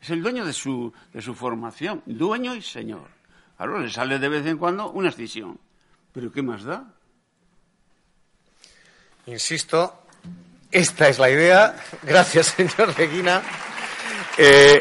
Es 0.00 0.10
el 0.10 0.22
dueño 0.22 0.44
de 0.44 0.52
su, 0.52 0.92
de 1.12 1.20
su 1.22 1.34
formación, 1.34 2.04
dueño 2.06 2.54
y 2.54 2.62
señor. 2.62 3.08
Claro, 3.56 3.80
le 3.80 3.90
sale 3.90 4.20
de 4.20 4.28
vez 4.28 4.46
en 4.46 4.58
cuando 4.58 4.92
una 4.92 5.08
escisión. 5.08 5.58
Pero 6.12 6.30
¿qué 6.30 6.42
más 6.42 6.62
da? 6.62 6.94
Insisto, 9.26 10.04
esta 10.70 11.08
es 11.08 11.18
la 11.18 11.30
idea. 11.30 11.74
Gracias, 12.04 12.46
señor 12.56 12.96
Leguina. 12.96 13.42
Eh, 14.38 14.80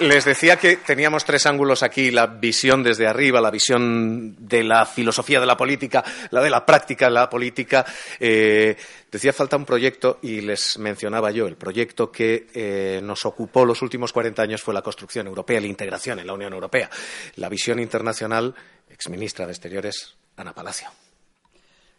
les 0.00 0.24
decía 0.24 0.56
que 0.56 0.78
teníamos 0.78 1.24
tres 1.24 1.46
ángulos 1.46 1.82
aquí, 1.82 2.10
la 2.10 2.26
visión 2.26 2.82
desde 2.82 3.06
arriba, 3.06 3.40
la 3.40 3.50
visión 3.50 4.34
de 4.38 4.64
la 4.64 4.86
filosofía 4.86 5.40
de 5.40 5.46
la 5.46 5.56
política, 5.56 6.02
la 6.30 6.40
de 6.40 6.50
la 6.50 6.64
práctica 6.64 7.06
de 7.06 7.12
la 7.12 7.28
política. 7.28 7.84
Eh, 8.18 8.76
decía 9.10 9.32
falta 9.32 9.56
un 9.56 9.66
proyecto 9.66 10.18
y 10.22 10.40
les 10.40 10.78
mencionaba 10.78 11.30
yo, 11.30 11.46
el 11.46 11.56
proyecto 11.56 12.10
que 12.10 12.48
eh, 12.54 13.00
nos 13.02 13.24
ocupó 13.26 13.64
los 13.64 13.82
últimos 13.82 14.12
40 14.12 14.42
años 14.42 14.62
fue 14.62 14.72
la 14.72 14.82
construcción 14.82 15.26
europea, 15.26 15.60
la 15.60 15.66
integración 15.66 16.18
en 16.18 16.26
la 16.26 16.32
Unión 16.32 16.52
Europea. 16.52 16.88
La 17.36 17.48
visión 17.48 17.78
internacional, 17.78 18.54
exministra 18.88 19.46
de 19.46 19.52
Exteriores, 19.52 20.16
Ana 20.36 20.54
Palacio. 20.54 20.88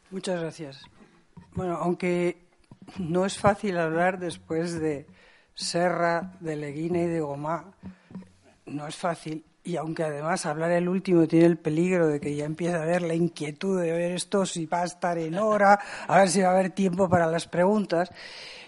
Muchas 0.09 0.41
gracias. 0.41 0.81
Bueno, 1.53 1.77
aunque 1.77 2.37
no 2.97 3.25
es 3.25 3.37
fácil 3.37 3.77
hablar 3.77 4.19
después 4.19 4.79
de 4.79 5.05
Serra, 5.53 6.33
de 6.39 6.55
Leguina 6.55 6.99
y 6.99 7.07
de 7.07 7.19
Gomá, 7.19 7.73
no 8.65 8.87
es 8.87 8.95
fácil. 8.95 9.43
Y 9.63 9.75
aunque 9.75 10.03
además 10.03 10.47
hablar 10.47 10.71
el 10.71 10.89
último 10.89 11.27
tiene 11.27 11.45
el 11.45 11.57
peligro 11.57 12.07
de 12.07 12.19
que 12.19 12.35
ya 12.35 12.45
empieza 12.45 12.77
a 12.77 12.83
haber 12.83 13.03
la 13.03 13.13
inquietud 13.13 13.79
de 13.79 13.91
ver 13.91 14.11
esto, 14.13 14.45
si 14.45 14.65
va 14.65 14.81
a 14.81 14.85
estar 14.85 15.19
en 15.19 15.35
hora, 15.35 15.79
a 16.07 16.17
ver 16.17 16.29
si 16.29 16.41
va 16.41 16.49
a 16.49 16.53
haber 16.53 16.71
tiempo 16.71 17.07
para 17.07 17.27
las 17.27 17.47
preguntas, 17.47 18.09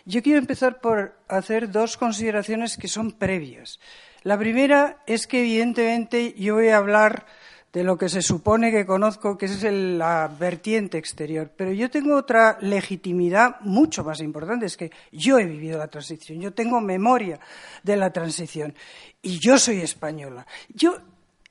yo 0.05 0.21
quiero 0.21 0.37
empezar 0.37 0.81
por 0.81 1.17
hacer 1.27 1.71
dos 1.71 1.97
consideraciones 1.97 2.77
que 2.77 2.87
son 2.87 3.11
previas. 3.13 3.79
La 4.21 4.37
primera 4.37 4.97
es 5.07 5.25
que, 5.25 5.39
evidentemente, 5.39 6.33
yo 6.33 6.55
voy 6.55 6.69
a 6.69 6.77
hablar 6.77 7.25
de 7.73 7.83
lo 7.83 7.97
que 7.97 8.07
se 8.07 8.21
supone 8.21 8.71
que 8.71 8.85
conozco, 8.85 9.35
que 9.35 9.47
es 9.47 9.63
el- 9.63 9.97
la 9.97 10.27
vertiente 10.27 10.99
exterior. 10.99 11.49
Pero 11.57 11.71
yo 11.71 11.89
tengo 11.89 12.15
otra 12.15 12.59
legitimidad 12.61 13.59
mucho 13.61 14.03
más 14.03 14.19
importante, 14.21 14.67
es 14.67 14.77
que 14.77 14.91
yo 15.11 15.39
he 15.39 15.45
vivido 15.45 15.79
la 15.79 15.87
transición, 15.87 16.39
yo 16.39 16.53
tengo 16.53 16.79
memoria 16.79 17.39
de 17.81 17.97
la 17.97 18.13
transición 18.13 18.75
y 19.23 19.39
yo 19.39 19.57
soy 19.57 19.81
española. 19.81 20.45
Yo, 20.69 20.97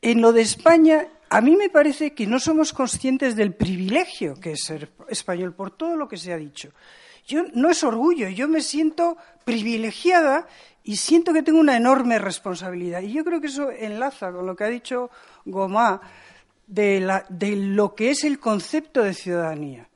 en 0.01 0.21
lo 0.21 0.33
de 0.33 0.43
España, 0.43 1.09
a 1.29 1.41
mí 1.41 1.57
me 1.57 1.71
parece 1.71 2.13
que 2.15 2.27
no 2.27 2.39
somos 2.39 2.73
conscientes 2.73 3.35
del 3.35 3.55
privilegio 3.55 4.35
que 4.35 4.53
es 4.53 4.63
ser 4.65 4.91
español, 5.09 5.55
por 5.55 5.73
todo 5.73 5.97
lo 5.97 6.09
que 6.09 6.17
se 6.19 6.33
ha 6.33 6.37
dicho. 6.37 6.71
Yo 7.27 7.45
no 7.55 7.71
es 7.71 7.85
orgullo, 7.85 8.29
yo 8.29 8.49
me 8.49 8.61
siento 8.61 9.17
privilegiada 9.45 10.47
y 10.85 10.97
siento 10.97 11.33
que 11.33 11.43
tengo 11.43 11.61
una 11.61 11.77
enorme 11.77 12.19
responsabilidad. 12.19 13.03
Y 13.03 13.13
yo 13.13 13.25
creo 13.25 13.41
que 13.41 13.47
eso 13.47 13.71
enlaza 13.71 14.33
con 14.33 14.47
lo 14.47 14.57
que 14.57 14.65
ha 14.65 14.69
dicho 14.69 15.11
Gomá 15.45 16.01
de, 16.67 17.57
lo 17.57 17.95
que 17.95 18.11
es 18.11 18.25
el 18.25 18.41
concepto 18.41 19.03
de 19.03 19.15
ciudadanía. 19.15 19.89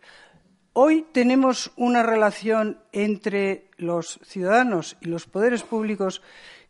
Hoy 0.73 1.07
tenemos 1.11 1.73
una 1.77 2.03
relación 2.03 2.79
entre 2.93 3.71
los 3.79 4.21
ciudadanos 4.23 4.97
y 5.01 5.07
los 5.07 5.27
poderes 5.27 5.63
públicos 5.63 6.23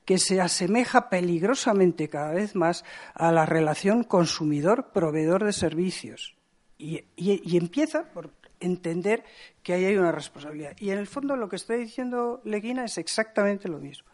que 0.04 0.18
se 0.18 0.40
asemeja 0.40 1.11
peligrosamente 1.11 2.09
cada 2.09 2.32
vez 2.32 2.54
más 2.54 2.84
a 3.14 3.32
la 3.32 3.44
relación 3.44 4.04
consumidor-proveedor 4.04 5.44
de 5.44 5.52
servicios. 5.52 6.36
Y 6.78 7.57
empieza 7.57 8.04
por 8.04 8.30
entender 8.61 9.24
que 9.62 9.74
ahí 9.74 9.84
hay 9.84 9.96
una 9.96 10.12
responsabilidad. 10.12 10.76
Y 10.78 10.90
en 10.90 10.98
el 10.98 11.07
fondo 11.07 11.36
lo 11.36 11.48
que 11.48 11.57
está 11.57 11.74
diciendo 11.74 12.40
Leguina 12.44 12.84
es 12.84 12.98
exactamente 12.98 13.68
lo 13.68 13.78
mismo. 13.78 14.09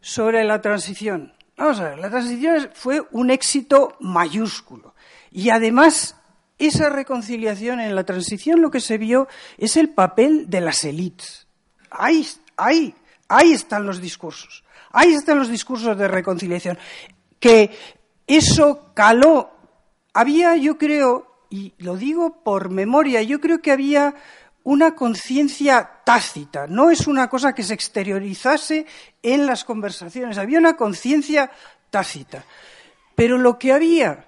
Sobre 0.00 0.44
la 0.44 0.60
transición, 0.60 1.32
Vamos 1.58 1.80
a 1.80 1.90
ver, 1.90 1.98
la 1.98 2.08
transición 2.08 2.70
fue 2.72 3.02
un 3.10 3.30
éxito 3.30 3.96
mayúsculo. 3.98 4.94
Y 5.32 5.50
además, 5.50 6.14
esa 6.56 6.88
reconciliación 6.88 7.80
en 7.80 7.96
la 7.96 8.04
transición 8.04 8.62
lo 8.62 8.70
que 8.70 8.80
se 8.80 8.96
vio 8.96 9.26
es 9.58 9.76
el 9.76 9.88
papel 9.88 10.48
de 10.48 10.60
las 10.60 10.84
élites. 10.84 11.48
Ahí, 11.90 12.24
ahí, 12.56 12.94
ahí 13.26 13.52
están 13.52 13.86
los 13.86 14.00
discursos. 14.00 14.62
Ahí 14.92 15.14
están 15.14 15.36
los 15.36 15.48
discursos 15.48 15.98
de 15.98 16.06
reconciliación. 16.06 16.78
Que 17.40 17.76
eso 18.24 18.92
caló. 18.94 19.50
Había, 20.14 20.54
yo 20.56 20.78
creo, 20.78 21.27
y 21.50 21.74
lo 21.78 21.96
digo 21.96 22.42
por 22.42 22.70
memoria, 22.70 23.22
yo 23.22 23.40
creo 23.40 23.60
que 23.60 23.72
había 23.72 24.14
una 24.64 24.94
conciencia 24.94 26.02
tácita, 26.04 26.66
no 26.66 26.90
es 26.90 27.06
una 27.06 27.30
cosa 27.30 27.54
que 27.54 27.62
se 27.62 27.74
exteriorizase 27.74 28.86
en 29.22 29.46
las 29.46 29.64
conversaciones, 29.64 30.36
había 30.36 30.58
una 30.58 30.76
conciencia 30.76 31.50
tácita. 31.90 32.44
Pero 33.14 33.38
lo 33.38 33.58
que 33.58 33.72
había, 33.72 34.26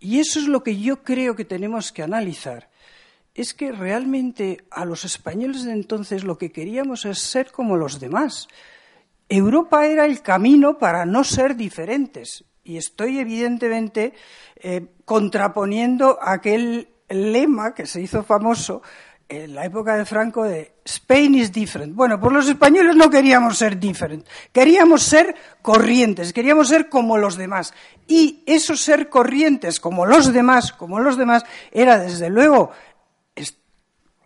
y 0.00 0.18
eso 0.18 0.38
es 0.38 0.48
lo 0.48 0.62
que 0.62 0.80
yo 0.80 1.02
creo 1.02 1.36
que 1.36 1.44
tenemos 1.44 1.92
que 1.92 2.02
analizar, 2.02 2.70
es 3.34 3.52
que 3.52 3.70
realmente 3.70 4.64
a 4.70 4.86
los 4.86 5.04
españoles 5.04 5.64
de 5.64 5.72
entonces 5.72 6.24
lo 6.24 6.38
que 6.38 6.52
queríamos 6.52 7.04
es 7.04 7.18
ser 7.18 7.52
como 7.52 7.76
los 7.76 8.00
demás. 8.00 8.48
Europa 9.28 9.84
era 9.86 10.06
el 10.06 10.22
camino 10.22 10.78
para 10.78 11.04
no 11.04 11.22
ser 11.22 11.54
diferentes. 11.54 12.44
Y 12.66 12.78
estoy 12.78 13.20
evidentemente 13.20 14.12
eh, 14.56 14.86
contraponiendo 15.04 16.18
aquel 16.20 16.88
lema 17.08 17.74
que 17.74 17.86
se 17.86 18.00
hizo 18.00 18.24
famoso 18.24 18.82
en 19.28 19.54
la 19.54 19.64
época 19.64 19.96
de 19.96 20.04
Franco 20.04 20.42
de 20.42 20.74
Spain 20.84 21.36
is 21.36 21.52
different. 21.52 21.94
Bueno, 21.94 22.18
pues 22.18 22.32
los 22.32 22.48
españoles 22.48 22.96
no 22.96 23.08
queríamos 23.08 23.56
ser 23.56 23.78
different, 23.78 24.26
queríamos 24.52 25.04
ser 25.04 25.36
corrientes, 25.62 26.32
queríamos 26.32 26.68
ser 26.68 26.88
como 26.88 27.16
los 27.18 27.36
demás. 27.36 27.72
Y 28.08 28.42
eso 28.46 28.76
ser 28.76 29.08
corrientes 29.08 29.78
como 29.78 30.04
los 30.04 30.32
demás, 30.32 30.72
como 30.72 30.98
los 30.98 31.16
demás, 31.16 31.44
era 31.70 31.98
desde 31.98 32.30
luego 32.30 32.72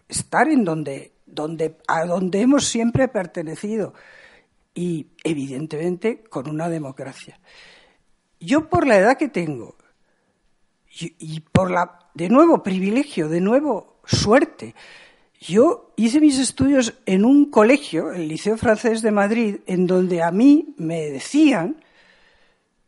estar 0.09 0.49
en 0.49 0.65
donde, 0.65 1.13
donde, 1.27 1.77
a 1.87 2.07
donde 2.07 2.41
hemos 2.41 2.67
siempre 2.67 3.07
pertenecido 3.09 3.93
y 4.75 5.09
evidentemente 5.25 6.25
con 6.25 6.49
una 6.49 6.71
democracia. 6.71 7.39
Yo 8.41 8.69
por 8.69 8.87
la 8.87 8.97
edad 8.97 9.19
que 9.19 9.29
tengo 9.29 9.77
y, 10.99 11.41
por 11.41 11.71
la, 11.71 12.11
de 12.15 12.29
nuevo, 12.29 12.63
privilegio, 12.63 13.29
de 13.29 13.41
nuevo, 13.41 14.01
suerte. 14.05 14.75
Yo 15.41 15.93
hice 15.97 16.21
mis 16.21 16.39
estudios 16.39 16.95
en 17.07 17.25
un 17.25 17.51
colegio, 17.51 18.13
el 18.13 18.29
Liceo 18.29 18.57
Francés 18.57 19.01
de 19.01 19.11
Madrid, 19.11 19.57
en 19.67 19.87
donde 19.87 20.23
a 20.23 20.31
mí 20.31 20.75
me 20.77 21.11
decían 21.11 21.83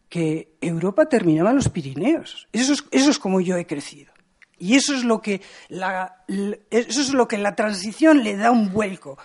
que 0.09 0.57
Europa 0.61 1.07
terminaba 1.07 1.51
en 1.51 1.57
los 1.57 1.69
Pirineos. 1.69 2.49
Eso 2.53 2.75
es, 2.75 2.85
eso 2.91 3.11
es 3.11 3.19
como 3.19 3.41
yo 3.41 3.57
he 3.57 3.67
crecido. 3.67 4.13
Y 4.59 4.77
eso 4.77 4.95
es 4.95 5.05
lo 5.05 5.23
que 5.23 5.41
la, 5.69 6.25
eso 6.29 7.01
es 7.01 7.13
lo 7.15 7.27
que 7.27 7.39
la 7.39 7.57
transición 7.57 8.23
le 8.23 8.37
da 8.37 8.51
un 8.51 8.73
vuelco. 8.73 9.19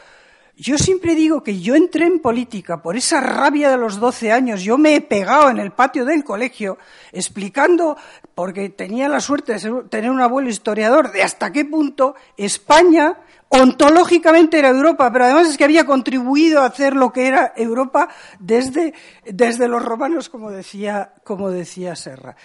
Yo 0.60 0.80
siempre 0.80 1.14
digo 1.14 1.43
que 1.43 1.60
yo 1.60 1.76
entré 1.76 2.08
en 2.08 2.20
política 2.20 2.82
por 2.82 2.97
esa 2.97 3.22
rabia 3.22 3.70
de 3.70 3.78
los 3.78 3.99
12 3.99 4.32
años. 4.32 4.64
Yo 4.64 4.80
me 4.80 4.95
he 4.95 5.01
pegado 5.01 5.51
en 5.51 5.60
el 5.60 5.72
patio 5.72 6.03
del 6.03 6.24
colegio 6.24 6.80
explicando, 7.12 7.95
porque 8.34 8.70
tenía 8.70 9.08
la 9.08 9.20
suerte 9.20 9.53
de 9.53 9.84
tener 9.84 10.10
un 10.10 10.20
abuelo 10.20 10.49
historiador, 10.49 11.12
de 11.12 11.22
hasta 11.22 11.51
qué 11.51 11.64
punto 11.64 12.16
España 12.38 13.20
ontológicamente 13.49 14.58
era 14.58 14.70
Europa, 14.70 15.12
pero 15.14 15.26
además 15.26 15.47
es 15.47 15.58
que 15.58 15.64
había 15.64 15.86
contribuido 15.86 16.64
a 16.64 16.66
hacer 16.66 16.95
lo 16.95 17.14
que 17.14 17.28
era 17.28 17.53
Europa 17.55 18.10
desde, 18.39 18.95
desde 19.26 19.68
los 19.68 19.86
romanos, 19.86 20.28
como 20.28 20.49
decía, 20.49 21.14
como 21.24 21.51
decía 21.51 21.95
Serra. 21.95 22.36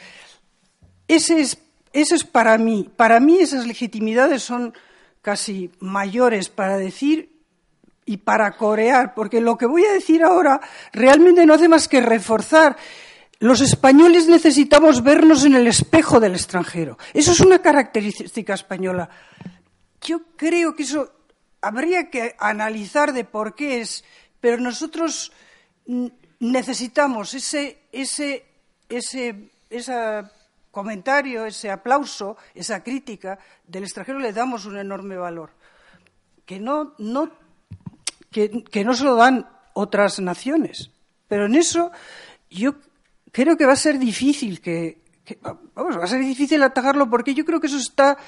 Ese 1.09 1.41
es, 1.41 1.57
ese 1.95 2.17
es 2.17 2.25
para 2.25 2.59
mí. 2.59 2.91
Para 2.95 3.21
mí 3.21 3.39
esas 3.39 3.67
legitimidades 3.67 4.43
son 4.43 4.75
casi 5.23 5.71
mayores 5.81 6.51
para 6.51 6.77
decir 6.77 7.32
y 8.05 8.19
para 8.19 8.57
corear, 8.57 9.15
porque 9.15 9.41
lo 9.41 9.57
que 9.57 9.67
voy 9.67 9.85
a 9.85 9.93
decir 9.93 10.23
ahora 10.23 10.61
realmente 10.93 11.47
no 11.47 11.55
hace 11.55 11.69
más 11.69 11.89
que 11.89 12.01
reforzar. 12.01 12.77
Los 13.39 13.61
españoles 13.61 14.29
necesitamos 14.29 15.03
vernos 15.03 15.45
en 15.45 15.55
el 15.55 15.67
espejo 15.67 16.21
del 16.21 16.35
extranjero. 16.35 16.99
Eso 17.13 17.33
es 17.33 17.41
una 17.41 17.61
característica 17.61 18.55
española. 18.55 19.09
Yo 20.01 20.23
creo 20.37 20.75
que 20.75 20.85
eso 20.85 21.13
habría 21.61 22.11
que 22.11 22.35
analizar 22.39 23.13
de 23.13 23.25
por 23.25 23.55
qué 23.55 23.81
es, 23.81 24.05
pero 24.41 24.59
nosotros 24.59 25.33
necesitamos 26.41 27.35
ese, 27.35 27.85
ese, 27.93 28.45
ese, 28.89 29.51
ese 29.71 30.23
comentario, 30.71 31.47
ese 31.47 31.71
aplauso, 31.71 32.37
esa 32.55 32.83
crítica 32.83 33.39
del 33.67 33.85
extranjero 33.85 34.19
le 34.19 34.33
damos 34.33 34.67
un 34.67 34.79
enorme 34.79 35.17
valor. 35.17 35.51
Que 36.45 36.59
no, 36.59 36.95
no 36.99 37.42
que, 38.33 38.85
no 38.85 38.95
se 38.95 39.05
lo 39.05 39.15
dan 39.15 39.49
otras 39.75 40.19
naciones. 40.19 40.91
Pero 41.29 41.47
en 41.47 41.55
eso 41.55 41.93
yo 42.51 42.75
creo 43.31 43.57
que 43.57 43.67
va 43.67 43.75
a 43.75 43.77
ser 43.77 43.99
difícil 43.99 44.61
que, 44.61 44.99
vamos, 45.75 45.99
va 45.99 46.05
a 46.05 46.09
ser 46.09 46.21
difícil 46.21 46.63
atajarlo 46.63 47.09
porque 47.09 47.35
yo 47.35 47.45
creo 47.45 47.61
que 47.61 47.69
eso 47.69 47.79
está 47.79 48.19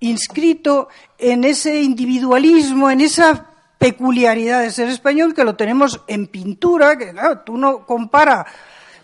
inscrito 0.00 0.88
en 1.18 1.44
ese 1.44 1.80
individualismo, 1.80 2.90
en 2.90 3.02
esa 3.02 3.50
peculiaridad 3.78 4.62
de 4.62 4.70
ser 4.70 4.88
español 4.88 5.34
que 5.34 5.44
lo 5.44 5.56
tenemos 5.56 6.02
en 6.06 6.28
pintura, 6.28 6.96
que 6.96 7.14
tú 7.44 7.56
no 7.56 7.84
compara, 7.84 8.46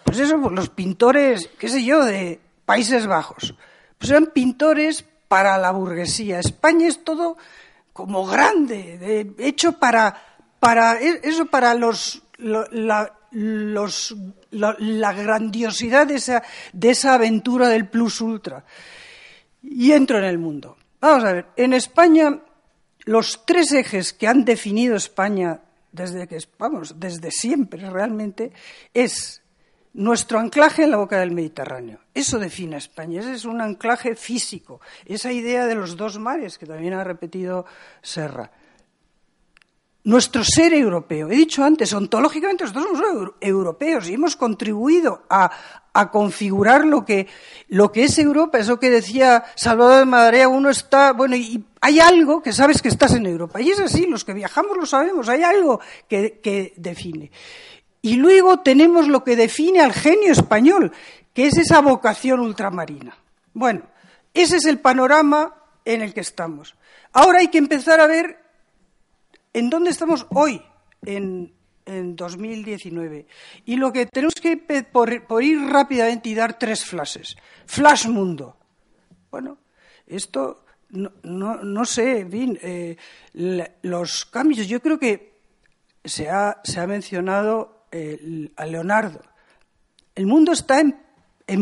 pues 0.04 0.18
eso, 0.20 0.40
pues 0.40 0.54
los 0.54 0.68
pintores, 0.70 1.50
qué 1.58 1.68
sé 1.68 1.84
yo, 1.84 2.04
de 2.04 2.40
Países 2.64 3.06
Bajos, 3.06 3.54
pues 3.98 4.10
eran 4.10 4.26
pintores 4.26 5.04
para 5.28 5.58
la 5.58 5.70
burguesía. 5.70 6.40
España 6.40 6.86
es 6.88 7.04
todo 7.04 7.36
como 7.98 8.24
grande, 8.24 9.34
hecho 9.38 9.72
para 9.72 10.28
para 10.60 11.00
e, 11.00 11.20
eso, 11.24 11.46
para 11.46 11.74
los, 11.74 12.22
la, 12.38 13.12
los, 13.32 14.16
la, 14.50 15.12
grandiosidad 15.12 16.06
de 16.06 16.14
esa, 16.14 16.44
de 16.72 16.90
esa 16.90 17.14
aventura 17.14 17.68
del 17.68 17.88
plus 17.88 18.20
ultra. 18.20 18.64
Y 19.62 19.90
entro 19.90 20.18
en 20.18 20.24
el 20.24 20.38
mundo. 20.38 20.76
Vamos 21.00 21.24
a 21.24 21.32
ver, 21.32 21.46
en 21.56 21.72
España 21.72 22.40
los 23.04 23.44
tres 23.44 23.72
ejes 23.72 24.12
que 24.12 24.28
han 24.28 24.44
definido 24.44 24.94
España 24.94 25.60
desde 25.90 26.28
que 26.28 26.38
vamos, 26.56 27.00
desde 27.00 27.32
siempre 27.32 27.90
realmente 27.90 28.52
es 28.94 29.42
nuestro 29.94 30.38
anclaje 30.38 30.84
en 30.84 30.90
la 30.90 30.96
boca 30.96 31.18
del 31.18 31.32
Mediterráneo. 31.32 32.00
Eso 32.14 32.38
define 32.38 32.76
a 32.76 32.78
España, 32.78 33.20
ese 33.20 33.34
es 33.34 33.44
un 33.44 33.60
anclaje 33.60 34.14
físico, 34.14 34.80
esa 35.06 35.32
idea 35.32 35.66
de 35.66 35.74
los 35.74 35.96
dos 35.96 36.18
mares 36.18 36.58
que 36.58 36.66
también 36.66 36.94
ha 36.94 37.04
repetido 37.04 37.66
Serra 38.02 38.50
nuestro 40.08 40.42
ser 40.42 40.72
europeo. 40.72 41.30
He 41.30 41.36
dicho 41.36 41.62
antes, 41.62 41.92
ontológicamente 41.92 42.64
nosotros 42.64 42.98
somos 42.98 43.32
europeos 43.40 44.08
y 44.08 44.14
hemos 44.14 44.36
contribuido 44.36 45.24
a, 45.28 45.50
configurar 46.12 46.86
lo 46.86 47.04
que, 47.04 47.26
es 47.94 48.18
Europa. 48.18 48.58
Eso 48.58 48.78
que 48.78 48.88
decía 48.88 49.44
Salvador 49.56 49.98
de 49.98 50.04
Madarea, 50.06 50.48
uno 50.48 50.70
está, 50.70 51.12
bueno, 51.12 51.34
y 51.34 51.64
hay 51.80 51.98
algo 51.98 52.40
que 52.40 52.52
sabes 52.52 52.80
que 52.80 52.88
estás 52.88 53.14
en 53.14 53.26
Europa. 53.26 53.60
Y 53.60 53.70
es 53.70 53.80
así, 53.80 54.06
los 54.06 54.24
que 54.24 54.32
viajamos 54.32 54.76
lo 54.76 54.86
sabemos, 54.86 55.28
hay 55.28 55.42
algo 55.42 55.80
que 56.08 56.72
define. 56.76 57.30
Y 58.02 58.16
luego 58.16 58.60
tenemos 58.60 59.08
lo 59.08 59.24
que 59.24 59.36
define 59.36 59.80
al 59.80 59.92
genio 59.92 60.32
español, 60.32 60.92
que 61.34 61.46
es 61.46 61.58
esa 61.58 61.80
vocación 61.80 62.40
ultramarina. 62.40 63.16
Bueno, 63.54 63.82
ese 64.34 64.56
es 64.56 64.66
el 64.66 64.78
panorama 64.78 65.54
en 65.84 66.02
el 66.02 66.14
que 66.14 66.20
estamos. 66.20 66.76
Ahora 67.12 67.40
hay 67.40 67.48
que 67.48 67.58
empezar 67.58 68.00
a 68.00 68.06
ver 68.06 68.48
¿En 69.52 69.70
dónde 69.70 69.90
estamos 69.90 70.26
hoy, 70.30 70.62
en, 71.04 71.52
2019? 71.84 73.26
Y 73.64 73.76
lo 73.76 73.92
que 73.92 74.06
tenemos 74.06 74.34
que, 74.34 74.56
por, 74.56 75.42
ir 75.42 75.60
rápidamente 75.60 76.28
y 76.28 76.34
dar 76.34 76.58
tres 76.58 76.84
flashes. 76.84 77.36
Flash 77.66 78.06
mundo. 78.06 78.56
Bueno, 79.30 79.58
esto, 80.06 80.64
no, 80.90 81.84
sé, 81.86 82.20
en 82.20 82.30
fin, 82.30 82.58
eh, 82.62 82.96
los 83.82 84.26
cambios, 84.26 84.68
yo 84.68 84.80
creo 84.80 84.98
que 84.98 85.40
se 86.04 86.28
ha, 86.28 86.60
se 86.62 86.78
ha 86.78 86.86
mencionado 86.86 87.77
eh, 87.90 88.50
a 88.56 88.66
Leonardo. 88.66 89.20
El 90.14 90.26
mundo 90.26 90.52
está 90.52 90.80
en, 90.80 90.96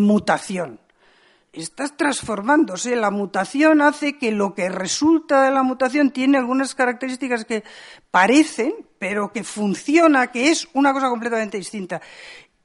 mutación 0.00 0.80
estás 1.52 1.96
transformándose. 1.96 2.96
La 2.96 3.10
mutación 3.10 3.80
hace 3.80 4.18
que 4.18 4.30
lo 4.30 4.54
que 4.54 4.68
resulta 4.68 5.44
de 5.44 5.50
la 5.50 5.62
mutación 5.62 6.10
tiene 6.10 6.36
algunas 6.36 6.74
características 6.74 7.46
que 7.46 7.64
parecen, 8.10 8.74
pero 8.98 9.32
que 9.32 9.42
funciona, 9.42 10.30
que 10.30 10.50
es 10.50 10.68
una 10.74 10.92
cosa 10.92 11.08
completamente 11.08 11.56
distinta. 11.56 12.02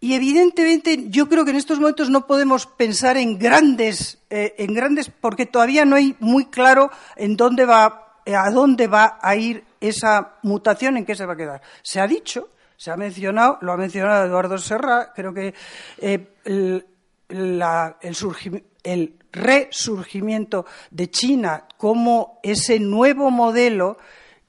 Y 0.04 0.16
evidentemente 0.16 1.10
yo 1.10 1.30
creo 1.30 1.46
que 1.46 1.52
en 1.52 1.58
estos 1.58 1.80
momentos 1.80 2.10
no 2.10 2.26
podemos 2.26 2.66
pensar 2.66 3.18
en 3.18 3.38
grandes, 3.38 4.18
eh, 4.32 4.56
en 4.58 4.74
grandes, 4.74 5.10
porque 5.10 5.46
todavía 5.46 5.86
no 5.86 5.96
hay 5.96 6.16
muy 6.20 6.46
claro 6.46 6.90
en 7.16 7.38
dónde 7.38 7.66
va, 7.66 8.18
a 8.26 8.50
dónde 8.50 8.88
va 8.88 9.20
a 9.22 9.36
ir 9.36 9.64
esa 9.80 10.38
mutación, 10.42 10.98
en 10.98 11.06
qué 11.06 11.16
se 11.16 11.26
va 11.26 11.34
a 11.34 11.38
quedar. 11.38 11.62
Se 11.84 12.00
ha 12.00 12.08
dicho, 12.08 12.50
Se 12.82 12.90
ha 12.90 12.98
mencionado, 12.98 13.60
lo 13.62 13.74
ha 13.74 13.78
mencionado 13.78 14.26
Eduardo 14.26 14.58
Serra, 14.58 15.14
creo 15.14 15.32
que 15.36 15.54
eh, 16.00 16.34
el, 16.46 16.84
el, 17.30 19.14
resurgimiento 19.32 20.66
de 20.90 21.12
China 21.12 21.66
como 21.78 22.40
ese 22.42 22.80
nuevo 22.80 23.30
modelo 23.30 24.00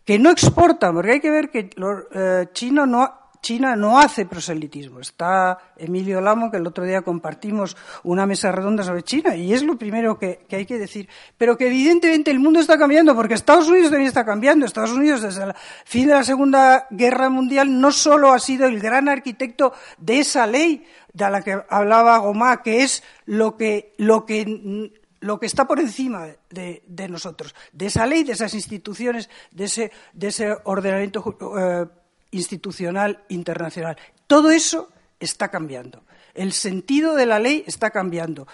que 0.06 0.18
no 0.18 0.30
exporta, 0.30 0.90
porque 0.94 1.10
hay 1.12 1.20
que 1.20 1.30
ver 1.30 1.50
que 1.50 1.68
eh, 2.14 2.46
China 2.54 2.86
no 2.86 3.21
China 3.42 3.74
no 3.74 3.98
hace 3.98 4.24
proselitismo. 4.24 5.00
Está 5.00 5.58
Emilio 5.76 6.20
Lamo, 6.20 6.50
que 6.50 6.58
el 6.58 6.66
otro 6.66 6.84
día 6.84 7.02
compartimos 7.02 7.76
una 8.04 8.24
mesa 8.24 8.52
redonda 8.52 8.84
sobre 8.84 9.02
China, 9.02 9.34
y 9.34 9.52
es 9.52 9.64
lo 9.64 9.76
primero 9.76 10.16
que, 10.16 10.46
hay 10.50 10.64
que 10.64 10.78
decir. 10.78 11.08
Pero 11.36 11.58
que 11.58 11.66
evidentemente 11.66 12.30
el 12.30 12.38
mundo 12.38 12.60
está 12.60 12.78
cambiando, 12.78 13.16
porque 13.16 13.34
Estados 13.34 13.68
Unidos 13.68 13.90
también 13.90 14.08
está 14.08 14.24
cambiando. 14.24 14.64
Estados 14.64 14.92
Unidos, 14.92 15.22
desde 15.22 15.42
el 15.42 15.54
fin 15.84 16.06
de 16.06 16.14
la 16.14 16.24
Segunda 16.24 16.86
Guerra 16.90 17.28
Mundial, 17.28 17.80
no 17.80 17.90
solo 17.90 18.32
ha 18.32 18.38
sido 18.38 18.66
el 18.66 18.78
gran 18.78 19.08
arquitecto 19.08 19.72
de 19.98 20.20
esa 20.20 20.46
ley 20.46 20.86
de 21.12 21.28
la 21.28 21.42
que 21.42 21.60
hablaba 21.68 22.18
Gomá, 22.18 22.62
que 22.62 22.84
es 22.84 23.02
lo 23.26 23.56
que, 23.56 23.92
lo 23.98 24.24
que 24.24 24.92
lo 25.20 25.38
que 25.38 25.46
está 25.46 25.68
por 25.68 25.78
encima 25.78 26.26
de, 26.50 27.08
nosotros, 27.08 27.54
de 27.72 27.86
esa 27.86 28.06
ley, 28.06 28.24
de 28.24 28.32
esas 28.32 28.54
instituciones, 28.54 29.30
de 29.52 29.64
ese, 29.64 29.92
de 30.12 30.26
ese 30.28 30.56
ordenamiento 30.64 31.38
eh, 31.56 31.86
institucional 32.32 33.22
internacional. 33.28 33.96
Todo 34.26 34.50
eso 34.50 34.88
está 35.20 35.48
cambiando. 35.48 36.04
El 36.34 36.52
sentido 36.52 37.14
de 37.14 37.26
la 37.26 37.38
ley 37.38 37.62
está 37.66 37.90
cambiando. 37.90 38.48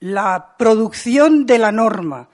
La 0.00 0.56
producción 0.56 1.46
de 1.46 1.58
la 1.58 1.72
norma, 1.72 2.30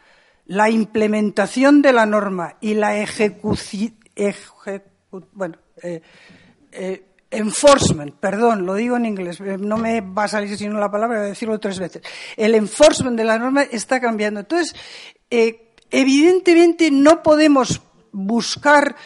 la 0.47 0.71
implementación 0.71 1.83
de 1.83 1.93
la 1.93 2.07
norma 2.07 2.57
y 2.61 2.75
la 2.75 2.97
ejecución. 2.97 3.97
bueno, 5.33 5.57
eh, 5.83 6.03
eh, 6.73 7.07
enforcement, 7.31 8.15
perdón, 8.17 8.67
lo 8.67 8.75
digo 8.75 8.97
en 8.97 9.07
inglés, 9.07 9.41
eh, 9.41 9.57
no 9.59 9.77
me 9.77 10.01
va 10.01 10.25
a 10.25 10.29
salir 10.29 10.57
sino 10.59 10.79
la 10.79 10.91
palabra, 10.91 11.19
voy 11.19 11.27
a 11.27 11.31
decirlo 11.31 11.61
tres 11.61 11.79
veces. 11.79 12.03
El 12.37 12.55
enforcement 12.55 13.17
de 13.17 13.25
la 13.25 13.39
norma 13.39 13.63
está 13.63 14.01
cambiando. 14.01 14.41
Entonces, 14.41 14.75
evidentemente 15.91 16.91
no 16.91 17.23
podemos 17.23 17.81
buscar 18.13 18.97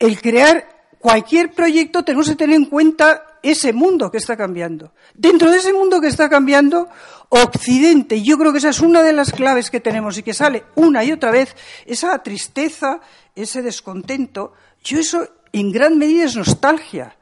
el 0.00 0.20
crear 0.20 0.66
cualquier 0.98 1.52
proyecto 1.52 2.02
tenemos 2.02 2.28
que 2.28 2.34
tener 2.34 2.56
en 2.56 2.64
cuenta 2.64 3.22
ese 3.42 3.72
mundo 3.72 4.10
que 4.10 4.18
está 4.18 4.36
cambiando. 4.36 4.92
Dentro 5.14 5.50
de 5.50 5.58
ese 5.58 5.72
mundo 5.72 6.00
que 6.00 6.08
está 6.08 6.28
cambiando, 6.28 6.88
Occidente, 7.28 8.22
yo 8.22 8.36
creo 8.36 8.52
que 8.52 8.58
esa 8.58 8.70
es 8.70 8.80
una 8.80 9.02
de 9.02 9.12
las 9.12 9.32
claves 9.32 9.70
que 9.70 9.80
tenemos 9.80 10.18
y 10.18 10.22
que 10.22 10.34
sale 10.34 10.64
una 10.74 11.04
y 11.04 11.12
otra 11.12 11.30
vez, 11.30 11.54
esa 11.86 12.18
tristeza, 12.22 13.00
ese 13.36 13.62
descontento, 13.62 14.52
yo 14.82 14.98
eso 14.98 15.28
en 15.52 15.70
gran 15.70 15.96
medida 15.96 16.24
es 16.24 16.36
nostalgia. 16.36 17.16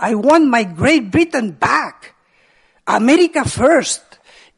I 0.00 0.14
want 0.14 0.46
my 0.46 0.64
Great 0.64 1.10
Britain 1.10 1.56
back. 1.58 2.14
America 2.84 3.44
first. 3.44 4.02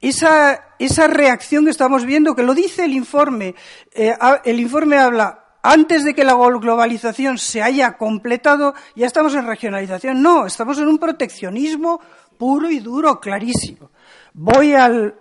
Esa, 0.01 0.75
esa 0.79 1.07
reacción 1.09 1.65
que 1.65 1.71
estamos 1.71 2.07
viendo, 2.07 2.35
que 2.35 2.43
lo 2.43 2.55
dice 2.55 2.85
el 2.85 2.95
informe, 2.95 3.55
eh, 3.93 4.17
el 4.45 4.61
informe 4.61 4.97
habla 4.97 5.40
antes 5.63 6.05
de 6.05 6.15
que 6.15 6.25
la 6.25 6.35
globalización 6.35 7.39
se 7.39 7.63
haya 7.63 7.97
completado, 7.97 8.75
ya 8.97 9.07
estamos 9.07 9.35
en 9.35 9.47
regionalización. 9.47 10.23
No, 10.23 10.47
estamos 10.47 10.79
en 10.79 10.89
un 10.89 10.99
proteccionismo 10.99 12.01
puro 12.39 12.71
y 12.71 12.81
duro, 12.81 13.21
clarísimo. 13.21 13.91
Voy 14.33 14.75
al, 14.75 15.15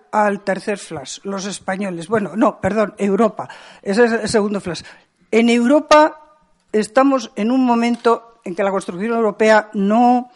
tercer 0.45 0.77
flash, 0.77 1.19
los 1.23 1.45
españoles. 1.45 2.07
Bueno, 2.07 2.35
no, 2.35 2.61
perdón, 2.61 2.93
Europa. 2.97 3.49
Ese 3.81 4.05
es 4.05 4.11
el 4.13 4.29
segundo 4.29 4.61
flash. 4.61 4.83
En 5.31 5.49
Europa 5.49 6.37
estamos 6.71 7.31
en 7.35 7.51
un 7.51 7.65
momento 7.65 8.39
en 8.45 8.55
que 8.55 8.63
la 8.63 8.71
construcción 8.71 9.11
europea 9.11 9.69
no, 9.73 10.31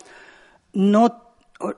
no, 0.73 1.33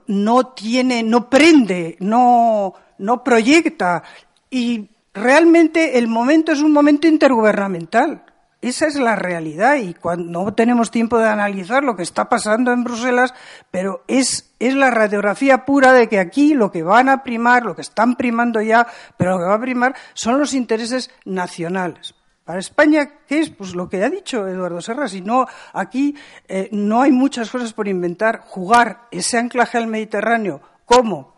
no 0.08 0.48
tiene, 0.48 1.04
no 1.04 1.30
prende, 1.30 1.98
no, 2.00 2.74
no 2.98 3.24
proyecta 3.24 4.04
y 4.50 4.90
realmente 5.16 5.98
el 5.98 6.08
momento 6.08 6.52
es 6.52 6.62
un 6.62 6.72
momento 6.72 7.08
intergubernamental. 7.08 8.24
Esa 8.62 8.88
es 8.88 8.96
la 8.96 9.16
realidad 9.16 9.76
y 9.76 9.94
cuando 9.94 10.44
no 10.44 10.54
tenemos 10.54 10.90
tiempo 10.90 11.20
de 11.20 11.28
analizar 11.28 11.84
lo 11.84 11.96
que 11.96 12.04
está 12.04 12.30
pasando 12.30 12.72
en 12.72 12.84
Bruselas, 12.84 13.34
pero 13.70 14.04
es, 14.08 14.56
es 14.60 14.74
la 14.74 14.90
radiografía 14.90 15.66
pura 15.66 15.94
de 15.94 16.10
que 16.10 16.20
aquí 16.20 16.54
lo 16.56 16.72
que 16.72 16.82
van 16.82 17.10
a 17.10 17.24
primar, 17.24 17.64
lo 17.64 17.76
que 17.76 17.84
están 17.84 18.16
primando 18.16 18.62
ya, 18.62 18.88
pero 19.18 19.32
lo 19.32 19.38
que 19.38 19.44
va 19.46 19.54
a 19.56 19.62
primar 19.62 19.96
son 20.14 20.40
los 20.40 20.54
intereses 20.54 21.12
nacionales. 21.26 22.16
Para 22.44 22.60
España, 22.60 23.10
¿qué 23.28 23.40
es? 23.40 23.50
Pues 23.50 23.76
lo 23.76 23.90
que 23.90 24.04
ha 24.04 24.10
dicho 24.10 24.48
Eduardo 24.48 24.82
Serra, 24.82 25.08
si 25.08 25.22
no, 25.22 25.48
aquí 25.74 26.16
eh, 26.48 26.70
no 26.72 27.02
hay 27.02 27.12
muchas 27.12 27.50
cosas 27.50 27.74
por 27.74 27.88
inventar. 27.88 28.42
Jugar 28.46 29.08
ese 29.12 29.38
anclaje 29.38 29.78
al 29.78 29.88
Mediterráneo 29.88 30.62
como 30.86 31.36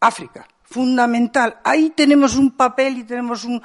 África, 0.00 0.46
fundamental. 0.70 1.58
Ahí 1.64 1.90
tenemos 1.90 2.36
un 2.36 2.50
papel 2.50 2.98
y 2.98 3.04
tenemos 3.04 3.44
un, 3.44 3.62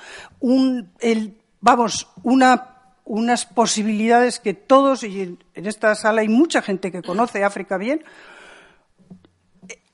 vamos, 1.60 2.08
unas 2.24 3.46
posibilidades 3.46 4.40
que 4.40 4.54
todos, 4.54 5.04
y 5.04 5.22
en, 5.22 5.40
esta 5.54 5.96
sala 5.96 6.22
hay 6.22 6.30
mucha 6.30 6.62
gente 6.62 6.92
que 6.92 7.02
conoce 7.02 7.44
África 7.44 7.78
bien, 7.78 8.04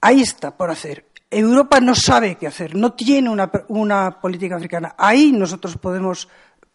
ahí 0.02 0.22
está 0.22 0.56
por 0.56 0.70
hacer. 0.70 1.06
Europa 1.32 1.80
no 1.80 1.94
sabe 1.94 2.36
qué 2.36 2.48
hacer, 2.48 2.76
no 2.76 2.94
tiene 2.94 3.30
una, 3.30 3.52
una 3.68 4.20
política 4.20 4.56
africana. 4.56 4.96
Ahí 4.98 5.32
nosotros 5.32 5.78
podemos 5.78 6.28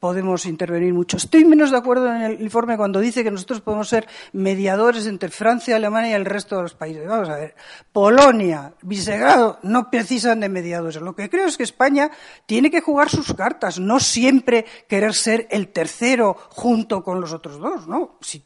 podemos 0.05 0.45
intervenir 0.45 0.93
mucho. 0.93 1.17
Estoy 1.17 1.47
menos 1.47 1.71
de 1.71 1.79
acuerdo 1.79 2.15
en 2.15 2.21
el 2.21 2.43
informe 2.43 2.77
cuando 2.77 3.01
dice 3.01 3.25
que 3.25 3.31
nosotros 3.31 3.63
podemos 3.63 3.89
ser 3.89 4.07
mediadores 4.35 5.07
entre 5.07 5.31
Francia, 5.31 5.77
Alemania 5.77 6.11
y 6.11 6.13
el 6.13 6.27
resto 6.27 6.59
de 6.59 6.65
los 6.65 6.75
países. 6.75 7.09
Vamos 7.09 7.31
a 7.31 7.37
ver, 7.37 7.55
Polonia, 7.91 8.75
Visegrado 8.83 9.59
no 9.63 9.89
precisan 9.89 10.41
de 10.41 10.51
mediadores. 10.51 11.01
Lo 11.01 11.17
que 11.17 11.31
creo 11.31 11.47
es 11.47 11.57
que 11.57 11.63
España 11.63 12.11
tiene 12.45 12.71
que 12.71 12.83
jugar 12.83 13.09
sus 13.09 13.33
cartas, 13.33 13.81
no 13.81 13.99
siempre 13.99 14.67
querer 14.87 15.15
ser 15.15 15.49
el 15.51 15.69
tercero 15.69 16.37
junto 16.51 17.03
con 17.03 17.19
los 17.19 17.33
otros 17.33 17.59
dos, 17.59 17.89
¿no? 17.89 18.19
Si, 18.21 18.45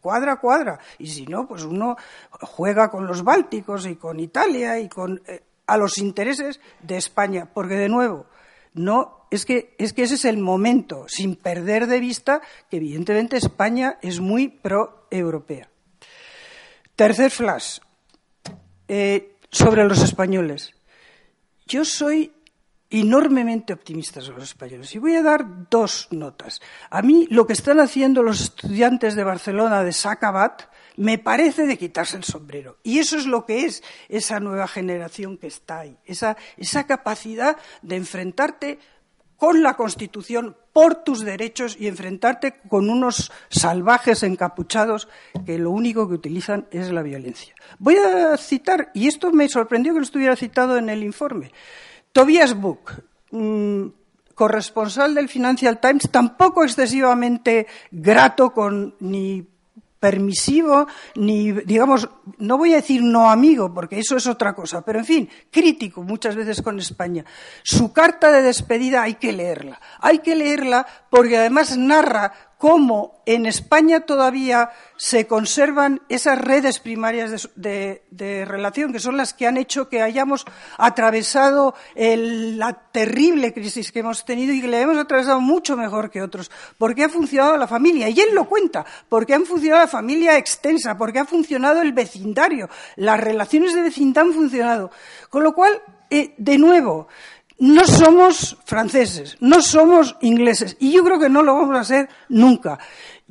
cuadra, 0.00 0.36
cuadra. 0.36 0.78
Y 0.96 1.08
si 1.08 1.26
no, 1.26 1.46
pues 1.46 1.64
uno 1.64 1.98
juega 2.30 2.90
con 2.90 3.06
los 3.06 3.22
bálticos 3.22 3.84
y 3.84 3.96
con 3.96 4.20
Italia 4.20 4.80
y 4.80 4.88
con 4.88 5.20
eh, 5.26 5.42
a 5.66 5.76
los 5.76 5.98
intereses 5.98 6.60
de 6.80 6.96
España, 6.96 7.46
porque 7.52 7.74
de 7.74 7.90
nuevo 7.90 8.24
no 8.74 9.26
es 9.30 9.44
que, 9.44 9.74
es 9.78 9.92
que 9.92 10.02
ese 10.02 10.14
es 10.14 10.24
el 10.24 10.38
momento, 10.38 11.06
sin 11.08 11.36
perder 11.36 11.86
de 11.86 12.00
vista 12.00 12.40
que 12.70 12.76
evidentemente 12.76 13.36
España 13.36 13.98
es 14.02 14.20
muy 14.20 14.48
pro-europea. 14.48 15.68
Tercer 16.94 17.30
flash, 17.30 17.78
eh, 18.86 19.36
sobre 19.50 19.84
los 19.84 20.02
españoles. 20.02 20.74
Yo 21.66 21.84
soy 21.84 22.32
enormemente 22.90 23.72
optimista 23.72 24.20
sobre 24.20 24.40
los 24.40 24.50
españoles 24.50 24.94
y 24.94 24.98
voy 24.98 25.16
a 25.16 25.22
dar 25.22 25.68
dos 25.70 26.08
notas. 26.10 26.60
A 26.90 27.02
mí 27.02 27.26
lo 27.30 27.46
que 27.46 27.54
están 27.54 27.80
haciendo 27.80 28.22
los 28.22 28.40
estudiantes 28.40 29.14
de 29.14 29.24
Barcelona 29.24 29.82
de 29.82 29.92
Sacabat 29.92 30.62
me 30.96 31.18
parece 31.18 31.66
de 31.66 31.78
quitarse 31.78 32.16
el 32.16 32.24
sombrero. 32.24 32.78
Y 32.82 32.98
eso 32.98 33.16
es 33.16 33.26
lo 33.26 33.44
que 33.44 33.64
es 33.64 33.82
esa 34.08 34.40
nueva 34.40 34.68
generación 34.68 35.38
que 35.38 35.46
está 35.46 35.80
ahí, 35.80 35.96
esa, 36.04 36.36
esa 36.56 36.86
capacidad 36.86 37.56
de 37.82 37.96
enfrentarte 37.96 38.78
con 39.36 39.62
la 39.62 39.74
Constitución 39.74 40.56
por 40.72 41.04
tus 41.04 41.20
derechos 41.20 41.76
y 41.78 41.86
enfrentarte 41.86 42.60
con 42.68 42.88
unos 42.88 43.30
salvajes 43.48 44.22
encapuchados 44.22 45.08
que 45.44 45.58
lo 45.58 45.70
único 45.70 46.08
que 46.08 46.14
utilizan 46.14 46.66
es 46.70 46.90
la 46.90 47.02
violencia. 47.02 47.54
Voy 47.78 47.96
a 47.96 48.36
citar, 48.36 48.90
y 48.94 49.06
esto 49.06 49.30
me 49.32 49.48
sorprendió 49.48 49.92
que 49.92 49.98
no 49.98 50.04
estuviera 50.04 50.36
citado 50.36 50.76
en 50.78 50.88
el 50.88 51.02
informe, 51.02 51.52
Tobias 52.12 52.54
Book, 52.54 53.04
mm, 53.30 53.86
corresponsal 54.34 55.14
del 55.14 55.28
Financial 55.28 55.78
Times, 55.80 56.10
tampoco 56.10 56.64
excesivamente 56.64 57.66
grato 57.90 58.52
con 58.52 58.96
ni 59.00 59.46
permisivo, 60.04 60.86
ni, 61.14 61.50
digamos, 61.52 62.10
no 62.36 62.58
voy 62.58 62.74
a 62.74 62.76
decir 62.76 63.02
no 63.02 63.30
amigo, 63.30 63.72
porque 63.72 63.98
eso 63.98 64.18
es 64.18 64.26
otra 64.26 64.54
cosa, 64.54 64.84
pero 64.84 64.98
en 64.98 65.06
fin, 65.06 65.30
crítico 65.50 66.02
muchas 66.02 66.36
veces 66.36 66.60
con 66.60 66.78
España. 66.78 67.24
Su 67.62 67.90
carta 67.90 68.30
de 68.30 68.42
despedida 68.42 69.02
hay 69.02 69.14
que 69.14 69.32
leerla. 69.32 69.80
Hay 70.00 70.18
que 70.18 70.36
leerla 70.36 70.86
porque 71.08 71.38
además 71.38 71.78
narra 71.78 72.53
cómo 72.64 73.20
en 73.26 73.44
España 73.44 74.06
todavía 74.06 74.70
se 74.96 75.26
conservan 75.26 76.00
esas 76.08 76.38
redes 76.38 76.78
primarias 76.78 77.50
de, 77.56 78.00
relación, 78.46 78.90
que 78.90 79.00
son 79.00 79.18
las 79.18 79.34
que 79.34 79.46
han 79.46 79.58
hecho 79.58 79.90
que 79.90 80.00
hayamos 80.00 80.46
atravesado 80.78 81.74
la 81.94 82.72
terrible 82.90 83.52
crisis 83.52 83.92
que 83.92 83.98
hemos 83.98 84.24
tenido 84.24 84.54
y 84.54 84.62
que 84.62 84.68
la 84.68 84.80
hemos 84.80 84.96
atravesado 84.96 85.42
mucho 85.42 85.76
mejor 85.76 86.10
que 86.10 86.22
otros, 86.22 86.50
porque 86.78 87.04
ha 87.04 87.10
funcionado 87.10 87.58
la 87.58 87.68
familia, 87.68 88.08
y 88.08 88.18
él 88.18 88.34
lo 88.34 88.48
cuenta, 88.48 88.86
porque 89.10 89.34
ha 89.34 89.40
funcionado 89.40 89.82
la 89.82 89.88
familia 89.88 90.38
extensa, 90.38 90.96
porque 90.96 91.18
ha 91.18 91.26
funcionado 91.26 91.82
el 91.82 91.92
vecindario, 91.92 92.70
las 92.96 93.20
relaciones 93.20 93.74
de 93.74 93.82
vecindad 93.82 94.24
han 94.24 94.32
funcionado. 94.32 94.90
Con 95.28 95.44
lo 95.44 95.52
cual, 95.52 95.82
eh, 96.08 96.32
de 96.38 96.56
nuevo, 96.56 97.08
no 97.58 97.84
somos 97.84 98.56
franceses, 98.64 99.36
no 99.40 99.62
somos 99.62 100.16
ingleses 100.20 100.76
y 100.80 100.92
yo 100.92 101.04
creo 101.04 101.18
que 101.18 101.28
no 101.28 101.42
lo 101.42 101.54
vamos 101.54 101.76
a 101.76 101.84
ser 101.84 102.08
nunca. 102.28 102.78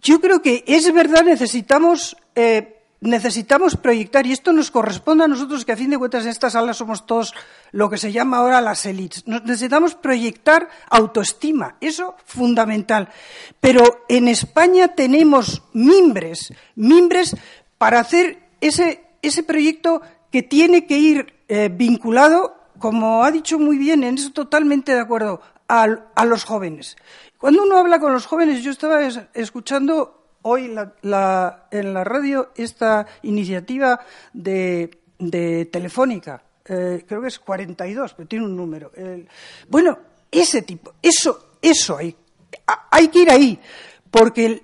yo 0.02 0.20
creo 0.20 0.42
que 0.42 0.64
es 0.68 0.92
verdad, 0.94 1.24
necesitamos, 1.24 2.18
eh, 2.36 2.82
necesitamos 3.00 3.78
proyectar, 3.78 4.26
y 4.26 4.32
esto 4.32 4.52
nos 4.52 4.72
corresponde 4.72 5.24
a 5.24 5.28
nosotros, 5.28 5.66
que 5.66 5.72
a 5.72 5.78
fin 5.78 5.90
de 5.90 5.98
cuentas 5.98 6.24
en 6.24 6.30
esta 6.30 6.50
sala 6.50 6.74
somos 6.74 7.06
todos 7.06 7.34
lo 7.72 7.90
que 7.90 7.98
se 7.98 8.12
llama 8.12 8.38
ahora 8.38 8.62
las 8.62 8.86
élites. 8.86 9.28
Necesitamos 9.28 9.96
proyectar 9.96 10.70
autoestima, 10.90 11.78
eso 11.80 12.16
fundamental. 12.26 13.10
Pero 13.60 14.06
en 14.10 14.28
España 14.28 14.90
tenemos 14.90 15.64
mimbres, 15.74 16.54
mimbres 16.76 17.36
para 17.78 18.00
hacer 18.00 18.40
ese, 18.62 19.04
ese 19.22 19.44
proyecto 19.44 20.02
que 20.32 20.44
tiene 20.44 20.86
que 20.86 20.98
ir 20.98 21.34
eh, 21.48 21.70
vinculado, 21.72 22.63
como 22.84 23.24
ha 23.24 23.32
dicho 23.32 23.58
muy 23.60 23.78
bien, 23.78 24.04
en 24.04 24.16
eso 24.16 24.34
totalmente 24.34 24.94
de 24.94 25.00
acuerdo, 25.00 25.40
a, 25.70 25.88
los 26.26 26.44
jóvenes. 26.44 26.98
Cuando 27.38 27.64
uno 27.64 27.78
habla 27.78 27.98
con 27.98 28.12
los 28.12 28.26
jóvenes, 28.26 28.62
yo 28.62 28.72
estaba 28.72 29.00
escuchando 29.34 30.26
hoy 30.42 30.66
en 30.66 30.76
la 31.10 32.04
radio 32.04 32.52
esta 32.56 33.08
iniciativa 33.22 34.02
de, 34.34 35.00
Telefónica, 35.72 36.44
eh, 36.66 37.06
creo 37.08 37.22
que 37.22 37.30
es 37.30 37.40
42, 37.40 38.16
pero 38.16 38.28
tiene 38.28 38.44
un 38.44 38.58
número. 38.58 38.92
bueno, 39.70 39.98
ese 40.30 40.64
tipo, 40.64 40.96
eso, 41.02 41.52
eso 41.62 41.96
hay, 41.96 42.14
hay 42.92 43.08
que 43.08 43.20
ir 43.20 43.32
ahí, 43.32 43.58
porque, 44.12 44.62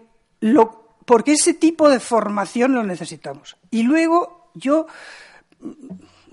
porque 1.05 1.31
ese 1.31 1.53
tipo 1.53 1.87
de 1.87 2.01
formación 2.01 2.73
lo 2.73 2.83
necesitamos. 2.83 3.55
Y 3.71 3.83
luego 3.83 4.51
yo, 4.55 4.87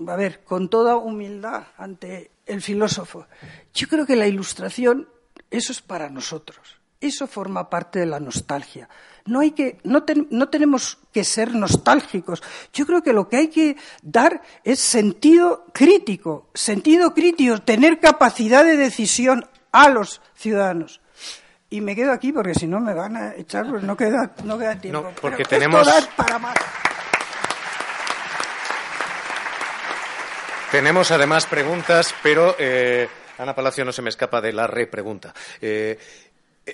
a 0.07 0.15
ver, 0.15 0.43
con 0.43 0.69
toda 0.69 0.95
humildad 0.95 1.67
ante 1.77 2.31
el 2.45 2.61
filósofo, 2.61 3.27
yo 3.73 3.87
creo 3.87 4.05
que 4.05 4.15
la 4.15 4.27
ilustración 4.27 5.07
eso 5.49 5.71
es 5.71 5.81
para 5.81 6.09
nosotros. 6.09 6.77
Eso 6.99 7.27
forma 7.27 7.69
parte 7.69 7.99
de 7.99 8.05
la 8.05 8.19
nostalgia. 8.19 8.89
No, 9.25 9.41
hay 9.41 9.51
que, 9.51 9.77
no, 9.83 10.03
no, 10.31 10.49
tenemos 10.49 10.97
que 11.11 11.23
ser 11.23 11.53
nostálgicos. 11.53 12.41
Yo 12.73 12.85
creo 12.85 13.03
que 13.03 13.13
lo 13.13 13.29
que 13.29 13.37
hay 13.37 13.47
que 13.49 13.77
dar 14.01 14.41
es 14.63 14.79
sentido 14.79 15.65
crítico, 15.73 16.49
sentido 16.53 17.13
crítico, 17.13 17.59
tener 17.59 17.99
capacidad 17.99 18.63
de 18.63 18.77
decisión 18.77 19.45
a 19.71 19.89
los 19.89 20.21
ciudadanos. 20.33 21.01
Y 21.69 21.81
me 21.81 21.95
quedo 21.95 22.13
aquí 22.13 22.31
porque 22.31 22.55
si 22.55 22.65
no 22.65 22.79
me 22.79 22.93
van 22.93 23.15
a 23.17 23.35
echar, 23.35 23.69
pues 23.69 23.83
no 23.83 23.95
queda, 23.95 24.33
no 24.43 24.57
queda 24.57 24.79
tiempo. 24.79 25.01
No, 25.01 25.09
porque 25.21 25.43
tenemos. 25.43 25.87
para 26.15 26.39
más. 26.39 26.55
Tenemos 30.71 31.11
además 31.11 31.45
preguntas, 31.45 32.13
pero. 32.21 32.55
Eh 32.59 33.07
Ana 33.37 33.53
Palacio 33.53 33.85
no 33.85 33.91
se 33.91 34.01
me 34.01 34.09
escapa 34.09 34.41
de 34.41 34.51
la 34.51 34.67
repregunta. 34.67 35.33
Eh, 35.61 35.97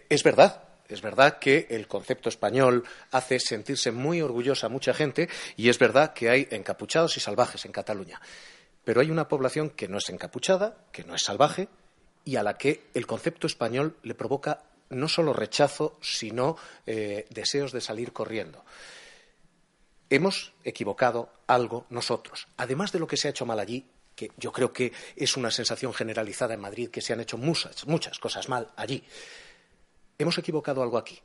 es 0.10 0.24
verdad, 0.24 0.64
es 0.88 1.02
verdad 1.02 1.38
que 1.38 1.68
el 1.70 1.88
concepto 1.88 2.30
español 2.30 2.84
hace 3.12 3.40
sentirse 3.40 3.92
muy 3.92 4.22
orgullosa 4.22 4.68
a 4.68 4.70
mucha 4.70 4.94
gente 4.94 5.30
y 5.58 5.70
es 5.70 5.78
verdad 5.78 6.14
que 6.14 6.30
hay 6.30 6.48
encapuchados 6.52 7.18
y 7.18 7.20
salvajes 7.20 7.66
en 7.66 7.72
Cataluña. 7.72 8.22
Pero 8.84 9.02
hay 9.02 9.12
una 9.12 9.28
población 9.28 9.70
que 9.70 9.88
no 9.88 9.98
es 9.98 10.10
encapuchada, 10.10 10.78
que 10.92 11.04
no 11.04 11.16
es 11.16 11.24
salvaje 11.24 11.68
y 12.26 12.38
a 12.38 12.44
la 12.44 12.58
que 12.58 12.86
el 12.94 13.06
concepto 13.06 13.48
español 13.48 13.98
le 14.04 14.16
provoca 14.16 14.64
no 14.90 15.08
solo 15.08 15.34
rechazo, 15.34 15.98
sino 16.02 16.58
eh, 16.86 17.26
deseos 17.30 17.72
de 17.72 17.82
salir 17.82 18.14
corriendo. 18.14 18.64
Hemos 20.10 20.54
equivocado 20.64 21.32
algo 21.48 21.86
nosotros. 21.90 22.48
Además 22.58 22.92
de 22.92 23.00
lo 23.00 23.08
que 23.08 23.18
se 23.18 23.28
ha 23.28 23.32
hecho 23.32 23.46
mal 23.46 23.60
allí, 23.60 23.86
que 24.16 24.32
yo 24.38 24.52
creo 24.52 24.72
que 24.72 24.94
es 25.16 25.38
una 25.38 25.52
sensación 25.52 25.94
generalizada 25.94 26.54
en 26.54 26.62
Madrid, 26.62 26.90
que 26.90 27.02
se 27.02 27.14
han 27.14 27.20
hecho 27.20 27.38
muchas, 27.38 27.88
muchas 27.88 28.20
cosas 28.20 28.48
mal 28.50 28.72
allí. 28.76 29.04
¿Hemos 30.18 30.38
equivocado 30.38 30.84
algo 30.84 30.98
aquí? 30.98 31.20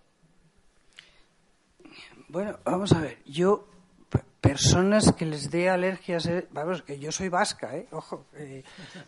Bueno, 2.29 2.59
vamos 2.65 2.93
a 2.93 3.01
ver. 3.01 3.19
Yo, 3.25 3.67
personas 4.41 5.13
que 5.13 5.27
les 5.27 5.51
dé 5.51 5.69
alergias, 5.69 6.27
eh, 6.27 6.47
vamos, 6.51 6.83
que 6.83 6.99
yo 6.99 7.13
soy 7.13 7.29
vasca, 7.29 7.77
¿eh? 7.77 7.87
Ojo. 7.91 8.27
Eh, 8.35 8.63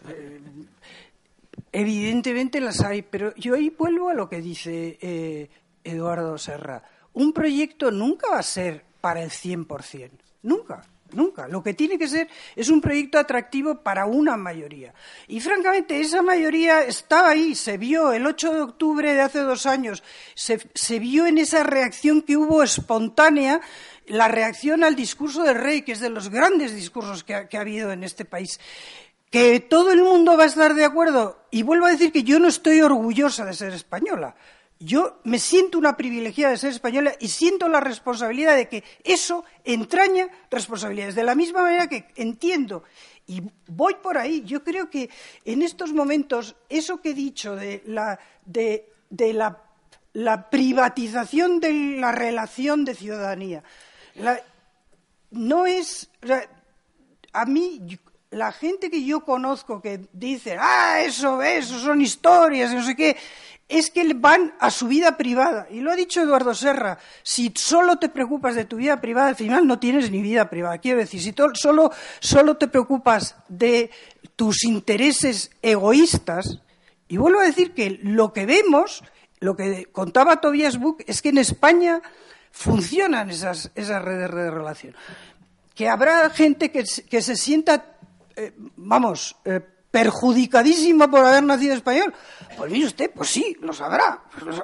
eh, 0.09 0.41
evidentemente 1.73 2.61
las 2.61 2.81
hay, 2.81 3.03
pero 3.03 3.35
yo 3.37 3.55
ahí 3.55 3.71
vuelvo 3.71 4.09
a 4.09 4.15
lo 4.15 4.29
que 4.29 4.41
dice 4.41 5.51
Eduardo 5.85 6.37
Serra. 6.39 6.83
Un 7.13 7.33
proyecto 7.33 7.91
nunca 7.91 8.31
va 8.31 8.39
a 8.39 8.43
ser 8.43 8.85
para 9.01 9.23
el 9.23 9.31
100%. 9.31 10.11
Nunca. 10.43 10.83
Nunca. 11.13 11.49
Lo 11.49 11.63
que 11.63 11.75
tiene 11.75 11.99
que 11.99 12.09
ser 12.09 12.29
es 12.55 12.69
un 12.69 12.81
proyecto 12.81 13.19
atractivo 13.19 13.83
para 13.83 14.07
una 14.07 14.37
mayoría. 14.37 14.95
Y 15.29 15.41
francamente, 15.41 16.01
esa 16.01 16.23
mayoría 16.23 16.83
estaba 16.83 17.31
ahí, 17.31 17.55
se 17.55 17.79
vio 17.79 18.13
el 18.13 18.27
8 18.27 18.55
de 18.55 18.61
octubre 18.61 19.13
de 19.13 19.21
hace 19.21 19.41
dos 19.41 19.67
años, 19.67 20.03
se, 20.35 20.99
vio 20.99 21.27
en 21.27 21.39
esa 21.39 21.63
reacción 21.63 22.23
que 22.23 22.37
hubo 22.37 22.63
espontánea, 22.63 23.61
la 24.07 24.29
reacción 24.29 24.85
al 24.85 24.97
discurso 24.97 25.43
del 25.43 25.57
rey, 25.57 25.83
que 25.83 25.93
es 25.93 26.01
de 26.01 26.11
los 26.11 26.31
grandes 26.31 26.75
discursos 26.75 27.25
que 27.25 27.35
ha 27.35 27.61
habido 27.61 27.93
en 27.93 28.05
este 28.05 28.25
país. 28.25 28.61
Que 29.31 29.61
todo 29.61 29.93
el 29.93 30.03
mundo 30.03 30.37
va 30.37 30.45
a 30.45 30.49
estar 30.49 30.75
de 30.75 30.85
acuerdo. 30.85 31.45
Y 31.53 31.63
vuelvo 31.63 31.87
a 31.87 31.93
decir 31.93 32.11
que 32.11 32.25
yo 32.25 32.41
no 32.41 32.49
estoy 32.49 32.81
orgullosa 32.81 33.45
de 33.45 33.55
ser 33.55 33.73
española 33.73 34.35
yo 34.83 35.21
me 35.25 35.39
siento 35.39 35.79
una 35.79 35.95
privilegiada 35.95 36.53
de 36.53 36.59
ser 36.59 36.71
española 36.71 37.13
y 37.21 37.29
siento 37.29 37.69
la 37.69 37.81
responsabilidad 37.81 38.57
de 38.57 38.67
que 38.67 38.83
eso 39.05 39.45
entraña 39.63 40.29
responsabilidades. 40.51 41.15
De 41.15 41.23
la 41.23 41.35
misma 41.35 41.61
manera 41.61 41.87
que 41.87 42.07
entiendo 42.17 42.83
y 43.27 43.43
voy 43.69 43.95
por 44.03 44.17
ahí, 44.17 44.43
yo 44.43 44.65
creo 44.65 44.89
que 44.89 45.11
en 45.45 45.61
estos 45.63 45.93
momentos 45.93 46.57
eso 46.71 47.01
que 47.01 47.11
he 47.11 47.15
dicho 47.15 47.55
de 47.55 47.83
la, 47.85 48.19
privatización 50.51 51.61
de 51.61 51.73
la 52.01 52.11
relación 52.11 52.87
de 52.87 52.95
ciudadanía, 52.95 53.63
no 55.31 55.67
es. 55.67 56.11
a 57.35 57.45
mí, 57.45 57.99
la 58.31 58.51
gente 58.51 58.91
que 58.91 59.05
yo 59.05 59.25
conozco 59.25 59.83
que 59.83 60.09
dice, 60.13 60.57
ah, 60.59 61.01
eso, 61.03 61.43
eso 61.43 61.79
son 61.79 62.01
historias, 62.01 62.73
no 62.73 62.83
sé 62.83 62.97
qué, 62.97 63.17
es 63.71 63.91
que 63.91 64.13
van 64.15 64.53
a 64.59 64.71
su 64.71 64.89
vida 64.89 65.17
privada. 65.17 65.69
Y 65.71 65.81
lo 65.81 65.93
ha 65.93 65.97
dicho 65.97 66.21
Eduardo 66.21 66.55
Serra, 66.55 66.99
si 67.23 67.53
solo 67.55 67.99
te 67.99 68.09
preocupas 68.09 68.57
de 68.57 68.65
tu 68.65 68.77
vida 68.77 69.01
privada, 69.01 69.29
al 69.29 69.37
final 69.37 69.67
no 69.67 69.79
tienes 69.79 70.11
ni 70.11 70.21
vida 70.21 70.51
privada. 70.51 70.79
Quiero 70.79 70.99
decir, 70.99 71.23
si 71.23 71.33
solo, 71.55 71.93
solo 72.19 72.57
te 72.57 72.67
preocupas 72.67 73.37
de 73.49 73.91
tus 74.35 74.65
intereses 74.65 75.53
egoístas, 75.63 76.61
y 77.07 77.17
vuelvo 77.17 77.41
a 77.41 77.45
decir 77.45 77.73
que 77.73 77.99
lo 78.03 78.33
que 78.33 78.45
vemos, 78.45 79.03
lo 79.39 79.57
que 79.57 79.87
contaba 79.93 80.41
Tobias 80.41 80.79
Buch, 80.79 81.03
es 81.07 81.23
que 81.23 81.31
en 81.31 81.39
España 81.39 82.03
funcionan 82.51 83.31
esas, 83.31 83.71
esas 83.77 84.03
redes 84.03 84.33
de 84.35 84.51
relación. 84.51 84.97
Que 85.75 85.89
habrá 85.89 86.29
gente 86.31 86.71
que, 86.73 86.85
se 86.87 87.37
sienta, 87.37 87.97
eh, 88.35 88.53
vamos, 88.77 89.37
eh, 89.45 89.61
perjudicadísimo 89.91 91.11
por 91.11 91.25
haber 91.25 91.43
nacido 91.43 91.75
español. 91.75 92.15
Pues 92.57 92.71
mire 92.71 92.87
usted, 92.87 93.11
pues 93.13 93.31
sí, 93.31 93.57
lo 93.61 93.73
sabrá. 93.73 94.23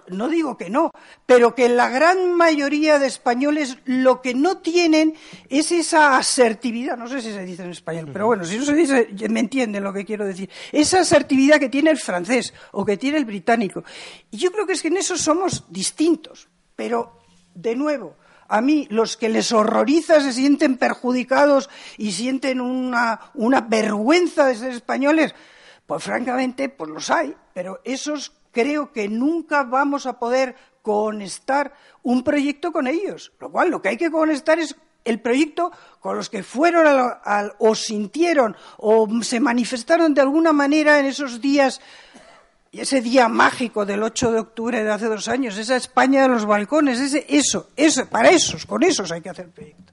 No 0.09 0.29
digo 0.29 0.57
que 0.57 0.70
no, 0.70 0.91
pero 1.24 1.55
que 1.55 1.68
la 1.68 1.89
gran 1.89 2.35
mayoría 2.35 2.99
de 2.99 3.07
españoles 3.07 3.79
lo 3.85 4.20
que 4.20 4.35
no 4.35 4.59
tienen 4.59 5.14
es 5.49 5.72
esa 5.72 6.16
asertividad, 6.16 6.97
no 6.97 7.09
sé 7.09 7.20
si 7.20 7.32
se 7.32 7.44
dice 7.44 7.65
en 7.65 7.70
español, 7.70 8.11
pero 8.12 8.27
bueno, 8.27 8.44
si 8.44 8.59
no 8.59 8.65
se 8.65 8.74
dice, 8.74 9.09
me 9.28 9.40
entienden 9.40 9.82
lo 9.82 9.93
que 9.93 10.05
quiero 10.05 10.27
decir. 10.27 10.51
Esa 10.73 11.01
asertividad 11.01 11.59
que 11.59 11.69
tiene 11.69 11.90
el 11.90 11.98
francés 11.98 12.53
o 12.73 12.85
que 12.85 12.97
tiene 12.97 13.19
el 13.19 13.24
británico. 13.24 13.82
Y 14.31 14.36
yo 14.36 14.53
creo 14.53 14.66
que 14.66 14.74
es 14.74 14.82
que 14.82 14.89
en 14.89 14.98
eso 14.98 15.16
somos 15.16 15.65
distintos, 15.69 16.48
pero 16.74 17.20
de 17.55 17.74
nuevo, 17.74 18.16
a 18.48 18.60
mí 18.60 18.86
los 18.90 19.16
que 19.16 19.28
les 19.28 19.52
horroriza 19.52 20.20
se 20.20 20.32
sienten 20.32 20.77
perjudicados 20.77 21.70
y 21.98 22.12
sienten 22.12 22.60
una, 22.60 23.20
vergüenza 23.68 24.47
de 24.47 24.55
ser 24.55 24.73
españoles, 24.73 25.35
pues 25.86 26.02
francamente, 26.02 26.68
pues 26.68 26.90
los 26.90 27.10
hay, 27.10 27.35
pero 27.55 27.81
esos 27.85 28.32
creo 28.52 28.93
que 28.93 29.09
nunca 29.09 29.62
vamos 29.62 30.06
a 30.06 30.18
poder 30.18 30.56
conectar 30.82 31.74
un 32.02 32.23
proyecto 32.23 32.73
con 32.73 32.86
ellos. 32.86 33.32
Lo 33.40 33.51
cual 33.51 33.70
lo 33.70 33.82
que 33.82 33.90
hay 33.90 33.97
que 33.97 34.10
conectar 34.10 34.59
es 34.59 34.77
el 35.05 35.20
proyecto 35.20 35.73
con 36.01 36.16
los 36.16 36.28
que 36.28 36.43
fueron 36.43 37.12
o 37.59 37.74
sintieron 37.74 38.56
o 38.77 39.09
se 39.23 39.40
manifestaron 39.40 40.14
de 40.14 40.20
alguna 40.20 40.52
manera 40.52 40.98
en 40.98 41.06
esos 41.06 41.40
días 41.40 41.81
y 42.70 42.80
ese 42.80 43.01
día 43.01 43.28
mágico 43.28 43.86
del 43.86 44.02
8 44.02 44.32
de 44.32 44.38
octubre 44.40 44.82
de 44.82 44.90
hace 44.90 45.06
dos 45.06 45.28
años, 45.28 45.56
esa 45.56 45.76
España 45.76 46.22
de 46.22 46.28
los 46.28 46.44
balcones, 46.44 47.01
ese, 47.01 47.24
eso, 47.28 47.68
eso, 47.76 48.06
para 48.06 48.30
esos, 48.30 48.66
con 48.66 48.82
esos 48.82 49.10
hay 49.12 49.20
que 49.22 49.30
hacer 49.30 49.47
el 49.47 49.52
proyecto. 49.52 49.93